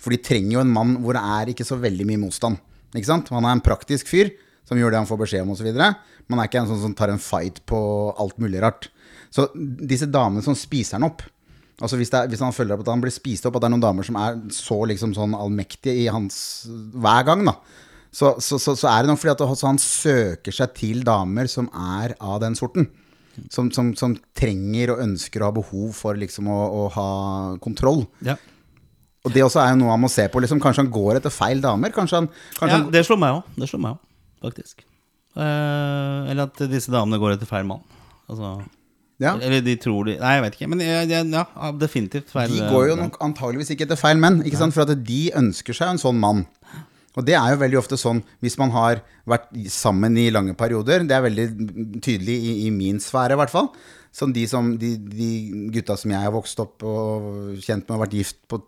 For 0.01 0.13
de 0.13 0.21
trenger 0.23 0.57
jo 0.57 0.63
en 0.63 0.73
mann 0.73 0.97
hvor 1.03 1.17
det 1.17 1.23
er 1.37 1.53
ikke 1.53 1.67
så 1.67 1.79
veldig 1.81 2.07
mye 2.09 2.23
motstand. 2.25 2.59
Ikke 2.95 3.09
sant? 3.09 3.31
Han 3.35 3.47
er 3.47 3.55
en 3.55 3.63
praktisk 3.65 4.09
fyr 4.11 4.33
som 4.65 4.79
gjør 4.79 4.93
det 4.93 5.01
han 5.03 5.09
får 5.09 5.21
beskjed 5.21 5.45
om 5.45 5.53
osv. 5.53 5.71
Man 5.75 6.41
er 6.41 6.49
ikke 6.49 6.63
en 6.63 6.69
sånn 6.71 6.83
som 6.87 6.97
tar 6.97 7.13
en 7.13 7.21
fight 7.21 7.61
på 7.69 7.79
alt 8.17 8.37
mulig 8.41 8.61
rart. 8.63 8.89
Så 9.33 9.47
disse 9.55 10.09
damene 10.09 10.45
som 10.45 10.57
spiser 10.57 10.97
han 10.97 11.09
opp 11.09 11.25
Altså 11.83 11.97
hvis, 11.99 12.11
er, 12.15 12.29
hvis 12.31 12.39
han 12.39 12.55
føler 12.55 12.79
at 12.79 12.87
han 12.87 13.01
blir 13.03 13.11
spist 13.11 13.47
opp, 13.47 13.57
at 13.57 13.65
det 13.65 13.67
er 13.67 13.73
noen 13.73 13.83
damer 13.83 14.07
som 14.07 14.15
er 14.19 14.37
så 14.55 14.77
liksom 14.87 15.11
sånn 15.15 15.35
allmektige 15.35 16.05
i 16.05 16.07
hans 16.07 16.37
hver 16.95 17.25
gang, 17.27 17.43
da. 17.49 17.57
Så, 18.15 18.35
så, 18.39 18.59
så, 18.61 18.75
så 18.79 18.87
er 18.91 19.03
det 19.03 19.11
nok 19.11 19.19
fordi 19.19 19.33
at 19.33 19.65
han 19.67 19.79
søker 19.81 20.55
seg 20.55 20.75
til 20.77 21.01
damer 21.07 21.49
som 21.51 21.67
er 21.99 22.15
av 22.23 22.39
den 22.45 22.55
sorten. 22.55 22.87
Som, 23.51 23.67
som, 23.75 23.89
som 23.99 24.13
trenger 24.37 24.93
og 24.93 25.01
ønsker 25.03 25.43
og 25.43 25.49
har 25.49 25.55
behov 25.57 25.89
for 25.97 26.15
liksom 26.15 26.47
å, 26.47 26.59
å 26.71 26.83
ha 26.95 27.09
kontroll. 27.63 28.05
Ja. 28.23 28.37
Og 29.25 29.33
det 29.35 29.43
også 29.43 29.59
er 29.59 29.73
jo 29.73 29.81
noe 29.81 29.91
han 29.91 30.03
må 30.05 30.09
se 30.11 30.29
på. 30.31 30.39
Liksom, 30.39 30.61
kanskje 30.63 30.85
han 30.85 30.93
går 30.93 31.19
etter 31.19 31.33
feil 31.33 31.59
damer? 31.63 31.91
Kanskje 31.91 32.21
han, 32.21 32.29
kanskje 32.55 32.71
ja, 32.71 32.79
han 32.85 32.93
det 32.93 33.03
slår 33.07 33.19
meg 33.19 33.41
òg. 33.41 33.51
Det 33.57 33.67
slår 33.67 33.83
meg 33.83 33.97
òg, 33.97 34.15
faktisk. 34.47 34.85
Eh, 35.35 36.31
eller 36.31 36.45
at 36.47 36.63
disse 36.71 36.93
damene 36.93 37.19
går 37.19 37.35
etter 37.35 37.49
feil 37.49 37.67
mann. 37.67 37.83
Altså 38.31 38.55
ja. 39.21 39.31
Eller 39.39 39.61
de 39.63 39.75
tror 39.79 40.09
de 40.09 40.17
Nei, 40.19 40.33
jeg 40.35 40.43
vet 40.43 40.57
ikke. 40.57 40.67
Men 40.73 40.81
jeg, 40.83 41.07
ja, 41.31 41.71
definitivt 41.79 42.31
feil. 42.31 42.51
De 42.51 42.63
eh, 42.63 42.71
går 42.71 42.89
jo 42.89 42.97
nok 42.99 43.19
antageligvis 43.23 43.71
ikke 43.75 43.87
etter 43.87 43.99
feil 43.99 44.19
menn, 44.19 44.41
ikke 44.47 44.59
sant? 44.59 44.75
for 44.75 44.83
at 44.83 45.03
de 45.07 45.21
ønsker 45.39 45.77
seg 45.77 45.93
en 45.93 46.01
sånn 46.01 46.19
mann. 46.19 46.43
Og 47.15 47.25
det 47.27 47.35
er 47.37 47.53
jo 47.53 47.61
veldig 47.61 47.79
ofte 47.79 47.99
sånn 47.99 48.21
hvis 48.43 48.57
man 48.59 48.73
har 48.75 49.01
vært 49.29 49.51
sammen 49.71 50.17
i 50.19 50.27
lange 50.33 50.55
perioder. 50.57 51.05
Det 51.07 51.15
er 51.15 51.23
veldig 51.25 51.45
tydelig 52.03 52.35
i, 52.35 52.55
i 52.67 52.73
min 52.75 52.99
sfære, 53.01 53.35
i 53.35 53.39
hvert 53.39 53.53
fall. 53.53 53.71
Som 54.15 54.31
de, 54.35 54.45
som, 54.47 54.69
de, 54.79 54.93
de 54.95 55.29
gutta 55.75 55.97
som 55.99 56.13
jeg 56.13 56.23
har 56.23 56.31
vokst 56.31 56.59
opp 56.63 56.83
og 56.87 57.55
kjent 57.63 57.83
med 57.83 57.97
og 57.97 58.03
vært 58.05 58.15
gift 58.15 58.37
på, 58.51 58.61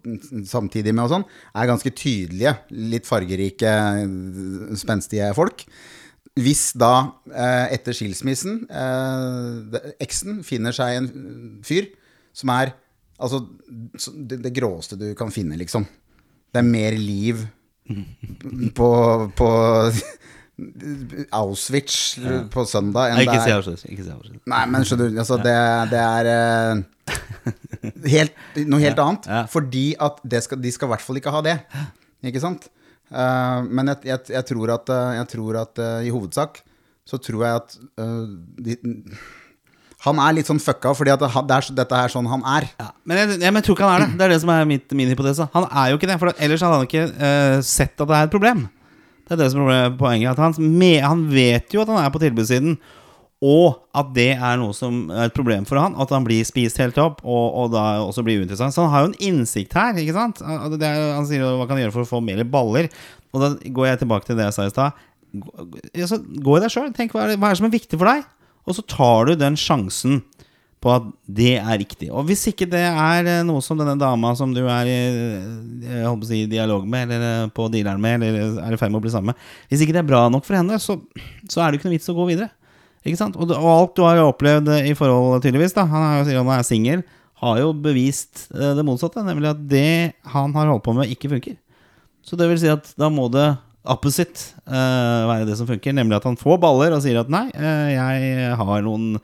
samtidig 0.48 0.92
med, 0.92 1.06
og 1.06 1.14
sånn, 1.14 1.28
er 1.56 1.70
ganske 1.70 1.94
tydelige, 1.96 2.52
litt 2.96 3.08
fargerike, 3.08 3.72
spenstige 4.80 5.30
folk. 5.38 5.64
Hvis 6.38 6.70
da, 6.78 6.92
eh, 7.32 7.78
etter 7.78 7.96
skilsmissen, 7.96 8.66
eh, 8.68 9.88
eksen 10.04 10.44
finner 10.46 10.76
seg 10.76 11.00
en 11.00 11.08
fyr 11.66 11.88
som 12.36 12.52
er 12.54 12.76
altså, 13.18 13.42
det, 13.96 14.42
det 14.44 14.54
gråeste 14.54 15.00
du 15.00 15.08
kan 15.18 15.32
finne, 15.34 15.58
liksom. 15.58 15.88
Det 16.54 16.62
er 16.62 16.68
mer 16.68 17.00
liv 17.00 17.48
på, 18.78 18.92
på 19.38 19.50
Auschwitz 21.38 22.18
på 22.50 22.64
søndag 22.66 23.14
Nei, 23.14 23.26
ikke 23.28 23.42
si 23.44 23.54
Auschwitz. 23.54 23.84
Ikke 23.86 24.06
si 24.06 24.14
Auschwitz. 24.14 24.42
Nei, 24.50 24.64
men 24.74 24.88
skjønner 24.88 25.12
du, 25.14 25.20
altså 25.22 25.38
det, 25.42 25.58
det 25.92 26.02
er 26.02 26.30
uh, 26.34 27.54
helt, 28.16 28.42
noe 28.66 28.82
helt 28.82 29.04
annet. 29.04 29.30
ja. 29.30 29.44
Fordi 29.52 29.86
at 30.02 30.18
det 30.26 30.42
skal, 30.48 30.62
de 30.64 30.74
skal 30.74 30.90
i 30.90 30.94
hvert 30.96 31.06
fall 31.06 31.22
ikke 31.22 31.34
ha 31.36 31.44
det. 31.46 31.58
Ikke 32.26 32.42
sant? 32.42 32.66
Uh, 33.14 33.62
men 33.70 33.94
jeg, 33.94 34.02
jeg, 34.10 34.26
jeg 34.34 34.50
tror 34.50 34.74
at, 34.74 34.90
eh, 34.92 35.12
jeg 35.16 35.28
tror 35.32 35.62
at 35.62 35.80
uh, 35.80 36.00
i 36.04 36.12
hovedsak 36.12 36.58
så 37.08 37.22
tror 37.24 37.44
jeg 37.46 37.60
at 37.62 37.76
de, 38.60 38.74
Han 40.06 40.20
er 40.22 40.36
litt 40.38 40.50
sånn 40.50 40.62
fucka, 40.62 40.92
fordi 40.94 41.10
at 41.10 41.24
det 41.24 41.56
er, 41.56 41.70
dette 41.80 42.00
er 42.04 42.12
sånn 42.14 42.28
han 42.30 42.44
er. 42.46 42.68
Ja, 42.78 42.92
men 43.08 43.18
jeg, 43.18 43.40
jeg, 43.42 43.50
men 43.50 43.60
jeg 43.60 43.66
tror 43.66 43.78
ikke 43.78 43.88
han 43.88 43.96
er 43.96 44.04
det. 44.06 44.18
Det 44.20 44.26
er 44.28 44.34
det 44.36 44.42
som 44.44 44.52
er 44.54 44.68
mitt, 44.70 44.94
min 45.00 45.10
hypotese. 45.10 45.48
Han 45.56 45.66
er 45.72 45.90
jo 45.90 45.98
ikke 45.98 46.10
det, 46.12 46.20
for 46.22 46.44
ellers 46.46 46.66
hadde 46.66 46.78
han 46.78 46.86
ikke 46.86 47.06
uh, 47.18 47.58
sett 47.66 47.96
at 47.98 48.06
det 48.06 48.20
er 48.20 48.30
et 48.30 48.36
problem. 48.36 48.68
Det 49.26 49.34
er 49.36 49.42
det 49.42 49.50
som 49.56 49.66
er 49.74 49.90
poenget. 49.98 50.40
Han, 50.40 50.54
han 51.04 51.26
vet 51.32 51.74
jo 51.74 51.82
at 51.82 51.90
han 51.92 52.00
er 52.04 52.14
på 52.14 52.22
tilbudssiden, 52.22 52.78
og 53.44 53.82
at 53.98 54.14
det 54.16 54.30
er 54.34 54.62
noe 54.62 54.74
som 54.74 55.10
er 55.14 55.28
et 55.28 55.36
problem 55.36 55.66
for 55.70 55.82
han. 55.82 55.98
At 55.98 56.14
han 56.14 56.26
blir 56.26 56.46
spist 56.48 56.78
helt 56.82 56.98
opp, 57.02 57.26
og, 57.26 57.44
og 57.64 57.74
da 57.74 57.84
også 58.06 58.24
blir 58.26 58.44
uinteressant. 58.44 58.74
Så 58.78 58.86
han 58.86 58.94
har 58.94 59.04
jo 59.04 59.12
en 59.12 59.20
innsikt 59.34 59.76
her. 59.78 59.98
ikke 59.98 60.16
sant? 60.16 60.46
Det 60.78 60.88
er, 60.88 61.12
han 61.18 61.28
sier 61.30 61.44
hva 61.44 61.66
kan 61.66 61.76
han 61.76 61.88
gjøre 61.88 61.98
for 61.98 62.06
å 62.06 62.12
få 62.14 62.22
mer 62.24 62.46
baller. 62.46 62.90
Og 63.34 63.44
da 63.44 63.52
går 63.58 63.92
jeg 63.92 64.06
tilbake 64.06 64.30
til 64.30 64.38
det 64.40 64.48
jeg 64.48 64.58
sa 64.58 64.70
i 64.70 64.74
stad. 64.74 65.06
Gå, 65.38 65.68
altså, 65.92 66.22
gå 66.22 66.58
i 66.58 66.64
deg 66.64 66.74
sjøl. 66.74 66.90
Tenk 66.98 67.14
hva 67.14 67.26
er, 67.26 67.34
det, 67.34 67.42
hva 67.42 67.50
er 67.50 67.58
det 67.58 67.62
som 67.66 67.70
er 67.70 67.78
viktig 67.78 68.00
for 68.00 68.14
deg? 68.14 68.26
Og 68.68 68.76
så 68.76 68.84
tar 68.84 69.30
du 69.30 69.38
den 69.40 69.56
sjansen 69.60 70.22
på 70.84 70.92
at 70.94 71.08
det 71.26 71.56
er 71.58 71.80
riktig. 71.82 72.10
Og 72.14 72.28
hvis 72.28 72.44
ikke 72.52 72.68
det 72.70 72.84
er 72.86 73.26
eh, 73.26 73.46
noe 73.46 73.64
som 73.66 73.80
denne 73.80 73.98
dama 73.98 74.34
som 74.38 74.52
du 74.54 74.62
er 74.62 74.90
i 74.90 74.98
eh, 74.98 75.88
jeg 75.88 76.06
håper 76.06 76.28
å 76.28 76.30
si, 76.30 76.44
dialog 76.52 76.86
med, 76.86 77.10
eller 77.10 77.48
eh, 77.48 77.50
på 77.54 77.66
dealeren 77.74 78.04
med, 78.04 78.22
eller 78.28 78.60
er 78.62 78.76
i 78.76 78.80
ferd 78.80 78.94
med 78.94 79.02
å 79.02 79.06
bli 79.08 79.14
sammen 79.14 79.34
med 79.34 79.72
Hvis 79.72 79.84
ikke 79.84 79.96
det 79.96 80.04
er 80.04 80.10
bra 80.12 80.28
nok 80.30 80.46
for 80.46 80.60
henne, 80.60 80.78
så, 80.84 81.00
så 81.50 81.64
er 81.64 81.72
det 81.72 81.80
ikke 81.80 81.90
noe 81.90 81.98
vits 81.98 82.14
å 82.14 82.18
gå 82.18 82.30
videre. 82.30 82.52
Ikke 83.08 83.20
sant? 83.20 83.40
Og, 83.40 83.54
og 83.56 83.70
alt 83.74 83.96
du 83.98 84.04
har 84.06 84.22
opplevd 84.22 84.74
i 84.84 84.94
forhold, 84.98 85.42
tydeligvis, 85.46 85.76
da 85.78 85.88
Han 85.90 86.10
er 86.12 86.28
sier 86.28 86.42
han 86.42 86.54
er 86.54 86.68
singel, 86.68 87.06
har 87.42 87.62
jo 87.62 87.72
bevist 87.74 88.48
det 88.50 88.86
motsatte, 88.86 89.22
nemlig 89.26 89.52
at 89.54 89.60
det 89.70 89.90
han 90.34 90.54
har 90.58 90.70
holdt 90.72 90.86
på 90.86 90.96
med, 90.98 91.10
ikke 91.14 91.30
funker. 91.36 91.58
Så 92.26 92.38
det 92.38 92.50
vil 92.50 92.60
si 92.60 92.70
at 92.70 92.90
da 93.00 93.10
må 93.14 93.30
det 93.32 93.52
opposite 93.94 94.54
uh, 94.68 95.28
være 95.30 95.48
det 95.48 95.58
som 95.60 95.70
funker, 95.70 95.96
nemlig 95.96 96.20
at 96.20 96.28
han 96.28 96.38
får 96.40 96.60
baller 96.64 96.96
og 96.96 97.04
sier 97.06 97.22
at 97.22 97.32
nei, 97.32 97.46
uh, 97.56 97.88
jeg 97.94 98.52
har 98.60 98.86
noen 98.86 99.16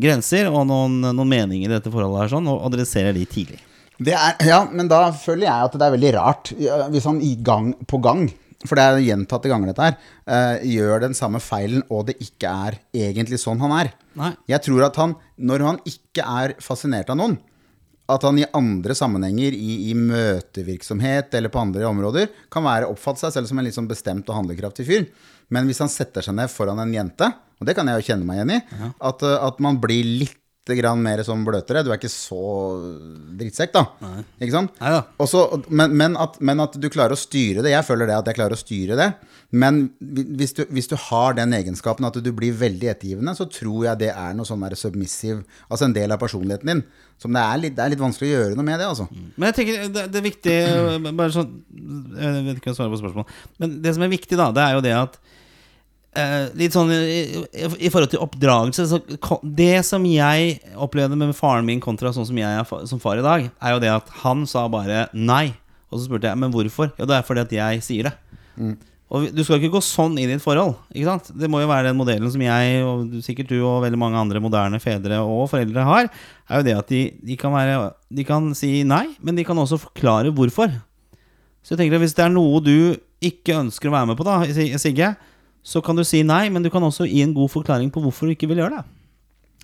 grenser 0.00 0.48
og 0.50 0.64
noen, 0.70 1.00
noen 1.10 1.30
meninger 1.30 1.68
i 1.68 1.74
dette 1.74 1.92
forholdet 1.92 2.24
her 2.24 2.32
sånn, 2.36 2.48
og 2.50 2.64
adresserer 2.70 3.16
de 3.16 3.26
tidlig. 3.28 3.60
Det 4.02 4.14
er, 4.16 4.38
ja, 4.48 4.62
men 4.72 4.88
da 4.90 5.04
føler 5.14 5.46
jeg 5.46 5.68
at 5.68 5.74
det 5.78 5.86
er 5.86 5.94
veldig 5.94 6.12
rart 6.16 6.54
hvis 6.90 7.04
han 7.06 7.20
i 7.22 7.36
gang 7.44 7.74
på 7.86 8.00
gang 8.02 8.24
for 8.66 8.78
det 8.78 8.84
er 8.84 9.00
gjentatte 9.02 9.50
ganger 9.50 9.72
dette 9.72 9.86
her, 9.86 9.96
uh, 10.30 10.62
gjør 10.66 11.06
den 11.06 11.16
samme 11.18 11.40
feilen, 11.42 11.82
og 11.90 12.06
det 12.10 12.18
ikke 12.22 12.50
er 12.50 12.78
egentlig 12.94 13.40
sånn 13.42 13.62
han 13.62 13.74
er. 13.74 13.92
Nei. 14.18 14.32
Jeg 14.50 14.62
tror 14.68 14.86
at 14.86 14.98
han, 15.00 15.16
når 15.34 15.66
han 15.66 15.80
ikke 15.88 16.26
er 16.42 16.54
fascinert 16.62 17.10
av 17.12 17.18
noen, 17.18 17.38
at 18.12 18.26
han 18.26 18.40
i 18.40 18.48
andre 18.56 18.96
sammenhenger, 18.96 19.54
i, 19.56 19.90
i 19.90 19.94
møtevirksomhet 19.98 21.34
eller 21.38 21.52
på 21.52 21.62
andre 21.62 21.86
områder, 21.88 22.28
kan 22.52 22.66
være 22.66 22.90
oppfatte 22.92 23.24
seg 23.24 23.36
selv 23.36 23.50
som 23.50 23.60
en 23.60 23.68
litt 23.68 23.78
sånn 23.78 23.90
bestemt 23.90 24.28
og 24.28 24.38
handlekraftig 24.40 24.86
fyr. 24.88 25.08
Men 25.52 25.68
hvis 25.68 25.82
han 25.84 25.90
setter 25.92 26.24
seg 26.24 26.36
ned 26.38 26.52
foran 26.52 26.80
en 26.82 26.94
jente, 26.94 27.28
og 27.60 27.68
det 27.68 27.76
kan 27.78 27.88
jeg 27.88 28.00
jo 28.00 28.08
kjenne 28.10 28.26
meg 28.26 28.40
igjen 28.40 28.54
i, 28.56 28.60
at, 28.98 29.24
eh, 29.26 29.38
at 29.48 29.60
man 29.62 29.80
blir 29.82 30.06
litt 30.24 30.38
mer 30.70 31.22
sånn 31.26 31.44
bløtere. 31.44 31.82
Du 31.82 31.90
er 31.90 31.98
ikke 31.98 32.08
så 32.08 32.38
drittsekk, 33.34 33.72
da. 33.74 33.82
Ikke 34.38 34.52
sant? 34.54 34.76
Nei, 34.80 34.92
da. 34.94 35.02
Også, 35.18 35.62
men, 35.68 35.90
men, 35.98 36.16
at, 36.16 36.38
men 36.40 36.60
at 36.60 36.76
du 36.78 36.88
klarer 36.88 37.12
å 37.12 37.18
styre 37.18 37.62
det. 37.62 37.72
Jeg 37.72 37.84
føler 37.84 38.06
det 38.06 38.14
at 38.14 38.26
jeg 38.30 38.38
klarer 38.38 38.54
å 38.54 38.60
styre 38.60 38.98
det. 38.98 39.08
Men 39.50 39.90
hvis 40.00 40.54
du, 40.54 40.62
hvis 40.70 40.88
du 40.88 40.94
har 40.96 41.34
den 41.34 41.52
egenskapen 41.52 42.06
at 42.06 42.14
du 42.14 42.30
blir 42.32 42.54
veldig 42.54 42.88
ettergivende, 42.94 43.34
så 43.34 43.48
tror 43.50 43.88
jeg 43.90 44.04
det 44.04 44.12
er 44.14 44.38
noe 44.38 44.46
sånn 44.48 44.62
der 44.62 44.78
submissive 44.78 45.42
Altså 45.68 45.88
en 45.88 45.96
del 45.96 46.14
av 46.14 46.22
personligheten 46.22 46.70
din. 46.70 46.84
Som 47.20 47.34
det 47.34 47.42
er 47.42 47.60
litt, 47.60 47.76
det 47.76 47.82
er 47.84 47.92
litt 47.92 48.02
vanskelig 48.02 48.30
å 48.30 48.32
gjøre 48.32 48.56
noe 48.56 48.66
med 48.66 48.80
det, 48.80 48.88
altså. 48.88 49.08
Men 49.12 49.50
jeg 49.50 49.58
tenker 49.58 49.84
det, 49.92 50.06
det 50.14 50.18
er 50.18 50.24
viktig 50.26 50.56
Bare 51.10 51.30
sånn 51.34 51.52
Jeg 52.16 52.46
vet 52.48 52.58
ikke 52.58 52.70
om 52.70 52.72
jeg 52.72 52.78
svarer 52.78 52.94
på 52.94 53.02
spørsmålet. 53.02 53.38
Men 53.62 53.78
det 53.84 53.94
som 53.98 54.06
er 54.06 54.14
viktig, 54.14 54.38
da, 54.40 54.48
det 54.54 54.64
er 54.64 54.76
jo 54.78 54.84
det 54.86 54.96
at 55.02 55.20
eh, 56.18 56.50
Litt 56.58 56.76
sånn 56.76 56.92
i, 56.94 57.22
i, 57.52 57.90
forhold 57.92 58.12
til 58.12 58.22
oppdragelse 58.24 58.86
så, 58.90 59.00
Det 59.42 59.74
som 59.86 60.04
jeg 60.08 60.58
opplevde 60.74 61.18
med 61.18 61.34
faren 61.38 61.68
min 61.68 61.82
kontra 61.82 62.12
sånn 62.14 62.28
som 62.28 62.38
jeg 62.38 62.60
er 62.60 62.68
fa, 62.68 62.82
som 62.88 63.02
far 63.02 63.20
i 63.20 63.26
dag, 63.26 63.50
er 63.50 63.76
jo 63.76 63.82
det 63.82 63.92
at 63.94 64.14
han 64.22 64.46
sa 64.48 64.66
bare 64.72 65.06
nei. 65.12 65.52
Og 65.92 66.00
så 66.00 66.06
spurte 66.06 66.30
jeg 66.30 66.40
men 66.40 66.52
hvorfor. 66.54 66.94
Jo, 66.96 67.08
det 67.08 67.18
er 67.18 67.26
fordi 67.26 67.44
at 67.44 67.54
jeg 67.58 67.84
sier 67.84 68.08
det. 68.08 68.16
Og 69.12 69.26
Du 69.36 69.42
skal 69.44 69.58
ikke 69.60 69.74
gå 69.74 69.82
sånn 69.84 70.14
inn 70.16 70.30
i 70.32 70.36
et 70.38 70.42
forhold. 70.44 70.78
Ikke 70.94 71.10
sant? 71.10 71.28
Det 71.36 71.50
må 71.52 71.60
jo 71.60 71.68
være 71.68 71.90
den 71.90 71.98
modellen 71.98 72.32
som 72.32 72.40
jeg 72.40 72.78
og 72.86 73.18
sikkert 73.24 73.50
du 73.52 73.58
og 73.60 73.82
veldig 73.84 74.00
mange 74.00 74.20
andre 74.20 74.40
moderne 74.40 74.80
fedre 74.80 75.20
og 75.20 75.50
foreldre 75.52 75.84
har. 75.84 76.08
Er 76.48 76.62
jo 76.62 76.66
det 76.70 76.78
at 76.78 76.88
de, 76.92 77.02
de, 77.20 77.36
kan 77.40 77.52
være, 77.52 77.90
de 78.08 78.24
kan 78.28 78.48
si 78.56 78.78
nei, 78.88 79.04
men 79.20 79.36
de 79.36 79.44
kan 79.44 79.58
også 79.60 79.80
forklare 79.82 80.32
hvorfor. 80.32 80.72
Så 81.62 81.74
jeg 81.74 81.82
tenker 81.82 82.00
at 82.00 82.06
Hvis 82.06 82.16
det 82.16 82.24
er 82.24 82.32
noe 82.32 82.62
du 82.64 82.96
ikke 83.22 83.60
ønsker 83.60 83.90
å 83.90 83.94
være 83.94 84.08
med 84.10 84.18
på, 84.18 84.26
da 84.26 84.40
Sigge, 84.80 85.12
så 85.62 85.82
kan 85.84 85.98
du 85.98 86.02
si 86.06 86.24
nei, 86.26 86.48
men 86.50 86.64
du 86.64 86.70
kan 86.74 86.82
også 86.82 87.06
gi 87.06 87.22
en 87.22 87.34
god 87.36 87.50
forklaring 87.52 87.92
på 87.94 88.02
hvorfor 88.02 88.26
du 88.26 88.34
ikke 88.34 88.50
vil 88.50 88.62
gjøre 88.64 88.80
det. 88.80 88.84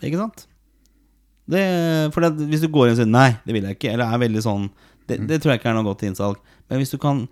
Ikke 0.06 0.20
sant? 0.20 0.46
Det, 1.48 1.62
for 2.14 2.22
det, 2.22 2.46
Hvis 2.50 2.62
du 2.62 2.68
går 2.70 2.88
inn 2.88 2.94
og 2.94 3.00
sier 3.00 3.08
nei, 3.10 3.30
det 3.46 3.56
vil 3.56 3.66
jeg 3.66 3.78
ikke, 3.78 3.92
eller 3.94 4.12
er 4.12 4.20
veldig 4.20 4.42
sånn 4.44 4.66
Det, 5.08 5.16
det 5.24 5.38
tror 5.40 5.54
jeg 5.54 5.62
ikke 5.62 5.70
er 5.70 5.78
noe 5.78 5.86
godt 5.86 6.04
innsalg. 6.04 6.42
Men 6.68 6.82
hvis 6.82 6.92
du 6.92 6.98
kan 7.00 7.22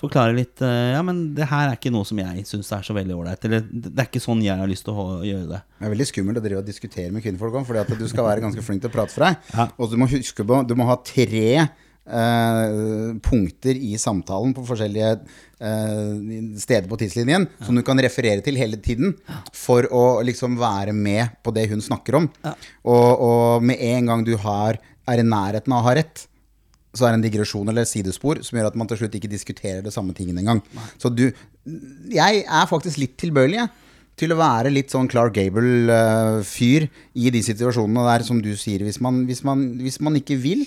forklare 0.00 0.36
litt 0.36 0.62
eh, 0.64 0.92
Ja, 0.94 1.00
men 1.04 1.32
det 1.36 1.48
her 1.50 1.70
er 1.70 1.78
ikke 1.78 1.90
noe 1.92 2.06
som 2.06 2.20
jeg 2.20 2.44
syns 2.48 2.70
er 2.76 2.84
så 2.86 2.94
veldig 2.96 3.16
ålreit. 3.16 3.42
Eller 3.48 3.64
det 3.66 3.90
det 3.90 4.04
er 4.04 4.08
ikke 4.08 4.22
sånn 4.22 4.44
jeg 4.44 4.60
har 4.60 4.70
lyst 4.70 4.86
til 4.86 4.94
å 4.96 5.18
gjøre 5.26 5.48
det. 5.50 5.60
Det 5.80 5.88
er 5.88 5.94
veldig 5.96 6.08
skummelt 6.12 6.40
å 6.40 6.44
drive 6.44 6.62
og 6.62 6.68
diskutere 6.68 7.12
med 7.14 7.24
kvinnfolk 7.24 7.58
om, 7.58 7.66
fordi 7.68 7.82
at 7.82 7.92
du 7.98 8.06
skal 8.10 8.28
være 8.28 8.44
ganske 8.44 8.64
flink 8.64 8.84
til 8.84 8.92
å 8.92 8.96
prate 8.96 9.16
for 9.16 9.26
deg. 9.26 9.50
Ja. 9.56 9.68
Og 9.80 9.90
du 9.90 9.98
må 10.00 10.08
huske 10.12 10.46
på 10.46 10.62
Du 10.68 10.76
må 10.78 10.86
ha 10.88 10.98
tre 11.02 11.48
eh, 12.06 13.16
punkter 13.24 13.78
i 13.78 13.96
samtalen 14.00 14.54
på 14.56 14.64
forskjellige 14.68 15.10
eh, 15.16 16.12
steder 16.62 16.88
på 16.90 16.98
tidslinjen 17.00 17.48
som 17.66 17.76
du 17.76 17.82
kan 17.86 18.00
referere 18.02 18.44
til 18.44 18.58
hele 18.60 18.78
tiden 18.82 19.16
for 19.54 19.88
å 19.90 20.22
liksom 20.26 20.58
være 20.60 20.94
med 20.96 21.38
på 21.42 21.54
det 21.56 21.68
hun 21.72 21.84
snakker 21.84 22.20
om. 22.22 22.30
Og, 22.86 23.26
og 23.28 23.66
med 23.66 23.82
en 23.92 24.12
gang 24.12 24.24
du 24.26 24.36
har, 24.42 24.80
er 25.06 25.22
i 25.22 25.26
nærheten 25.26 25.74
av 25.74 25.82
å 25.82 25.88
ha 25.88 25.96
rett, 25.98 26.26
så 26.96 27.06
er 27.06 27.12
det 27.12 27.20
en 27.20 27.26
digresjon 27.26 27.68
eller 27.70 27.88
sidespor 27.88 28.40
som 28.46 28.56
gjør 28.56 28.70
at 28.70 28.78
man 28.78 28.88
til 28.88 29.02
slutt 29.02 29.16
ikke 29.18 29.30
diskuterer 29.30 29.82
det 29.84 29.92
samme 29.94 30.16
tingen 30.16 30.38
engang. 30.40 30.62
Så 30.98 31.12
du 31.12 31.28
Jeg 31.66 32.44
er 32.46 32.66
faktisk 32.70 33.00
litt 33.02 33.16
tilbøyelig, 33.18 33.58
jeg. 33.58 33.68
Til 34.16 34.32
å 34.32 34.38
være 34.38 34.70
litt 34.72 34.92
sånn 34.94 35.10
Clark 35.12 35.34
Gable-fyr 35.36 36.86
i 37.20 37.32
de 37.34 37.40
situasjonene 37.44 38.04
der, 38.06 38.22
som 38.24 38.38
du 38.40 38.54
sier. 38.56 38.80
Hvis 38.86 39.00
man, 39.02 39.26
hvis, 39.28 39.42
man, 39.44 39.64
hvis 39.82 39.98
man 40.00 40.16
ikke 40.16 40.38
vil, 40.40 40.62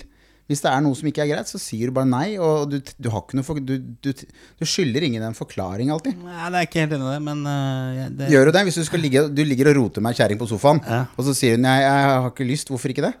hvis 0.50 0.64
det 0.64 0.70
er 0.72 0.82
noe 0.82 0.96
som 0.98 1.06
ikke 1.06 1.22
er 1.22 1.28
greit, 1.30 1.46
så 1.50 1.60
sier 1.62 1.90
du 1.90 1.94
bare 1.94 2.10
nei. 2.10 2.34
Og 2.42 2.66
du, 2.72 2.76
du, 2.82 3.08
har 3.12 3.22
ikke 3.22 3.38
noe 3.38 3.46
for, 3.46 3.60
du, 3.62 3.76
du, 4.02 4.10
du 4.10 4.66
skylder 4.66 5.06
ingen 5.06 5.22
en 5.22 5.36
forklaring 5.36 5.92
alltid. 5.94 6.16
Nei, 6.26 6.48
det 6.50 6.58
er 6.58 6.66
ikke 6.66 6.82
helt 6.82 6.96
enig 6.96 7.06
i 7.06 7.12
det, 7.14 7.20
men 7.28 7.44
uh, 7.46 8.00
det, 8.18 8.30
Gjør 8.34 8.50
du 8.50 8.54
det? 8.56 8.64
Hvis 8.66 8.80
du, 8.80 8.84
skal 8.88 9.04
ligge, 9.04 9.22
du 9.30 9.42
ligger 9.46 9.70
og 9.70 9.78
roter 9.78 10.02
med 10.02 10.16
ei 10.16 10.18
kjerring 10.18 10.40
på 10.40 10.50
sofaen, 10.50 10.82
Ja. 10.90 11.04
og 11.14 11.28
så 11.28 11.36
sier 11.38 11.54
hun 11.54 11.62
nei, 11.68 11.76
jeg 11.84 12.08
har 12.10 12.26
ikke 12.32 12.48
lyst. 12.48 12.72
Hvorfor 12.74 12.90
ikke 12.90 13.06
det? 13.06 13.14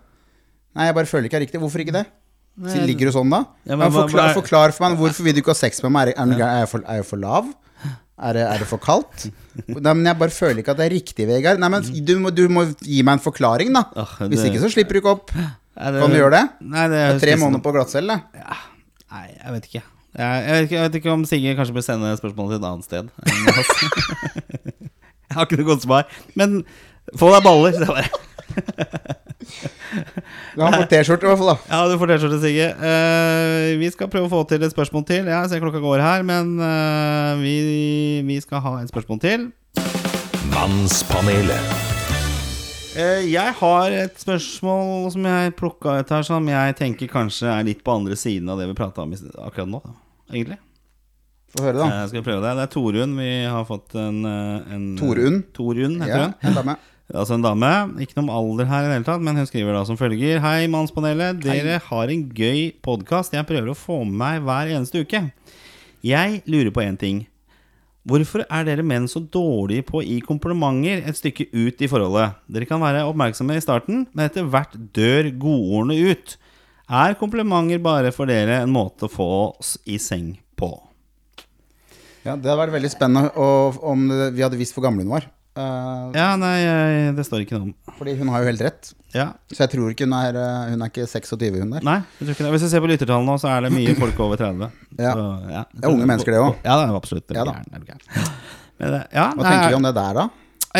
Nei, 0.74 0.90
jeg 0.90 0.98
bare 0.98 1.10
føler 1.12 1.30
ikke 1.30 1.38
det 1.38 1.42
er 1.42 1.46
riktig. 1.46 1.62
Hvorfor 1.62 1.86
ikke 1.86 1.96
det? 2.00 2.06
Så 2.60 2.82
ligger 2.84 3.08
du 3.08 3.14
sånn 3.14 3.30
da? 3.32 3.44
Ja, 3.64 3.78
men 3.78 3.94
forklar, 3.94 4.34
forklar 4.36 4.74
for 4.74 4.84
meg, 4.88 4.98
hvorfor 4.98 5.24
vil 5.24 5.38
du 5.38 5.40
ikke 5.44 5.54
ha 5.54 5.60
sex 5.62 5.78
med 5.86 5.94
meg? 5.94 6.10
Er, 6.10 6.18
er, 6.18 6.34
er, 6.34 6.56
jeg, 6.64 6.70
for, 6.74 6.82
er 6.84 7.00
jeg 7.00 7.06
for 7.08 7.22
lav? 7.22 7.48
Er 8.20 8.36
det, 8.36 8.42
er 8.44 8.60
det 8.60 8.66
for 8.68 8.82
kaldt? 8.82 9.30
Nei, 9.70 9.94
men 9.94 10.04
jeg 10.10 10.18
bare 10.20 10.34
føler 10.34 10.60
ikke 10.60 10.74
at 10.74 10.80
det 10.82 10.86
er 10.90 10.92
riktig, 10.92 11.26
Vegard. 11.30 11.60
Nei, 11.62 11.70
men 11.72 11.86
du 12.04 12.12
må, 12.20 12.32
du 12.34 12.42
må 12.52 12.66
gi 12.82 13.00
meg 13.06 13.16
en 13.16 13.22
forklaring, 13.24 13.72
da. 13.76 13.86
Hvis 14.26 14.44
ikke, 14.44 14.60
så 14.60 14.68
slipper 14.74 14.98
du 14.98 15.00
ikke 15.00 15.14
opp. 15.14 15.32
Nei, 15.80 15.96
Kan 15.96 16.12
du 16.12 16.18
gjøre 16.18 16.34
det? 16.36 16.44
Nei, 16.60 16.82
det 16.92 16.98
Det 16.98 17.14
er 17.14 17.20
tre 17.24 17.36
måneder 17.40 17.62
på 17.64 17.72
glattcelle. 17.72 18.12
Nei, 19.10 19.26
jeg 19.32 19.50
vet 19.54 19.64
ikke. 19.70 19.80
Jeg, 20.10 20.42
jeg, 20.44 20.52
vet 20.52 20.62
ikke, 20.66 20.74
jeg 20.74 20.82
vet 20.84 20.94
ikke 20.98 21.12
om 21.14 21.22
Sigurd 21.28 21.56
kanskje 21.60 21.74
bør 21.76 21.84
sende 21.86 22.16
spørsmålet 22.18 22.50
til 22.52 22.60
et 22.60 22.68
annet 22.68 22.84
sted. 22.84 23.04
jeg 25.30 25.34
har 25.38 25.44
ikke 25.46 25.58
noe 25.60 25.70
godt 25.70 25.84
svar. 25.86 26.02
Men 26.38 26.48
få 27.16 27.26
deg 27.32 27.42
baller, 27.46 27.70
sier 27.76 27.86
jeg 27.86 27.94
bare. 27.94 28.10
Han 30.60 30.74
får 30.74 30.86
T-skjorte, 30.90 31.24
i 31.24 31.26
hvert 31.30 31.40
fall. 31.40 31.52
da 31.54 31.58
Ja, 31.70 31.78
du 31.88 31.94
får 32.00 32.08
T-skjorte, 32.12 32.38
Sigge. 32.42 32.66
Uh, 32.76 33.68
vi 33.80 33.88
skal 33.94 34.10
prøve 34.12 34.26
å 34.28 34.34
få 34.34 34.40
til 34.50 34.60
et 34.66 34.74
spørsmål 34.74 35.02
til. 35.08 35.22
Jeg 35.30 35.48
ser 35.52 35.62
klokka 35.62 35.80
går 35.82 36.00
her, 36.04 36.20
men 36.26 36.46
uh, 36.60 37.30
vi, 37.40 37.54
vi 38.26 38.36
skal 38.44 38.58
ha 38.66 38.72
et 38.82 38.90
spørsmål 38.92 39.18
til. 39.24 39.40
Mannspanelet. 40.50 41.99
Eh, 42.98 43.22
jeg 43.30 43.54
har 43.60 43.92
et 43.94 44.16
spørsmål 44.18 45.12
som 45.14 45.26
jeg 45.28 45.52
plukka 45.58 46.00
ut 46.00 46.08
her, 46.10 46.24
som 46.26 46.48
jeg 46.50 46.74
tenker 46.80 47.10
kanskje 47.12 47.46
er 47.52 47.66
litt 47.68 47.84
på 47.86 47.94
andre 47.94 48.16
siden 48.18 48.50
av 48.50 48.58
det 48.58 48.66
vi 48.72 48.74
prata 48.78 49.04
om 49.04 49.12
akkurat 49.14 49.70
nå. 49.70 49.80
Egentlig. 50.32 50.58
Få 51.54 51.64
høre, 51.66 51.78
da. 51.78 51.86
Jeg 52.00 52.10
skal 52.10 52.20
vi 52.20 52.26
prøve 52.26 52.42
det? 52.44 52.54
Det 52.58 52.64
er 52.66 52.72
Torunn. 52.74 53.14
Vi 53.18 53.30
har 53.46 53.64
fått 53.66 53.94
en, 53.98 54.18
eh, 54.26 54.74
en 54.74 54.84
Torunn? 54.98 55.42
Torunn 55.54 56.00
heter 56.02 56.16
Ja, 56.18 56.24
hun. 56.26 56.34
en 56.50 56.54
dame. 56.62 56.76
Altså 57.10 57.34
en 57.34 57.42
dame. 57.42 57.70
Ikke 57.98 58.14
noe 58.20 58.28
om 58.28 58.30
alder 58.30 58.68
her 58.70 58.84
i 58.84 58.86
det 58.86 58.92
hele 59.00 59.04
tatt, 59.08 59.20
men 59.26 59.34
hun 59.34 59.46
skriver 59.46 59.74
da 59.74 59.80
som 59.84 59.96
følger. 59.98 60.38
Hei, 60.38 60.68
Mannspanelet. 60.70 61.40
Dere 61.42 61.80
har 61.82 62.06
en 62.06 62.20
gøy 62.30 62.70
podkast 62.86 63.34
jeg 63.34 63.46
prøver 63.48 63.72
å 63.72 63.74
få 63.74 64.04
med 64.06 64.14
meg 64.14 64.44
hver 64.46 64.70
eneste 64.76 65.02
uke. 65.02 65.32
Jeg 66.06 66.42
lurer 66.46 66.70
på 66.70 66.84
én 66.86 66.94
ting. 66.96 67.26
Hvorfor 68.08 68.46
er 68.46 68.64
dere 68.64 68.84
menn 68.86 69.04
så 69.10 69.20
dårlige 69.20 69.84
på 69.90 69.98
å 70.00 70.04
gi 70.04 70.20
komplimenter 70.24 71.02
et 71.04 71.18
stykke 71.18 71.50
ut 71.52 71.82
i 71.84 71.88
forholdet? 71.90 72.38
Dere 72.48 72.68
kan 72.68 72.80
være 72.80 73.04
oppmerksomme 73.10 73.58
i 73.58 73.64
starten, 73.64 74.06
men 74.14 74.24
etter 74.24 74.46
hvert 74.48 74.72
dør 74.96 75.28
godordene 75.42 75.98
ut. 76.08 76.38
Er 76.88 77.18
komplimenter 77.20 77.82
bare 77.84 78.12
for 78.16 78.30
dere 78.30 78.62
en 78.64 78.72
måte 78.72 79.04
å 79.06 79.12
få 79.12 79.28
oss 79.50 79.76
i 79.84 79.98
seng 80.00 80.32
på? 80.56 80.72
Ja, 82.24 82.36
Det 82.36 82.48
hadde 82.48 82.60
vært 82.62 82.76
veldig 82.78 82.92
spennende 82.92 83.30
om 83.36 84.08
vi 84.32 84.42
hadde 84.44 84.58
visst 84.60 84.76
hvor 84.76 84.88
gamle 84.88 85.04
hun 85.04 85.12
var. 85.12 85.28
Eh, 85.56 86.10
Ja, 86.14 86.36
nei, 86.38 86.56
det 87.16 87.24
står 87.26 87.42
ikke 87.44 87.58
noe 87.58 87.70
om. 87.70 87.74
fordi 87.98 88.14
hun 88.18 88.28
har 88.28 88.42
jo 88.44 88.50
helt 88.52 88.60
rett. 88.62 88.92
Ja, 89.12 89.32
Så 89.50 89.64
jeg 89.64 89.70
tror 89.72 89.90
ikke 89.90 90.06
hun 90.06 90.14
er 90.14 90.36
eh, 90.38 90.70
Hun 90.70 90.82
er 90.82 90.90
ikke 90.92 91.06
26, 91.10 91.58
hun 91.58 91.70
der. 91.74 91.82
Nei, 91.82 91.96
jeg 92.20 92.28
tror 92.28 92.34
ikke 92.36 92.44
det. 92.46 92.52
Hvis 92.54 92.62
vi 92.62 92.68
ser 92.70 92.80
på 92.84 92.90
lyttertallene 92.92 93.26
nå, 93.26 93.34
så 93.42 93.50
er 93.50 93.66
det 93.66 93.72
mye 93.74 93.96
folk 93.98 94.20
over 94.22 94.36
30. 94.38 94.70
Ja. 95.00 95.12
Så, 95.16 95.24
ja. 95.50 95.64
Det 95.74 95.84
er 95.84 95.90
unge 95.90 96.06
mennesker, 96.06 96.30
det 96.36 96.40
også. 96.44 96.56
Ja, 96.64 96.76
det 96.78 96.84
er 96.86 96.96
absolutt. 97.00 97.26
Det 97.26 97.36
er 97.36 97.40
Ja 97.40 97.44
gæren, 97.50 97.66
det 97.74 97.90
er. 97.90 98.30
Men, 98.80 98.94
ja, 99.12 99.26
Hva 99.34 99.42
nei, 99.42 99.50
tenker 99.50 99.68
vi 99.74 99.78
om 99.80 99.88
det 99.88 99.94
der, 99.98 100.14
da? 100.20 100.28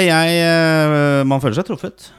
Jeg, 0.00 0.34
eh, 0.46 1.24
man 1.26 1.40
føler 1.42 1.58
seg 1.58 1.66
truffet. 1.66 2.10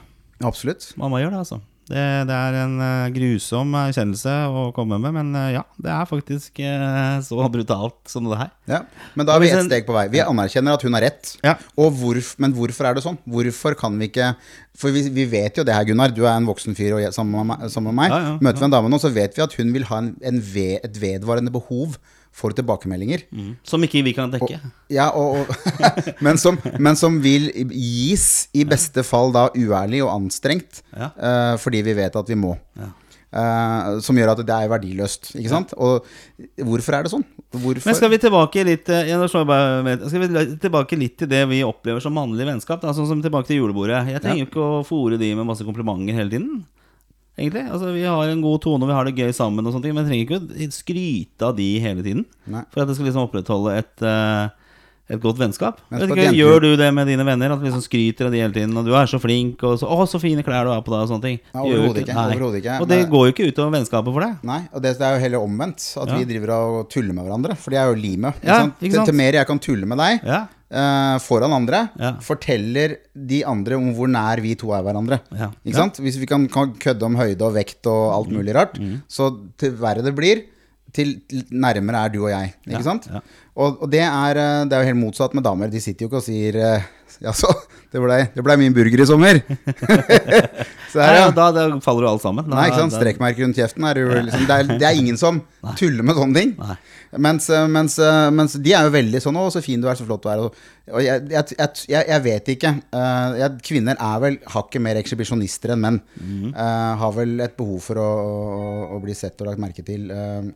Absolutt. 0.44 0.92
Man 1.00 1.10
må 1.14 1.22
gjøre 1.24 1.32
det, 1.38 1.46
altså. 1.46 1.62
Det, 1.90 2.02
det 2.30 2.36
er 2.36 2.56
en 2.62 2.76
eh, 2.86 3.10
grusom 3.16 3.74
erkjennelse 3.76 4.34
å 4.48 4.68
komme 4.76 5.00
med, 5.02 5.16
men 5.16 5.32
eh, 5.36 5.56
ja, 5.58 5.64
det 5.82 5.90
er 5.92 6.08
faktisk 6.08 6.62
eh, 6.64 7.18
så 7.26 7.48
brutalt 7.52 7.98
som 8.12 8.30
det 8.30 8.38
her. 8.38 8.52
Ja. 8.70 8.80
Men 9.18 9.28
da 9.28 9.36
er 9.36 9.44
vi 9.44 9.50
ett 9.52 9.66
steg 9.66 9.88
på 9.88 9.96
vei. 9.96 10.06
Vi 10.14 10.22
anerkjenner 10.24 10.78
at 10.78 10.86
hun 10.86 10.96
har 10.96 11.04
rett. 11.08 11.34
Ja. 11.44 11.58
Og 11.82 11.98
hvorf, 12.00 12.36
men 12.42 12.56
hvorfor 12.56 12.88
er 12.88 12.96
det 12.96 13.04
sånn? 13.04 13.20
Hvorfor 13.28 13.76
kan 13.80 13.98
vi 14.00 14.12
ikke 14.12 14.34
For 14.78 14.94
vi, 14.94 15.04
vi 15.12 15.26
vet 15.28 15.58
jo 15.60 15.66
det 15.68 15.76
her, 15.76 15.84
Gunnar. 15.90 16.14
Du 16.16 16.24
er 16.24 16.38
en 16.38 16.48
voksen 16.48 16.78
fyr 16.78 16.96
og 16.96 17.04
sammen, 17.16 17.36
med 17.42 17.52
meg, 17.52 17.68
sammen 17.74 17.92
med 17.92 18.04
meg. 18.04 18.14
Ja, 18.14 18.22
ja, 18.30 18.38
Møter 18.46 18.64
vi 18.64 18.70
en 18.70 18.78
dame 18.78 18.94
nå, 18.94 19.02
så 19.02 19.12
vet 19.12 19.36
vi 19.36 19.44
at 19.44 19.58
hun 19.60 19.76
vil 19.76 19.90
ha 19.90 20.00
en, 20.06 20.14
en 20.32 20.42
ved, 20.54 20.80
et 20.88 21.02
vedvarende 21.02 21.54
behov 21.54 21.98
for 22.32 22.56
tilbakemeldinger. 22.56 23.26
Som 23.68 23.84
ikke 23.84 24.02
vi 24.06 24.14
kan 24.16 24.32
dekke. 24.32 24.60
Ja, 24.94 25.10
og, 25.18 25.44
og, 25.44 25.52
men, 26.26 26.40
som, 26.42 26.58
men 26.80 26.98
som 27.00 27.20
vil 27.24 27.50
gis, 27.76 28.48
i 28.56 28.64
beste 28.68 29.04
fall 29.08 29.34
da 29.36 29.50
uærlig 29.56 30.04
og 30.06 30.14
anstrengt, 30.16 30.84
Ja. 30.96 31.12
uh, 31.16 31.54
fordi 31.62 31.84
vi 31.86 31.98
vet 32.00 32.16
at 32.16 32.32
vi 32.32 32.40
må. 32.40 32.56
Eh, 33.32 34.00
som 34.04 34.18
gjør 34.20 34.34
at 34.34 34.42
det 34.44 34.56
er 34.56 34.72
verdiløst. 34.72 35.30
Ikke 35.40 35.52
sant? 35.54 35.72
Og 35.80 36.04
hvorfor 36.68 36.98
er 36.98 37.06
det 37.06 37.14
sånn? 37.14 37.24
Hvorfor? 37.52 37.86
Men 37.88 37.96
skal 37.96 38.12
vi 38.12 38.20
tilbake 38.20 38.66
litt 38.68 38.92
eh, 38.92 39.08
ja, 39.12 39.20
Skal 39.32 39.46
vi 40.26 40.58
tilbake 40.60 41.00
litt 41.00 41.16
til 41.22 41.30
det 41.32 41.46
vi 41.52 41.62
opplever 41.64 42.04
som 42.04 42.16
mannlig 42.16 42.48
vennskap? 42.50 42.82
Da, 42.84 42.92
sånn 42.96 43.08
som 43.08 43.24
tilbake 43.24 43.48
til 43.48 43.62
julebordet. 43.62 44.04
Jeg 44.12 44.24
trenger 44.24 44.44
jo 44.44 44.50
ikke 44.50 44.66
å 44.66 44.84
fòre 44.88 45.20
de 45.22 45.32
med 45.40 45.48
masse 45.48 45.64
komplimenter 45.68 46.20
hele 46.20 46.34
tiden. 46.34 46.60
Egentlig, 47.42 47.66
altså 47.74 47.92
Vi 47.96 48.06
har 48.06 48.30
en 48.30 48.42
god 48.46 48.62
tone 48.62 48.86
og 48.86 48.90
vi 48.92 48.96
har 49.00 49.08
det 49.10 49.16
gøy 49.18 49.32
sammen, 49.34 49.66
og 49.66 49.74
sånne 49.74 49.88
ting 49.88 49.96
men 49.98 50.06
jeg 50.06 50.12
trenger 50.12 50.26
ikke 50.30 50.70
å 50.70 50.72
skryte 50.78 51.48
av 51.50 51.56
de 51.58 51.70
hele 51.82 52.04
tiden. 52.06 52.26
Nei. 52.46 52.62
For 52.72 52.84
at 52.84 52.92
det 52.92 52.98
skal 53.00 53.08
liksom 53.10 53.26
opprettholde 53.26 53.74
et, 53.82 54.04
uh, 54.06 54.52
et 55.12 55.20
godt 55.24 55.40
vennskap. 55.42 55.82
Ikke, 55.92 56.30
Gjør 56.38 56.62
du 56.64 56.70
det 56.80 56.88
med 56.96 57.10
dine 57.10 57.26
venner? 57.28 57.52
At 57.56 57.60
du 57.60 57.66
liksom 57.68 57.82
skryter 57.84 58.30
av 58.30 58.36
de 58.36 58.44
hele 58.44 58.54
tiden? 58.56 58.78
Og 58.78 58.86
du 58.88 58.94
er 58.96 59.10
så 59.12 59.20
flink, 59.20 59.64
og 59.68 59.80
så, 59.82 59.90
å, 59.90 60.06
så 60.08 60.22
fine 60.22 60.46
klær 60.46 60.70
du 60.70 60.72
har 60.72 60.86
på 60.86 60.94
deg, 60.94 61.02
og 61.04 61.12
sånne 61.12 61.26
ting. 61.26 61.42
Nei, 61.58 61.66
overhodet 61.66 62.06
ikke, 62.06 62.16
overhodet 62.30 62.62
ikke. 62.62 62.78
Og 62.86 62.88
det 62.94 63.02
Men- 63.02 63.12
går 63.12 63.26
jo 63.28 63.34
ikke 63.36 63.50
utover 63.52 63.76
vennskapet 63.80 64.14
for 64.16 64.28
deg. 64.28 64.38
Nei, 64.54 64.62
og 64.72 64.86
det, 64.86 64.94
det 65.02 65.08
er 65.10 65.18
jo 65.18 65.24
heller 65.26 65.50
omvendt. 65.50 65.90
At 65.98 66.08
Ja. 66.14 66.22
vi 66.22 66.30
driver 66.32 66.56
og 66.60 66.90
tuller 66.94 67.14
med 67.18 67.26
hverandre. 67.26 67.58
For 67.58 67.74
de 67.74 67.82
er 67.82 67.92
jo 67.92 68.00
limet. 68.00 68.40
Ja, 68.46 68.62
sant? 68.62 68.80
til 68.80 69.14
mer 69.18 69.34
jeg 69.42 69.48
kan 69.48 69.60
tulle 69.60 69.86
med 69.90 69.98
deg 69.98 70.22
Ja, 70.24 70.46
eh, 70.72 71.18
foran 71.20 71.52
andre, 71.54 71.90
Ja. 72.00 72.14
forteller 72.22 72.98
de 73.14 73.44
andre 73.46 73.76
om 73.76 73.94
hvor 73.94 74.08
nær 74.08 74.42
vi 74.42 74.56
to 74.56 74.72
er 74.72 74.82
hverandre. 74.84 75.20
Ja. 75.32 75.50
Ikke 75.66 75.76
Ja. 75.76 75.82
sant? 75.84 75.98
Hvis 76.00 76.18
vi 76.18 76.26
kan, 76.26 76.48
kan 76.48 76.74
kødde 76.80 77.04
om 77.04 77.16
høyde 77.16 77.42
og 77.42 77.54
vekt 77.54 77.86
og 77.88 78.14
alt 78.16 78.30
mulig 78.32 78.56
rart, 78.56 78.80
Mm. 78.80 79.02
så 79.10 79.30
til 79.58 79.72
verre 79.78 80.02
det 80.04 80.16
blir, 80.16 80.44
til 80.94 81.16
nærmere 81.52 82.06
er 82.06 82.10
du 82.14 82.22
og 82.26 82.32
jeg. 82.34 82.54
Ikke 82.68 82.78
Ja, 82.80 82.82
sant? 82.84 83.08
ja. 83.12 83.22
Og, 83.56 83.82
og 83.84 83.90
det, 83.92 84.00
er, 84.06 84.38
eh, 84.40 84.64
det 84.70 84.74
er 84.78 84.82
jo 84.86 84.92
helt 84.94 85.04
motsatt 85.06 85.34
med 85.36 85.44
damer. 85.44 85.68
De 85.72 85.80
sitter 85.84 86.06
jo 86.06 86.10
ikke 86.12 86.22
og 86.22 86.28
sier 86.28 86.56
eh, 86.56 86.90
Jaså, 87.22 87.50
det 87.94 88.00
blei 88.02 88.22
ble 88.34 88.56
min 88.58 88.74
burger 88.74 89.04
i 89.04 89.06
sommer. 89.06 89.42
så 90.92 91.02
her, 91.04 91.18
ja, 91.20 91.26
da, 91.36 91.50
da 91.54 91.66
faller 91.84 92.08
jo 92.08 92.12
alt 92.16 92.24
sammen. 92.24 92.48
Da- 92.48 92.56
Nei, 92.58 92.70
ikke 92.72 92.80
sant? 92.86 92.96
Strekkmerker 92.96 93.44
rundt 93.46 93.60
kjeften 93.60 93.86
er 93.86 94.00
jo 94.02 94.08
liksom 94.26 94.48
det 94.50 94.56
er, 94.56 94.72
det 94.80 94.88
er 94.88 94.98
ingen 94.98 95.20
som 95.20 95.42
tuller 95.80 96.08
med 96.08 96.18
sånne 96.18 96.40
ting. 96.40 96.54
Mens, 97.22 97.50
eh, 97.52 97.68
mens, 97.70 97.98
mens 98.34 98.56
de 98.64 98.74
er 98.74 98.88
jo 98.88 98.94
veldig 98.96 99.22
sånn 99.22 99.38
'Å, 99.38 99.44
så 99.54 99.62
fin 99.62 99.84
du 99.84 99.90
er, 99.92 100.00
så 100.00 100.08
flott 100.08 100.24
du 100.24 100.30
er'. 100.32 100.46
Og, 100.48 100.56
og 100.96 101.04
jeg, 101.04 101.28
jeg, 101.36 101.46
jeg, 101.92 102.08
jeg, 102.08 102.22
vet 102.26 102.52
ikke. 102.56 102.72
Uh, 102.96 103.46
kvinner 103.68 104.00
er 104.00 104.24
vel 104.24 104.40
hakket 104.56 104.82
mer 104.88 104.98
ekshibisjonister 105.04 105.76
enn 105.76 105.84
menn. 105.84 106.02
Mhm. 106.18 106.56
Uh, 106.56 106.96
har 107.04 107.14
vel 107.20 107.38
et 107.44 107.58
behov 107.60 107.84
for 107.86 108.02
å, 108.02 108.10
å, 108.24 108.74
å 108.98 109.02
bli 109.04 109.14
sett 109.14 109.40
og 109.44 109.52
lagt 109.52 109.62
merke 109.62 109.86
til. 109.86 110.10
eh, 110.10 110.50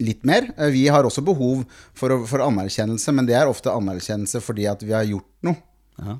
Litt 0.00 0.24
mer. 0.24 0.48
Eh, 0.56 0.70
Vi 0.72 0.86
har 0.88 1.04
også 1.04 1.22
behov 1.26 1.64
for, 1.94 2.14
for 2.30 2.46
anerkjennelse, 2.46 3.12
men 3.12 3.28
det 3.28 3.36
er 3.36 3.50
ofte 3.50 3.72
anerkjennelse 3.72 4.40
fordi 4.44 4.66
at 4.70 4.82
vi 4.86 4.94
har 4.96 5.04
gjort 5.08 5.28
noe. 5.46 5.60
Ja. 6.00 6.18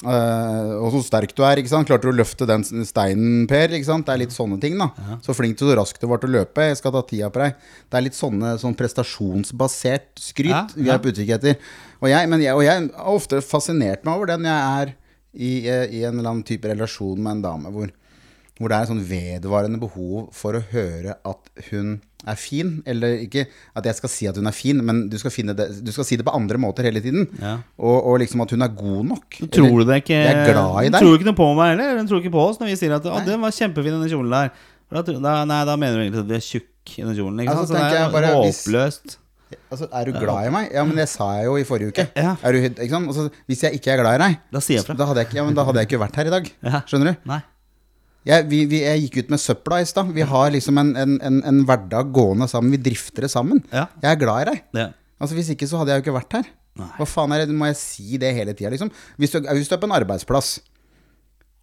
Uh, 0.00 0.78
og 0.80 0.94
så 0.94 1.02
sterk 1.04 1.34
du 1.36 1.42
er. 1.44 1.60
ikke 1.60 1.68
sant? 1.68 1.84
Klarte 1.84 2.08
du 2.08 2.14
å 2.14 2.16
løfte 2.16 2.46
den 2.48 2.62
steinen, 2.88 3.42
Per? 3.50 3.68
ikke 3.76 3.84
sant? 3.84 4.06
Det 4.08 4.14
er 4.14 4.22
litt 4.22 4.32
sånne 4.32 4.56
ting. 4.62 4.78
da 4.80 5.18
Så 5.20 5.34
flink 5.36 5.58
du 5.60 5.66
så 5.66 5.74
raskt 5.76 6.00
du 6.00 6.08
var 6.08 6.22
til 6.22 6.30
å 6.32 6.38
løpe. 6.38 6.64
Jeg 6.70 6.78
skal 6.80 6.94
ta 6.94 7.02
tida 7.04 7.28
på 7.28 7.42
deg. 7.42 7.58
Det 7.92 7.98
er 8.00 8.06
litt 8.06 8.16
sånne 8.16 8.54
sånn 8.62 8.76
prestasjonsbasert 8.78 10.22
skryt 10.24 10.54
Ja, 10.54 10.62
vi 10.72 10.88
ja. 10.88 10.96
er 10.96 11.02
på 11.04 11.12
utkikk 11.12 11.34
etter. 11.36 11.60
Og 12.00 12.08
jeg, 12.08 12.30
men 12.32 12.40
jeg, 12.40 12.56
og 12.56 12.64
jeg 12.64 12.88
har 12.96 13.12
ofte 13.12 13.42
fascinert 13.44 14.06
meg 14.08 14.16
over 14.16 14.32
den 14.32 14.48
jeg 14.48 14.80
er 14.80 14.94
i, 15.36 15.50
eh, 15.68 15.84
i 15.92 16.04
en 16.08 16.16
eller 16.18 16.30
annen 16.32 16.46
type 16.48 16.66
relasjon 16.72 17.20
med 17.20 17.36
en 17.36 17.42
dame 17.44 17.70
hvor, 17.74 17.92
hvor 18.56 18.72
det 18.72 18.78
er 18.78 18.86
et 18.88 18.90
sånn 18.94 19.04
vedvarende 19.06 19.82
behov 19.84 20.30
for 20.34 20.56
å 20.56 20.64
høre 20.72 21.18
at 21.28 21.52
hun 21.68 21.98
er 22.28 22.36
fin. 22.40 22.82
Eller 22.86 23.20
ikke 23.24 23.46
at 23.76 23.84
jeg 23.88 23.94
skal 24.00 24.12
si 24.12 24.26
at 24.30 24.36
hun 24.36 24.46
er 24.50 24.56
fin, 24.56 24.80
men 24.84 25.08
du 25.12 25.16
skal, 25.20 25.32
det, 25.54 25.68
du 25.84 25.92
skal 25.94 26.04
si 26.08 26.16
det 26.20 26.26
på 26.26 26.34
andre 26.36 26.58
måter 26.60 26.86
hele 26.88 27.00
tiden. 27.04 27.28
Ja. 27.40 27.56
Og, 27.78 27.96
og 28.12 28.18
liksom 28.22 28.40
at 28.44 28.50
hun 28.56 28.62
er 28.66 28.68
god 28.68 29.04
nok. 29.14 29.38
Tror 29.52 29.78
du 29.80 29.86
det 29.88 30.02
ikke 30.04 30.18
Jeg 30.18 30.34
er 30.34 30.52
glad 30.52 30.84
i 30.84 30.90
deg. 30.90 30.98
Hun 30.98 31.00
tror 31.06 31.16
ikke 31.18 31.30
noe 31.30 31.38
på 31.40 31.48
meg 31.56 31.72
heller. 31.74 31.96
Hun 32.02 32.10
tror 32.10 32.20
ikke 32.24 32.34
på 32.36 32.44
oss 32.48 32.60
når 32.60 32.72
vi 32.72 32.76
sier 32.82 32.96
at 32.98 33.08
Å, 33.08 33.22
den 33.26 33.40
var 33.40 33.56
kjempefin, 33.56 33.96
denne 33.96 34.10
kjolen 34.12 34.36
der. 34.36 34.52
Da, 34.90 35.02
da, 35.06 35.34
nei, 35.46 35.64
da 35.68 35.76
mener 35.78 35.98
du 36.00 36.04
egentlig 36.04 36.24
at 36.24 36.30
vi 36.30 36.38
er 36.40 36.46
tjukk 36.46 36.94
i 36.98 37.02
den 37.06 37.14
kjolen. 37.18 37.42
Ikke 37.44 37.52
Altså, 37.54 37.66
sant? 37.70 37.78
Så 37.78 37.90
det 37.94 38.00
er 38.00 38.14
bare, 38.14 38.32
hvis- 38.44 38.64
håpløst. 38.66 39.18
Altså, 39.70 39.86
er 39.90 40.04
du 40.06 40.12
glad 40.14 40.46
i 40.46 40.50
meg? 40.54 40.68
Ja, 40.74 40.84
men 40.86 40.96
det 40.98 41.08
sa 41.10 41.26
jeg 41.38 41.46
jo 41.48 41.56
i 41.58 41.64
forrige 41.66 41.90
uke. 41.90 42.04
Ja. 42.14 42.36
Er 42.42 42.54
du? 42.54 42.58
Altså, 42.86 43.28
hvis 43.50 43.62
jeg 43.66 43.78
ikke 43.78 43.94
er 43.94 44.02
glad 44.02 44.18
i 44.18 44.22
deg, 44.22 44.36
Da 44.54 44.60
jeg 44.62 44.84
da 44.86 45.06
hadde 45.06 45.22
jeg, 45.22 45.26
ikke- 45.30 45.38
ja, 45.40 45.44
men 45.44 45.54
da 45.58 45.64
hadde 45.66 45.78
jeg 45.82 45.88
ikke 45.90 46.00
vært 46.04 46.14
her 46.20 46.26
i 46.26 46.30
dag. 46.30 46.50
Skjønner 46.86 47.10
du? 47.14 47.16
Nei. 47.30 47.40
Jeg, 48.28 48.46
vi, 48.50 48.64
vi, 48.68 48.82
jeg 48.84 49.06
gikk 49.06 49.22
ut 49.22 49.30
med 49.32 49.40
søpla 49.40 49.80
i 49.80 49.88
stad. 49.88 50.10
Vi 50.16 50.24
har 50.28 50.50
liksom 50.52 50.80
en, 50.82 50.90
en, 50.98 51.18
en, 51.24 51.38
en 51.48 51.60
hverdag 51.68 52.10
gående 52.16 52.48
sammen. 52.50 52.72
Vi 52.74 52.82
drifter 52.90 53.24
det 53.24 53.30
sammen. 53.32 53.62
Ja. 53.72 53.86
Jeg 54.02 54.10
er 54.12 54.20
glad 54.20 54.42
i 54.42 54.48
deg. 54.50 54.64
Det. 54.76 54.88
Altså 55.20 55.36
Hvis 55.38 55.52
ikke 55.54 55.68
så 55.70 55.80
hadde 55.80 55.94
jeg 55.94 56.00
jo 56.00 56.06
ikke 56.06 56.18
vært 56.18 56.36
her. 56.40 56.50
Nei. 56.80 56.88
Hva 56.98 57.06
faen 57.08 57.32
er 57.34 57.44
det, 57.44 57.56
Må 57.56 57.68
jeg 57.70 57.78
si 57.80 58.20
det 58.20 58.30
hele 58.36 58.54
tida, 58.56 58.70
liksom? 58.72 58.92
Hvis 59.20 59.32
du, 59.34 59.40
hvis 59.42 59.70
du 59.70 59.74
er 59.76 59.80
på 59.82 59.88
en 59.88 59.96
arbeidsplass 59.96 60.58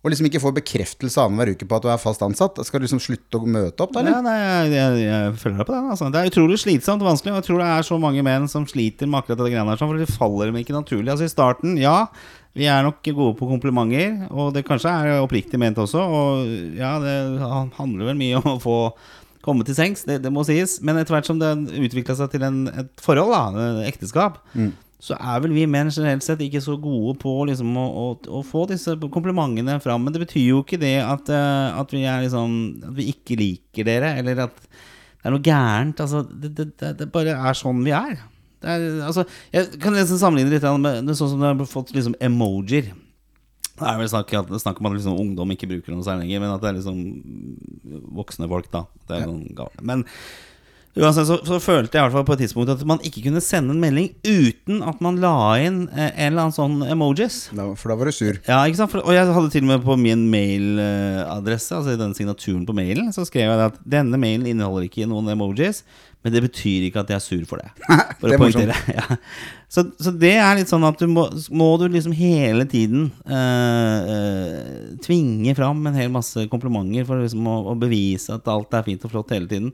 og 0.06 0.12
liksom 0.14 0.28
ikke 0.30 0.40
får 0.44 0.54
bekreftelse 0.60 1.20
annenhver 1.20 1.56
uke 1.56 1.66
på 1.68 1.78
at 1.80 1.84
du 1.84 1.90
er 1.90 2.00
fast 2.00 2.22
ansatt, 2.24 2.60
skal 2.68 2.80
du 2.80 2.86
liksom 2.86 3.02
slutte 3.02 3.40
å 3.40 3.50
møte 3.50 3.84
opp 3.84 3.96
da, 3.96 4.04
eller? 4.04 4.14
Ja, 4.14 4.22
nei, 4.24 4.36
jeg, 4.72 5.00
jeg, 5.04 5.32
følger 5.42 5.58
deg 5.58 5.68
på 5.68 5.74
den. 5.74 5.90
Altså. 5.92 6.10
Det 6.14 6.22
er 6.22 6.32
utrolig 6.32 6.60
slitsomt 6.62 7.04
og 7.04 7.10
vanskelig. 7.10 7.34
Og 7.34 7.40
jeg 7.42 7.48
tror 7.50 7.64
det 7.64 7.70
er 7.74 7.88
så 7.90 7.98
mange 8.02 8.24
menn 8.26 8.46
som 8.52 8.68
sliter 8.70 9.10
med 9.10 9.24
akkurat 9.24 9.42
det 9.42 9.50
greiene 9.56 9.74
her. 9.74 9.82
sånn, 9.82 9.92
For 9.92 10.04
det 10.04 10.14
faller 10.14 10.52
dem 10.52 10.62
ikke 10.62 10.78
naturlig. 10.78 11.10
Altså 11.12 11.26
I 11.26 11.34
starten, 11.34 11.76
ja. 11.82 11.98
Vi 12.58 12.70
er 12.70 12.86
nok 12.86 13.02
gode 13.06 13.36
på 13.38 13.50
komplimenter, 13.50 14.30
og 14.34 14.54
det 14.56 14.64
kanskje 14.66 14.94
er 14.94 15.22
oppriktig 15.22 15.60
ment 15.62 15.82
også. 15.82 16.02
Og 16.02 16.78
ja, 16.78 16.96
det 17.02 17.18
handler 17.78 18.12
vel 18.14 18.22
mye 18.22 18.40
om 18.40 18.54
å 18.56 18.60
få 18.62 18.80
komme 19.48 19.66
til 19.68 19.78
sengs, 19.78 20.04
det, 20.08 20.22
det 20.24 20.32
må 20.34 20.44
sies. 20.48 20.78
Men 20.86 21.00
etter 21.00 21.18
hvert 21.18 21.30
som 21.30 21.40
det 21.42 21.52
utvikla 21.78 22.18
seg 22.20 22.34
til 22.34 22.46
en, 22.48 22.66
et 22.70 22.90
forhold, 23.04 23.34
da, 23.34 23.70
ekteskap, 23.88 24.42
så 24.98 25.14
er 25.14 25.42
vel 25.44 25.54
vi 25.54 25.68
menn 25.70 25.92
generelt 25.94 26.26
sett 26.26 26.42
ikke 26.42 26.62
så 26.64 26.74
gode 26.82 27.14
på 27.22 27.32
liksom, 27.50 27.76
å, 27.78 27.86
å, 28.02 28.06
å 28.40 28.42
få 28.46 28.66
disse 28.72 28.96
komplimentene 29.14 29.78
fram. 29.84 30.02
Men 30.04 30.16
det 30.16 30.24
betyr 30.24 30.48
jo 30.48 30.64
ikke 30.64 30.80
det 30.82 30.96
at, 31.04 31.30
eh, 31.30 31.78
at, 31.78 31.94
vi, 31.94 32.02
er 32.10 32.24
liksom, 32.26 32.56
at 32.90 32.96
vi 32.98 33.12
ikke 33.14 33.38
liker 33.38 33.86
dere, 33.86 34.16
eller 34.24 34.48
at 34.48 34.58
det 34.58 35.30
er 35.30 35.36
noe 35.36 35.46
gærent. 35.46 36.02
Altså, 36.02 36.24
det, 36.26 36.56
det, 36.58 36.96
det, 36.98 37.10
bare 37.14 37.38
er 37.38 37.60
sånn 37.60 37.86
vi 37.86 37.94
er. 37.94 38.18
Det 38.58 38.74
er 38.74 38.88
altså, 39.06 39.28
jeg 39.54 39.78
kan 39.84 39.94
nesten 39.94 40.18
sammenligne 40.18 40.56
litt 40.56 40.66
med 40.82 41.06
det 41.06 41.18
sånn 41.20 41.36
som 41.36 41.46
du 41.46 41.46
har 41.46 41.70
fått 41.70 41.94
liksom 41.94 42.18
emojier. 42.18 42.90
Det 43.78 43.86
er 43.86 44.00
vel 44.00 44.10
snakk, 44.10 44.34
snakk 44.58 44.80
om 44.82 44.90
at 44.90 44.98
liksom 44.98 45.20
ungdom 45.22 45.54
ikke 45.54 45.70
bruker 45.70 45.94
noe 45.94 46.06
særlig 46.06 46.26
lenger, 46.26 46.42
men 46.42 46.56
at 46.56 46.64
det 46.64 46.72
er 46.72 46.80
liksom 46.80 48.08
voksne 48.18 48.50
folk, 48.50 48.72
da. 48.74 48.88
Det 49.06 49.20
er 49.20 49.28
noen 49.30 49.52
gale. 49.54 49.84
Men 49.86 50.08
uansett 51.00 51.28
så, 51.30 51.38
så 51.46 51.60
følte 51.62 51.98
jeg 51.98 52.02
i 52.02 52.06
hvert 52.06 52.16
fall 52.16 52.26
på 52.28 52.36
et 52.38 52.42
tidspunkt 52.46 52.72
at 52.74 52.84
man 52.88 53.02
ikke 53.06 53.24
kunne 53.28 53.42
sende 53.44 53.76
en 53.76 53.82
melding 53.82 54.10
uten 54.26 54.82
at 54.88 55.00
man 55.04 55.20
la 55.22 55.34
inn 55.62 55.84
eh, 55.92 56.10
en 56.10 56.32
eller 56.32 56.48
annen 56.48 56.56
sånn 56.56 56.82
emojis. 56.88 57.40
Da, 57.58 57.70
for 57.78 57.94
da 57.94 58.00
var 58.00 58.10
du 58.10 58.16
sur. 58.16 58.40
Ja, 58.48 58.60
ikke 58.66 58.82
sant? 58.82 58.94
For, 58.94 59.04
og 59.04 59.16
jeg 59.16 59.30
hadde 59.38 59.54
til 59.54 59.66
og 59.66 59.72
med 59.72 59.86
på 59.86 59.98
min 60.02 60.28
mailadresse, 60.32 61.80
altså 61.80 61.96
i 61.96 62.02
den 62.02 62.16
signaturen 62.18 62.66
på 62.68 62.76
mailen, 62.78 63.12
så 63.16 63.26
skrev 63.28 63.50
jeg 63.50 63.72
at 63.72 63.82
denne 63.98 64.20
mailen 64.22 64.48
inneholder 64.50 64.88
ikke 64.90 65.10
noen 65.10 65.34
emojis, 65.34 65.84
men 66.26 66.34
det 66.34 66.42
betyr 66.48 66.88
ikke 66.88 67.04
at 67.04 67.12
jeg 67.14 67.20
er 67.20 67.24
sur 67.24 67.44
for 67.50 67.62
det. 67.62 67.70
For 68.20 68.28
Det 68.28 68.34
er 68.34 68.40
å 68.40 68.42
poengtere. 68.42 68.80
Ja. 68.98 69.20
Så, 69.68 69.84
så 70.00 70.14
det 70.16 70.34
er 70.40 70.56
litt 70.56 70.72
sånn 70.72 70.86
at 70.88 71.00
du 71.02 71.10
må, 71.12 71.26
må 71.52 71.74
du 71.80 71.90
liksom 71.92 72.14
hele 72.16 72.64
tiden 72.72 73.10
eh, 73.28 74.96
tvinge 75.04 75.54
fram 75.58 75.82
en 75.90 75.98
hel 76.00 76.12
masse 76.14 76.46
komplimenter 76.52 77.04
for 77.08 77.20
liksom 77.20 77.48
å, 77.52 77.58
å 77.74 77.78
bevise 77.80 78.38
at 78.40 78.48
alt 78.52 78.76
er 78.80 78.86
fint 78.88 79.04
og 79.04 79.12
flott 79.12 79.34
hele 79.36 79.50
tiden. 79.52 79.74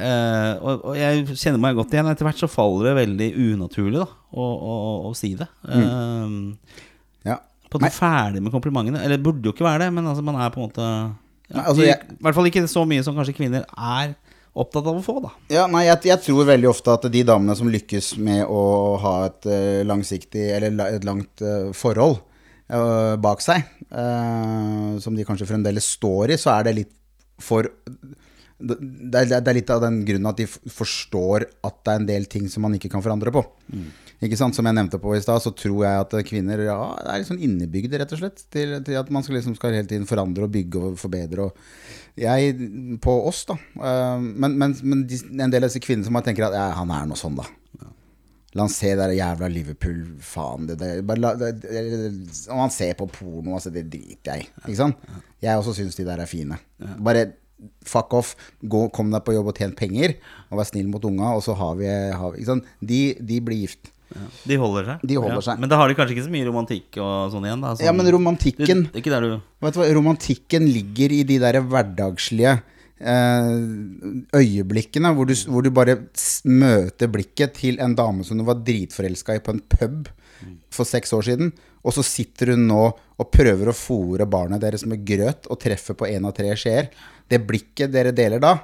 Eh, 0.00 0.52
og, 0.64 0.84
og 0.88 0.96
jeg 0.96 1.26
kjenner 1.36 1.60
meg 1.60 1.76
godt 1.76 1.92
igjen. 1.92 2.08
Etter 2.12 2.24
hvert 2.28 2.40
så 2.40 2.48
faller 2.48 2.88
det 2.88 2.94
veldig 3.02 3.28
unaturlig 3.52 4.00
da 4.00 4.06
å, 4.08 4.46
å, 4.46 4.76
å 5.10 5.12
si 5.18 5.34
det. 5.38 5.48
Eh, 5.68 6.80
Ja. 7.28 7.36
på 7.68 7.78
en 7.78 7.84
måte 7.86 7.96
ferdig 7.98 8.40
med 8.44 8.52
komplimentene. 8.54 9.02
Eller 9.04 9.20
burde 9.22 9.48
jo 9.50 9.52
ikke 9.54 9.66
være 9.68 9.86
det, 9.86 9.92
men 9.98 10.08
altså 10.08 10.24
man 10.24 10.40
er 10.40 10.50
på 10.54 10.60
en 10.62 10.68
måte 10.70 10.86
ja, 10.86 11.58
Nei, 11.58 11.64
altså, 11.68 11.84
jeg- 11.84 12.00
I 12.16 12.22
hvert 12.24 12.34
fall 12.38 12.48
ikke 12.48 12.64
så 12.70 12.86
mye 12.88 13.04
som 13.04 13.16
kanskje 13.18 13.34
kvinner 13.36 13.64
er 13.76 14.14
opptatt 14.56 14.86
av 14.88 14.96
å 14.96 15.04
få, 15.04 15.14
da. 15.24 15.30
Ja, 15.52 15.66
nei, 15.68 15.82
jeg, 15.86 16.00
jeg 16.10 16.20
tror 16.24 16.44
veldig 16.48 16.68
ofte 16.68 16.92
at 16.92 17.04
de 17.12 17.22
damene 17.28 17.54
som 17.56 17.68
lykkes 17.72 18.14
med 18.20 18.42
å 18.48 18.62
ha 19.00 19.12
et 19.30 19.48
uh, 19.48 19.80
langsiktig 19.88 20.42
Eller 20.56 20.76
et 20.96 21.04
langt 21.08 21.40
forhold 21.76 22.20
bak 23.20 23.42
seg, 23.44 23.66
som 25.04 25.12
de 25.16 25.24
kanskje 25.28 25.44
fremdeles 25.50 25.84
står 25.98 26.30
i, 26.32 26.36
så 26.40 26.54
er 26.54 26.62
det 26.70 26.72
litt 26.78 26.92
for 27.42 27.66
det 28.62 28.76
det 28.82 29.20
er, 29.20 29.42
det 29.42 29.50
er 29.50 29.58
litt 29.58 29.72
av 29.74 29.82
den 29.84 30.00
grunnen 30.08 30.30
at 30.30 30.38
de 30.40 30.46
forstår 30.46 31.46
at 31.66 31.76
det 31.82 31.92
er 31.92 32.00
en 32.00 32.08
del 32.08 32.28
ting 32.30 32.48
som 32.52 32.64
man 32.66 32.76
ikke 32.78 32.90
kan 32.92 33.04
forandre 33.04 33.34
på. 33.34 33.42
Ikke 34.22 34.38
sant? 34.38 34.54
Som 34.54 34.68
jeg 34.68 34.76
nevnte 34.78 35.00
på 35.02 35.16
i 35.16 35.22
stad, 35.22 35.42
så 35.42 35.50
tror 35.56 35.80
jeg 35.82 36.04
at 36.04 36.14
kvinner 36.28 36.60
ja, 36.62 36.76
er 37.02 37.22
litt 37.22 37.30
sånn 37.30 37.42
innebygde, 37.42 37.98
rett 37.98 38.12
og 38.14 38.20
slett. 38.20 38.44
Til, 38.54 38.76
til 38.86 39.00
at 39.00 39.10
man 39.14 39.26
skal, 39.26 39.40
liksom, 39.40 39.56
skal 39.58 39.74
hele 39.74 39.90
tiden 39.90 40.06
forandre 40.06 40.46
og 40.46 40.54
bygge 40.54 40.84
og 40.92 41.00
forbedre. 41.00 41.48
Og 41.48 42.20
jeg, 42.22 42.54
på 43.02 43.16
oss, 43.26 43.42
da. 43.48 43.56
eh, 43.58 44.22
men 44.22 44.54
men, 44.60 44.76
men 44.86 45.02
de, 45.10 45.18
en 45.32 45.50
del 45.50 45.64
av 45.64 45.72
disse 45.72 45.82
kvinnene 45.82 46.06
som 46.06 46.14
bare 46.14 46.28
tenker 46.30 46.46
at 46.46 46.54
ja, 46.54 46.68
han 46.78 46.94
er 46.94 47.10
noe 47.10 47.18
sånn, 47.18 47.40
da. 47.40 47.48
La 48.52 48.66
han 48.66 48.72
se 48.72 48.90
det 48.92 49.00
der 49.00 49.14
jævla 49.16 49.48
Liverpool, 49.48 50.00
faen 50.20 50.66
det, 50.68 50.74
det, 50.76 50.88
bare 51.08 51.22
la, 51.22 51.30
det, 51.40 51.54
det, 51.62 52.10
Om 52.52 52.58
han 52.60 52.72
ser 52.74 52.92
på 52.98 53.06
porno, 53.08 53.54
altså, 53.56 53.72
det 53.72 53.86
driter 53.88 54.36
jeg 54.36 54.44
i. 54.44 54.50
Ikke 54.66 54.80
sant? 54.82 55.06
Jeg 55.42 55.56
også 55.56 55.72
syns 55.78 55.96
de 55.96 56.04
der 56.04 56.20
er 56.20 56.28
fine. 56.28 56.58
Bare 57.00 57.30
fuck 57.86 58.14
off. 58.18 58.34
Gå, 58.60 58.86
kom 58.94 59.10
deg 59.14 59.24
på 59.26 59.34
jobb 59.36 59.52
og 59.52 59.58
tjen 59.58 59.74
penger, 59.78 60.16
og 60.50 60.60
vær 60.60 60.68
snill 60.68 60.90
mot 60.90 61.04
unga, 61.08 61.34
og 61.36 61.44
så 61.46 61.56
har 61.58 61.74
vi, 61.80 61.88
har 61.88 62.36
vi? 62.36 62.46
De, 62.92 63.02
de 63.20 63.40
blir 63.44 63.64
gift. 63.64 63.92
De 64.46 64.58
holder 64.60 64.88
seg. 64.90 65.06
De 65.08 65.16
holder 65.18 65.38
ja. 65.38 65.46
seg. 65.48 65.62
Men 65.62 65.72
da 65.72 65.78
har 65.80 65.88
de 65.88 65.96
kanskje 65.96 66.16
ikke 66.16 66.26
så 66.26 66.34
mye 66.34 66.48
romantikk 66.48 66.98
og 67.00 67.32
sånn 67.32 67.46
igjen, 67.48 67.64
da. 67.64 67.72
Sånn, 67.76 67.86
Ja, 67.86 67.94
men 67.96 68.10
romantikken 68.12 68.86
der 68.92 69.24
du 69.24 69.32
Vet 69.62 69.76
du 69.76 69.80
hva, 69.80 69.88
Romantikken 69.96 70.68
ligger 70.68 71.14
i 71.14 71.22
de 71.28 71.38
der 71.42 71.60
hverdagslige 71.64 72.56
eh, 72.98 73.52
øyeblikkene 74.36 75.12
hvor 75.16 75.28
du, 75.28 75.34
hvor 75.48 75.64
du 75.64 75.70
bare 75.74 75.98
møter 76.44 77.12
blikket 77.12 77.56
til 77.60 77.80
en 77.82 77.96
dame 77.98 78.26
som 78.26 78.40
du 78.40 78.46
var 78.46 78.60
dritforelska 78.66 79.38
i 79.38 79.44
på 79.44 79.56
en 79.56 79.62
pub 79.78 80.10
for 80.72 80.88
seks 80.88 81.12
år 81.14 81.26
siden, 81.26 81.52
og 81.86 81.94
så 81.94 82.02
sitter 82.06 82.54
hun 82.54 82.66
nå 82.66 82.82
og 82.90 83.30
prøver 83.34 83.70
å 83.70 83.76
fòre 83.76 84.26
barnet 84.30 84.62
deres 84.62 84.84
med 84.88 85.04
grøt 85.06 85.48
og 85.50 85.60
treffer 85.62 85.98
på 85.98 86.08
én 86.10 86.26
av 86.26 86.34
tre 86.36 86.50
skjeer. 86.58 86.88
Det 87.30 87.40
blikket 87.46 87.92
dere 87.92 88.12
deler 88.14 88.40
da, 88.42 88.56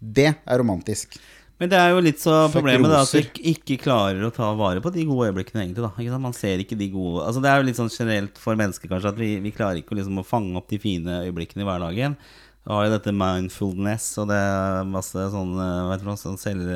det 0.00 0.32
er 0.34 0.58
romantisk. 0.62 1.18
Men 1.56 1.70
det 1.72 1.78
er 1.80 1.94
jo 1.94 2.02
litt 2.04 2.20
så 2.20 2.34
problemet 2.52 2.90
da, 2.92 3.00
at 3.00 3.12
du 3.12 3.40
ikke- 3.40 3.78
klarer 3.80 4.20
å 4.26 4.32
ta 4.34 4.50
vare 4.54 4.82
på 4.84 4.92
de 4.92 5.06
gode 5.08 5.30
øyeblikkene, 5.30 5.62
egentlig. 5.64 5.84
da 5.86 5.92
ikke 5.96 6.12
sant? 6.12 6.22
Man 6.22 6.34
ser 6.36 6.58
ikke 6.60 6.76
de 6.76 6.90
gode 6.92 7.24
Altså 7.24 7.40
Det 7.40 7.48
er 7.48 7.56
jo 7.56 7.64
litt 7.64 7.76
sånn 7.76 7.88
generelt 7.88 8.36
for 8.36 8.54
mennesker, 8.56 8.88
kanskje, 8.88 9.08
at 9.08 9.16
vi, 9.16 9.40
vi 9.40 9.52
klarer 9.52 9.80
ikke 9.80 9.96
liksom, 9.96 10.18
å 10.20 10.26
fange 10.26 10.54
opp 10.56 10.68
de 10.68 10.78
fine 10.78 11.06
øyeblikkene 11.24 11.64
i 11.64 11.68
hverdagen. 11.68 12.16
Du 12.66 12.72
har 12.74 12.84
jo 12.86 12.98
dette 12.98 13.14
mindfulness, 13.14 14.18
og 14.18 14.28
det 14.28 14.36
er 14.36 14.84
masse 14.84 15.14
sånn 15.14 15.54
eh, 15.54 15.80
Hva 15.86 15.94
heter 15.94 16.10
det, 16.10 16.18
sånn 16.18 16.38
selv... 16.42 16.68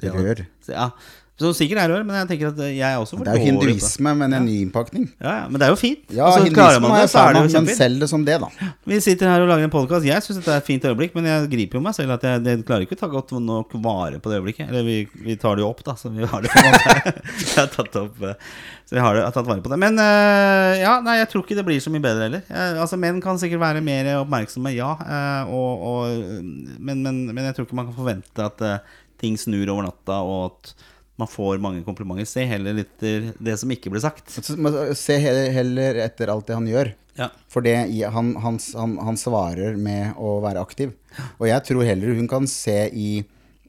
Rør. 0.00 0.46
Ja, 0.70 0.90
som 1.34 1.50
sikkert 1.50 1.80
er 1.82 1.90
det 1.90 1.96
men 2.06 2.14
jeg 2.14 2.26
tenker 2.30 2.50
at 2.52 2.58
jeg 2.62 2.86
er 2.86 3.00
også 3.02 3.16
for 3.16 3.26
Det 3.26 3.32
er 3.32 3.40
jo 3.42 3.46
hinduisme, 3.48 4.10
men 4.20 4.34
en 4.36 4.44
ny 4.46 4.52
innpakning. 4.62 5.08
Ja, 5.18 5.32
ja, 5.40 5.46
men 5.50 5.58
det 5.58 5.66
er 5.66 5.72
jo 5.72 5.78
fint. 5.80 6.04
Ja, 6.14 6.28
Altså, 6.28 6.44
hinduisme 6.44 6.84
man 6.84 6.94
er 6.94 7.00
det, 7.02 7.10
så 7.10 7.24
er 7.24 7.34
det 7.34 7.40
av, 7.40 7.48
jo 7.48 7.62
men 7.64 7.78
selg 7.80 8.04
det 8.04 8.08
som 8.12 8.26
det, 8.28 8.36
da. 8.38 8.68
Vi 8.86 8.98
sitter 9.02 9.32
her 9.32 9.42
og 9.42 9.50
lager 9.50 9.66
en 9.66 9.72
podkast. 9.72 10.06
Jeg 10.06 10.22
syns 10.22 10.38
dette 10.38 10.52
er 10.54 10.62
et 10.62 10.68
fint 10.68 10.86
øyeblikk, 10.86 11.16
men 11.18 11.26
jeg 11.26 11.48
griper 11.56 11.80
jo 11.80 11.82
meg 11.88 11.96
selv 11.98 12.14
at 12.14 12.28
jeg, 12.28 12.44
jeg 12.46 12.62
klarer 12.68 12.86
ikke 12.86 12.94
å 12.94 13.02
ta 13.02 13.10
godt 13.10 13.34
nok 13.42 13.74
vare 13.82 14.22
på 14.22 14.30
det 14.30 14.38
øyeblikket. 14.38 14.70
Eller 14.70 14.86
vi, 14.86 15.00
vi 15.26 15.36
tar 15.42 15.58
det 15.58 15.66
jo 15.66 15.72
opp, 15.72 15.82
da, 15.82 15.96
så 15.98 16.14
vi 16.14 16.22
har 16.22 16.46
det 16.46 16.54
på 16.54 16.62
en 16.62 16.70
måte. 16.70 17.14
Jeg 17.50 17.58
har 17.58 17.74
tatt 17.74 17.98
opp 17.98 18.22
eh, 18.22 18.54
Så 18.86 18.94
vi 18.94 19.02
har, 19.02 19.18
det, 19.18 19.26
har 19.26 19.34
tatt 19.34 19.50
vare 19.50 19.66
på 19.66 19.74
det. 19.74 19.82
Men 19.82 19.98
eh, 20.06 20.84
ja, 20.84 20.96
nei, 21.02 21.18
jeg 21.18 21.32
tror 21.34 21.42
ikke 21.42 21.58
det 21.58 21.66
blir 21.66 21.82
så 21.82 21.90
mye 21.90 22.04
bedre 22.04 22.28
heller. 22.28 22.46
Eh, 22.46 22.78
altså, 22.78 23.00
menn 23.00 23.18
kan 23.24 23.42
sikkert 23.42 23.64
være 23.64 23.82
mer 23.82 24.14
oppmerksomme, 24.20 24.70
ja. 24.78 24.94
eh, 25.02 25.50
og, 25.50 25.86
og, 25.90 26.48
men, 26.78 27.02
men, 27.02 27.24
men 27.34 27.50
jeg 27.50 27.58
tror 27.58 27.66
ikke 27.66 27.82
man 27.82 27.90
kan 27.90 27.98
forvente 27.98 28.50
at 28.52 28.66
eh, 28.70 28.98
ting 29.18 29.34
snur 29.40 29.66
over 29.72 29.88
natta, 29.90 30.22
og 30.22 30.52
at 30.52 30.76
man 31.20 31.30
får 31.30 31.60
mange 31.62 31.84
komplimenter. 31.86 32.26
Se 32.28 32.44
heller 32.48 32.74
litt 32.80 32.98
det 32.98 33.56
som 33.60 33.70
ikke 33.70 33.92
ble 33.92 34.02
sagt. 34.02 34.34
Se 34.98 35.18
heller 35.22 36.00
etter 36.04 36.32
alt 36.32 36.48
det 36.48 36.58
han 36.58 36.70
gjør. 36.70 36.90
Ja. 37.14 37.28
For 37.50 37.62
det, 37.62 37.76
han, 38.10 38.32
han, 38.42 38.58
han, 38.74 38.96
han 39.06 39.18
svarer 39.20 39.78
med 39.78 40.18
å 40.18 40.40
være 40.42 40.64
aktiv. 40.64 40.96
Og 41.38 41.46
jeg 41.46 41.62
tror 41.68 41.86
heller 41.86 42.18
hun 42.18 42.26
kan 42.30 42.48
se 42.50 42.78
i, 42.90 43.22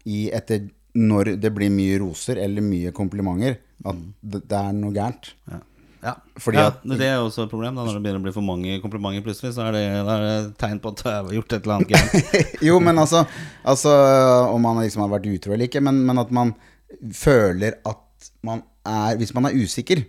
i 0.10 0.26
etter 0.34 0.66
når 0.96 1.36
det 1.44 1.52
blir 1.54 1.70
mye 1.74 2.00
roser 2.02 2.40
eller 2.42 2.64
mye 2.66 2.94
komplimenter, 2.96 3.60
at 3.86 4.04
det, 4.24 4.46
det 4.50 4.60
er 4.60 4.76
noe 4.78 4.96
gærent. 4.96 5.34
Ja. 5.52 5.62
Ja. 6.06 6.14
Ja, 6.54 6.68
det 6.86 7.08
er 7.08 7.18
også 7.18 7.48
et 7.48 7.50
problem. 7.50 7.74
Da, 7.74 7.82
når 7.82 7.98
det 7.98 8.02
begynner 8.04 8.22
å 8.22 8.26
bli 8.28 8.34
for 8.36 8.46
mange 8.46 8.76
komplimenter 8.84 9.24
plutselig, 9.26 9.56
så 9.56 9.64
er 9.66 9.74
det, 9.74 9.84
er 9.98 10.26
det 10.26 10.36
tegn 10.62 10.78
på 10.82 10.92
at 10.92 11.00
du 11.02 11.08
har 11.10 11.32
gjort 11.34 11.56
et 11.56 11.66
eller 11.66 11.80
annet 11.80 11.94
gærent. 11.96 12.52
jo, 12.68 12.76
men 12.84 13.02
altså, 13.02 13.24
altså 13.66 13.94
Om 14.52 14.68
man 14.68 14.84
liksom 14.84 15.02
har 15.02 15.14
vært 15.16 15.26
utro 15.32 15.56
eller 15.56 15.66
ikke, 15.66 15.82
men, 15.82 16.04
men 16.06 16.22
at 16.22 16.34
man 16.36 16.54
føler 17.14 17.80
at 17.86 18.02
man 18.46 18.64
er 18.86 19.18
Hvis 19.18 19.34
man 19.34 19.46
er 19.46 19.58
usikker, 19.58 20.04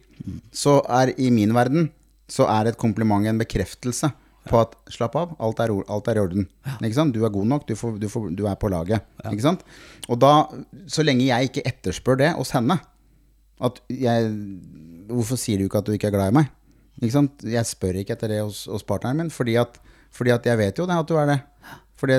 så 0.53 0.83
er 0.89 1.15
i 1.17 1.31
min 1.31 1.55
verden 1.57 1.91
så 2.29 2.47
er 2.51 2.69
et 2.69 2.79
kompliment 2.79 3.27
en 3.27 3.39
bekreftelse 3.39 4.11
på 4.47 4.59
at 4.61 4.75
slapp 4.95 5.17
av, 5.19 5.33
alt 5.43 5.61
er, 5.63 5.73
alt 5.91 6.09
er 6.11 6.19
i 6.19 6.23
orden. 6.23 6.47
Du 7.15 7.25
er 7.25 7.33
god 7.35 7.47
nok, 7.51 7.65
du, 7.67 7.75
får, 7.79 7.97
du, 8.03 8.09
får, 8.11 8.29
du 8.39 8.45
er 8.47 8.59
på 8.61 8.71
laget. 8.71 9.03
Ikke 9.31 9.43
sant? 9.43 9.65
Og 10.09 10.21
da, 10.23 10.47
så 10.91 11.03
lenge 11.07 11.27
jeg 11.27 11.51
ikke 11.51 11.65
etterspør 11.67 12.21
det 12.21 12.31
hos 12.37 12.53
henne 12.55 12.79
at 13.57 13.81
jeg, 13.89 14.31
Hvorfor 15.09 15.39
sier 15.39 15.59
du 15.59 15.69
ikke 15.69 15.81
at 15.81 15.87
du 15.87 15.95
ikke 15.95 16.11
er 16.11 16.17
glad 16.17 16.33
i 16.33 16.37
meg? 16.41 16.49
Ikke 17.01 17.15
sant? 17.15 17.45
Jeg 17.47 17.69
spør 17.69 18.01
ikke 18.01 18.17
etter 18.17 18.33
det 18.33 18.41
hos, 18.43 18.65
hos 18.71 18.85
partneren 18.87 19.21
min, 19.23 19.31
fordi 19.31 19.55
at, 19.61 19.79
fordi 20.15 20.35
at 20.35 20.47
jeg 20.47 20.59
vet 20.59 20.79
jo 20.81 20.87
det 20.89 20.97
at 20.99 21.09
du 21.09 21.15
er 21.21 21.31
det. 21.31 21.39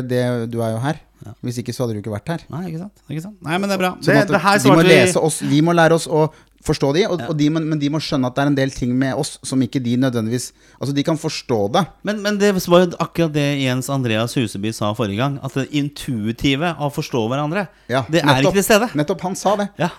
Det, 0.10 0.22
du 0.52 0.62
er 0.64 0.72
jo 0.74 0.80
her. 0.82 1.02
Hvis 1.46 1.62
ikke 1.62 1.74
så 1.76 1.84
hadde 1.84 1.98
du 1.98 2.02
ikke 2.04 2.14
vært 2.14 2.30
her. 2.34 2.44
Nei, 2.54 2.68
ikke 2.72 2.84
sant? 2.86 3.02
Ikke 3.10 3.24
sant? 3.24 3.38
Nei, 3.46 3.58
men 3.58 3.70
det 3.70 3.78
er 3.78 3.82
bra. 3.82 3.92
Sånn 3.98 4.20
Det, 4.20 4.28
det 4.30 4.64
de 4.64 4.70
må 4.72 4.78
vi 4.82 4.88
lese 4.92 5.24
oss, 5.24 5.42
vi 5.42 5.62
må 5.66 5.76
lære 5.76 5.98
oss 5.98 6.08
å 6.08 6.28
forstå 6.68 6.90
de, 6.98 7.04
og, 7.08 7.22
og 7.30 7.36
de 7.38 7.48
men 7.54 7.80
de 7.80 7.90
må 7.94 8.00
skjønne 8.04 8.28
at 8.28 8.36
det 8.36 8.44
er 8.44 8.52
en 8.52 8.58
del 8.58 8.74
ting 8.74 8.92
med 8.98 9.16
oss 9.20 9.38
som 9.46 9.62
ikke 9.64 9.80
de 9.84 9.94
nødvendigvis 10.02 10.50
Altså, 10.82 10.94
de 10.96 11.04
kan 11.06 11.20
forstå 11.20 11.60
det. 11.76 11.84
men, 12.08 12.20
men 12.26 12.40
det 12.42 12.52
var 12.68 12.84
jo 12.84 12.90
akkurat 13.04 13.34
det 13.34 13.46
Jens 13.62 13.90
Andreas 13.94 14.36
Huseby 14.38 14.74
sa 14.76 14.92
forrige 14.98 15.22
gang. 15.22 15.38
At 15.46 15.56
det 15.58 15.70
intuitive 15.78 16.74
av 16.76 16.90
å 16.90 16.94
forstå 16.94 17.24
hverandre, 17.32 17.68
Ja, 17.90 18.04
det 18.10 18.22
er 18.22 18.28
nettopp. 18.30 18.52
ikke 18.52 18.60
til 18.60 18.68
stede. 18.68 18.92
Nettopp. 18.98 19.24
Han 19.26 19.40
sa 19.40 19.56
det. 19.62 19.70
Ja. 19.80 19.90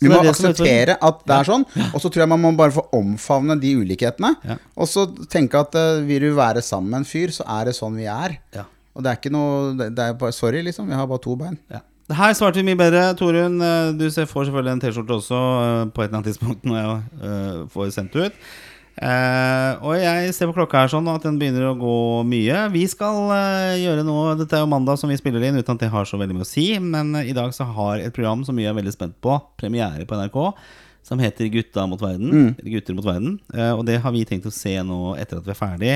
Vi 0.00 0.08
må 0.08 0.16
er 0.16 0.30
er 0.30 0.32
akseptere 0.32 0.96
at 0.96 1.18
det 1.28 1.36
er 1.36 1.48
sånn, 1.50 1.64
og 1.92 2.00
så 2.00 2.08
tror 2.08 2.22
jeg 2.24 2.30
man 2.32 2.40
må 2.40 2.54
bare 2.56 2.72
få 2.72 2.86
omfavne 2.96 3.58
de 3.60 3.74
ulikhetene. 3.82 4.32
Ja. 4.48 4.56
Og 4.80 4.88
så 4.88 5.04
tenke 5.28 5.60
at 5.60 5.76
uh, 5.76 6.00
vil 6.08 6.24
du 6.24 6.30
være 6.38 6.62
sammen 6.64 6.94
med 6.94 7.02
en 7.02 7.08
fyr, 7.08 7.34
så 7.36 7.44
er 7.58 7.68
det 7.68 7.76
sånn 7.76 7.98
vi 8.00 8.08
er. 8.08 8.38
Ja. 8.56 8.64
Og 9.00 9.04
det 9.06 9.14
er 9.14 9.18
ikke 9.22 9.32
noe 9.32 9.72
det 9.80 10.04
er 10.04 10.16
bare, 10.20 10.34
Sorry, 10.36 10.60
liksom. 10.66 10.86
Vi 10.92 10.98
har 11.00 11.08
bare 11.08 11.24
to 11.24 11.36
bein. 11.40 11.56
Ja. 11.72 11.80
Her 12.10 12.32
svarte 12.34 12.58
vi 12.58 12.64
mye 12.66 12.76
bedre. 12.78 13.04
Torunn, 13.16 13.60
eh, 13.62 13.92
du 13.94 14.08
ser- 14.10 14.26
får 14.26 14.48
selvfølgelig 14.48 14.72
en 14.76 14.80
T-skjorte 14.82 15.14
også 15.14 15.38
eh, 15.40 15.84
på 15.94 16.02
et 16.02 16.08
eller 16.10 16.18
annet 16.18 16.28
tidspunkt 16.32 16.64
når 16.66 16.80
jeg 16.80 17.22
eh, 17.22 17.60
får 17.70 17.92
sendt 17.94 18.16
ut. 18.18 18.40
Og 19.00 19.94
jeg 19.96 20.32
ser 20.36 20.50
på 20.50 20.56
klokka 20.58 20.82
her 20.82 20.90
sånn 20.92 21.06
at 21.08 21.22
den 21.24 21.38
begynner 21.40 21.70
å 21.70 21.76
gå 21.78 21.92
mye. 22.28 22.64
Vi 22.74 22.82
skal 22.90 23.30
gjøre 23.80 24.02
noe 24.04 24.34
Dette 24.36 24.58
er 24.58 24.64
jo 24.66 24.68
mandag 24.68 24.98
som 25.00 25.08
vi 25.08 25.16
spiller 25.16 25.46
inn, 25.46 25.56
uten 25.56 25.72
at 25.78 25.84
det 25.86 25.88
har 25.94 26.04
så 26.04 26.18
veldig 26.20 26.36
mye 26.36 26.44
å 26.44 26.50
si. 26.50 26.66
Men 26.82 27.14
i 27.22 27.32
dag 27.36 27.54
så 27.56 27.64
har 27.78 28.02
et 28.02 28.12
program 28.12 28.42
som 28.44 28.58
vi 28.58 28.66
er 28.68 28.76
veldig 28.76 28.92
spent 28.92 29.16
på, 29.24 29.38
premiere 29.60 30.04
på 30.10 30.18
NRK, 30.18 30.38
som 31.06 31.22
heter 31.22 31.48
Gutta 31.54 31.86
mot 31.88 32.02
verden. 32.02 32.28
Eller 32.58 32.74
Gutter 32.74 32.98
mot 32.98 33.06
verden. 33.08 33.38
Og 33.78 33.86
det 33.88 34.00
har 34.04 34.12
vi 34.12 34.26
tenkt 34.28 34.50
å 34.50 34.52
se 34.52 34.74
nå 34.84 35.14
etter 35.16 35.40
at 35.40 35.46
vi 35.48 35.54
er 35.54 35.62
ferdig 35.62 35.94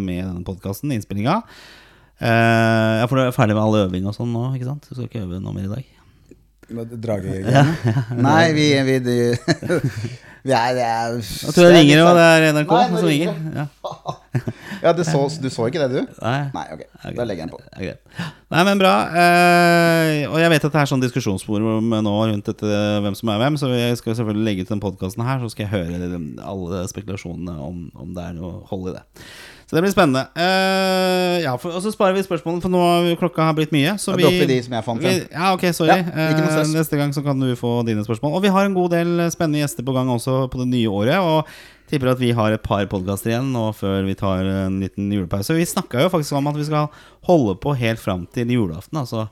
med 0.00 0.22
denne 0.24 0.46
podkasten, 0.46 0.94
innspillinga. 0.96 1.42
Eh, 2.22 2.92
ja, 3.00 3.06
for 3.10 3.18
du 3.18 3.24
er 3.24 3.34
ferdig 3.34 3.56
med 3.58 3.64
all 3.64 3.80
øving 3.84 4.06
og 4.06 4.14
sånn 4.14 4.30
nå, 4.30 4.46
ikke 4.54 4.68
sant? 4.68 4.86
Du 4.86 4.94
skal 4.94 5.08
ikke 5.08 5.24
øve 5.24 5.42
noe 5.42 5.56
mer 5.56 5.66
i 5.66 5.72
dag? 5.72 5.88
Dragegreiene? 6.72 7.62
Nei, 8.22 8.44
vi, 8.56 8.66
vi, 8.86 8.98
vi, 9.04 9.16
vi 10.46 10.54
er, 10.56 10.76
det 10.76 10.84
er 10.86 11.16
Jeg 11.18 11.54
tror 11.56 11.66
jeg 11.66 11.74
ringer, 11.80 12.04
og 12.06 12.16
det 12.16 12.28
er 12.30 12.46
NRK 12.54 12.70
Nei, 12.72 12.84
som 12.94 13.10
ringer. 13.10 13.40
Ja. 13.58 13.66
Ja, 14.82 14.90
du 14.96 15.02
så, 15.06 15.20
du 15.38 15.46
så 15.52 15.66
ikke 15.68 15.78
det, 15.84 16.00
du? 16.00 16.14
Nei. 16.24 16.38
Nei, 16.50 16.62
ok. 16.74 16.80
Da 17.14 17.26
legger 17.28 17.44
jeg 17.44 17.50
den 17.50 17.52
på. 17.52 17.60
Nei, 18.50 18.62
men 18.66 18.80
bra. 18.80 18.94
Eh, 19.14 20.22
og 20.26 20.38
jeg 20.40 20.50
vet 20.50 20.64
at 20.66 20.74
det 20.74 20.80
er 20.80 20.90
sånn 20.90 21.04
diskusjonsforum 21.04 21.92
nå 22.02 22.14
rundt 22.32 22.48
dette, 22.50 22.80
hvem 23.04 23.14
som 23.18 23.30
er 23.30 23.38
hvem, 23.44 23.58
så 23.60 23.70
jeg 23.70 24.00
skal 24.00 24.16
selvfølgelig 24.18 24.46
legge 24.48 24.64
ut 24.66 24.72
den 24.72 24.82
podkasten 24.82 25.22
her, 25.26 25.38
så 25.44 25.52
skal 25.52 25.68
jeg 25.68 25.74
høre 25.76 26.18
alle 26.42 26.82
spekulasjonene 26.90 27.54
om, 27.62 27.84
om 27.94 28.16
det 28.16 28.24
er 28.24 28.34
noe 28.40 28.64
hold 28.72 28.90
i 28.90 28.96
det. 28.96 29.04
Så 29.72 29.78
det 29.78 29.86
blir 29.86 29.92
spennende. 29.94 30.26
Uh, 30.36 31.38
ja, 31.40 31.54
for, 31.56 31.72
og 31.72 31.80
så 31.80 31.88
sparer 31.94 32.12
vi 32.12 32.20
spørsmålene, 32.26 32.60
for 32.60 32.68
nå 32.68 32.80
har 32.84 33.06
klokka 33.16 33.46
har 33.48 33.54
blitt 33.56 33.70
mye. 33.72 33.94
Så 33.96 34.12
Da 34.12 34.18
vi, 34.18 34.26
dropper 34.26 34.50
de 34.50 34.58
som 34.66 34.74
jeg 34.76 34.84
fant, 34.84 35.00
vi, 35.00 35.12
ja. 35.32 35.46
Ok, 35.54 35.64
sorry. 35.72 35.94
Ja, 35.96 36.26
Eh, 36.28 36.66
neste 36.74 36.98
gang 37.00 37.14
så 37.16 37.22
kan 37.24 37.40
du 37.40 37.48
få 37.56 37.78
dine 37.88 38.04
spørsmål. 38.04 38.34
Og 38.36 38.44
vi 38.44 38.50
har 38.52 38.68
en 38.68 38.76
god 38.76 38.92
del 38.92 39.22
spennende 39.32 39.62
gjester 39.62 39.86
på 39.88 39.94
gang 39.96 40.12
også 40.12 40.42
på 40.52 40.60
det 40.60 40.68
nye 40.74 40.92
året. 40.92 41.16
Og 41.24 41.48
tipper 41.88 42.12
at 42.12 42.20
vi 42.20 42.34
har 42.36 42.52
et 42.52 42.62
par 42.62 42.84
podkaster 42.92 43.32
igjen 43.32 43.48
nå 43.54 43.64
før 43.72 44.04
vi 44.04 44.18
tar 44.20 44.44
en 44.44 44.76
liten 44.84 45.08
julepause. 45.08 45.56
Vi 45.56 45.64
snakka 45.64 46.04
jo 46.04 46.12
faktisk 46.12 46.36
om 46.36 46.52
at 46.52 46.60
vi 46.60 46.68
skal 46.68 46.92
holde 47.30 47.56
på 47.64 47.72
helt 47.80 48.04
fram 48.04 48.28
til 48.28 48.52
julaften. 48.52 49.00
Altså 49.00 49.30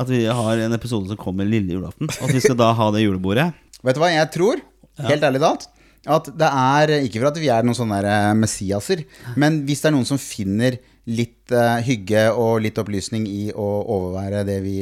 at 0.00 0.08
vi 0.08 0.24
har 0.24 0.64
en 0.64 0.72
episode 0.80 1.12
som 1.12 1.20
kommer 1.20 1.44
lille 1.44 1.76
julaften. 1.76 2.08
Og 2.08 2.24
at 2.30 2.32
vi 2.32 2.40
skal 2.40 2.56
da 2.56 2.72
ha 2.72 2.88
det 2.96 3.04
julebordet. 3.04 3.50
Vet 3.84 4.00
du 4.00 4.00
hva 4.00 4.14
jeg 4.16 4.32
tror? 4.32 4.64
Helt 5.12 5.28
ærlig 5.28 5.44
talt. 5.44 5.68
At 6.04 6.28
det 6.36 6.48
er 6.48 6.94
Ikke 7.00 7.20
for 7.22 7.30
at 7.30 7.38
vi 7.40 7.50
er 7.52 7.64
noen 7.64 7.76
sånne 7.78 8.00
eh, 8.04 8.32
messiaser, 8.36 9.04
men 9.40 9.62
hvis 9.68 9.84
det 9.84 9.90
er 9.90 9.96
noen 9.96 10.08
som 10.08 10.20
finner 10.20 10.78
litt 11.04 11.52
uh, 11.52 11.82
hygge 11.84 12.30
og 12.32 12.62
litt 12.64 12.78
opplysning 12.80 13.26
i 13.28 13.50
å 13.52 13.66
overvære 13.92 14.44
det 14.48 14.56
vi 14.64 14.78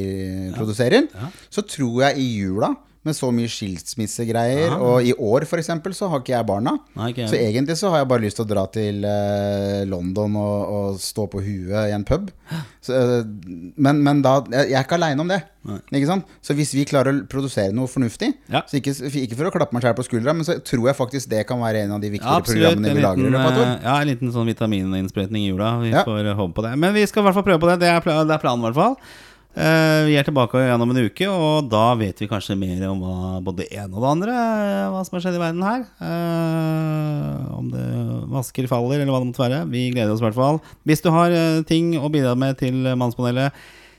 produserer, 0.55 1.09
så 1.51 1.65
tror 1.67 2.05
jeg 2.05 2.23
i 2.23 2.27
jula 2.39 2.69
med 3.03 3.15
så 3.17 3.29
mye 3.35 3.49
skilsmissegreier, 3.51 4.73
og 4.79 5.03
i 5.03 5.13
år 5.13 5.43
f.eks. 5.47 5.69
så 5.97 6.07
har 6.11 6.21
ikke 6.23 6.33
jeg 6.35 6.47
barna. 6.47 6.77
Nei, 6.95 7.09
ikke 7.11 7.25
jeg. 7.25 7.29
Så 7.33 7.39
egentlig 7.39 7.75
så 7.79 7.89
har 7.91 8.03
jeg 8.03 8.09
bare 8.13 8.23
lyst 8.23 8.37
til 8.39 8.45
å 8.45 8.49
dra 8.53 8.63
til 8.71 9.03
eh, 9.07 9.83
London 9.91 10.37
og, 10.39 10.59
og 10.77 10.99
stå 11.03 11.25
på 11.33 11.41
huet 11.43 11.89
i 11.89 11.95
en 11.95 12.05
pub. 12.07 12.29
Så, 12.83 12.93
eh, 12.95 13.25
men, 13.77 13.99
men 14.03 14.21
da 14.23 14.37
Jeg 14.51 14.71
er 14.75 14.85
ikke 14.85 14.97
aleine 14.99 15.23
om 15.25 15.27
det. 15.31 15.41
Ikke 15.95 16.07
sant? 16.09 16.25
Så 16.43 16.55
hvis 16.57 16.73
vi 16.75 16.83
klarer 16.87 17.13
å 17.15 17.25
produsere 17.31 17.71
noe 17.75 17.87
fornuftig, 17.91 18.33
Ja. 18.51 18.63
så 18.67 18.79
ikke, 18.81 18.91
ikke 19.23 19.37
for 19.39 19.47
å 19.47 19.53
klappe 19.55 19.75
meg 19.77 19.83
sjøl 19.85 19.95
på 19.99 20.03
skuldra, 20.07 20.33
men 20.35 20.43
så 20.47 20.57
tror 20.59 20.89
jeg 20.91 20.97
faktisk 20.99 21.29
det 21.31 21.45
kan 21.47 21.61
være 21.63 21.85
en 21.85 21.95
av 21.95 22.01
de 22.03 22.09
Ja, 22.11 22.15
viktigere 22.17 22.39
absolutt. 22.41 22.63
programmene 22.63 22.95
vi 22.97 23.05
lager 23.05 23.27
i 23.27 23.33
løpet 23.35 23.45
av 23.45 23.53
et 23.53 23.61
år. 23.61 23.69
eh, 23.73 23.85
ja, 23.87 23.97
en 24.03 24.11
liten 24.11 24.33
sånn 24.35 24.49
vitamininnsprøytning 24.51 25.43
i 25.45 25.51
jula. 25.51 25.69
Vi 25.83 25.91
Ja. 25.91 26.03
får 26.07 26.33
håpe 26.35 26.53
på 26.59 26.63
det. 26.67 26.73
Men 26.79 26.93
vi 26.95 27.05
skal 27.07 27.23
i 27.23 27.25
hvert 27.27 27.35
fall 27.39 27.47
prøve 27.47 27.59
på 27.63 27.67
det. 27.71 27.87
Er, 27.87 27.99
det 28.03 28.35
er 28.35 28.43
planen, 28.43 28.59
i 28.63 28.71
hvert 28.71 28.75
fall. 28.79 28.97
Eh, 29.53 29.99
vi 30.07 30.15
er 30.17 30.25
tilbake 30.25 30.57
gjennom 30.63 30.89
en 30.89 30.99
uke, 31.05 31.27
og 31.29 31.67
da 31.69 31.91
vet 31.99 32.17
vi 32.17 32.25
kanskje 32.29 32.55
mer 32.57 32.79
om 32.89 33.03
hva, 33.03 33.17
både 33.45 33.61
det 33.61 33.67
ene 33.77 33.93
og 33.93 34.01
det 34.01 34.09
andre. 34.09 34.33
eh, 34.33 34.87
Hva 34.89 35.03
som 35.05 35.13
har 35.13 35.21
skjedd 35.27 35.37
i 35.37 35.41
verden 35.43 35.61
her. 35.61 35.83
Eh, 36.01 37.53
om 37.53 37.67
det 37.69 37.85
vasker 38.33 38.67
faller, 38.67 38.97
eller 39.03 39.13
hva 39.13 39.21
det 39.21 39.29
måtte 39.29 39.43
være. 39.43 39.59
Vi 39.69 39.91
gleder 39.93 40.09
oss 40.15 40.23
i 40.23 40.25
hvert 40.25 40.39
fall. 40.39 40.57
Hvis 40.89 41.03
du 41.05 41.11
har 41.13 41.29
ting 41.69 41.93
å 42.01 42.09
bidra 42.09 42.33
med 42.35 42.57
til 42.57 42.73
Mannspanelet, 42.97 43.53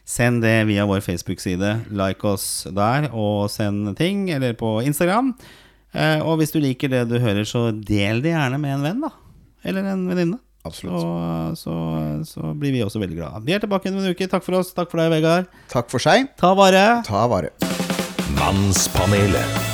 send 0.05 0.43
det 0.43 0.67
via 0.67 0.85
vår 0.91 1.01
Facebook-side. 1.07 1.87
Like 1.95 2.25
oss 2.27 2.67
der, 2.75 3.07
og 3.15 3.47
send 3.49 3.95
ting. 3.97 4.27
Eller 4.35 4.55
på 4.59 4.83
Instagram. 4.85 5.37
Og 6.27 6.35
hvis 6.41 6.51
du 6.51 6.59
liker 6.59 6.91
det 6.91 7.05
du 7.09 7.21
hører, 7.23 7.47
så 7.47 7.71
del 7.71 8.21
det 8.21 8.35
gjerne 8.35 8.59
med 8.59 8.75
en 8.75 8.83
venn, 8.83 9.01
da. 9.07 9.13
Eller 9.65 9.87
en 9.95 10.03
venninne. 10.11 10.41
Absolutt. 10.65 10.97
Så, 10.97 11.61
så, 11.61 11.75
så 12.25 12.55
blir 12.57 12.73
vi 12.73 12.81
også 12.85 13.03
veldig 13.03 13.19
glade. 13.19 13.45
Vi 13.45 13.53
er 13.53 13.61
tilbake 13.61 13.89
igjen 13.89 14.01
om 14.01 14.07
en 14.07 14.17
uke. 14.17 14.29
Takk 14.33 14.47
for 14.47 14.57
oss. 14.62 14.73
Takk 14.77 14.89
for 14.93 15.03
deg, 15.03 15.12
Vegard. 15.12 15.53
Takk 15.73 15.93
for 15.93 16.01
seg. 16.01 16.33
Ta 16.41 16.55
vare. 16.57 16.87
Ta 17.05 17.27
vare. 17.29 17.53
Mannspanelet. 18.41 19.74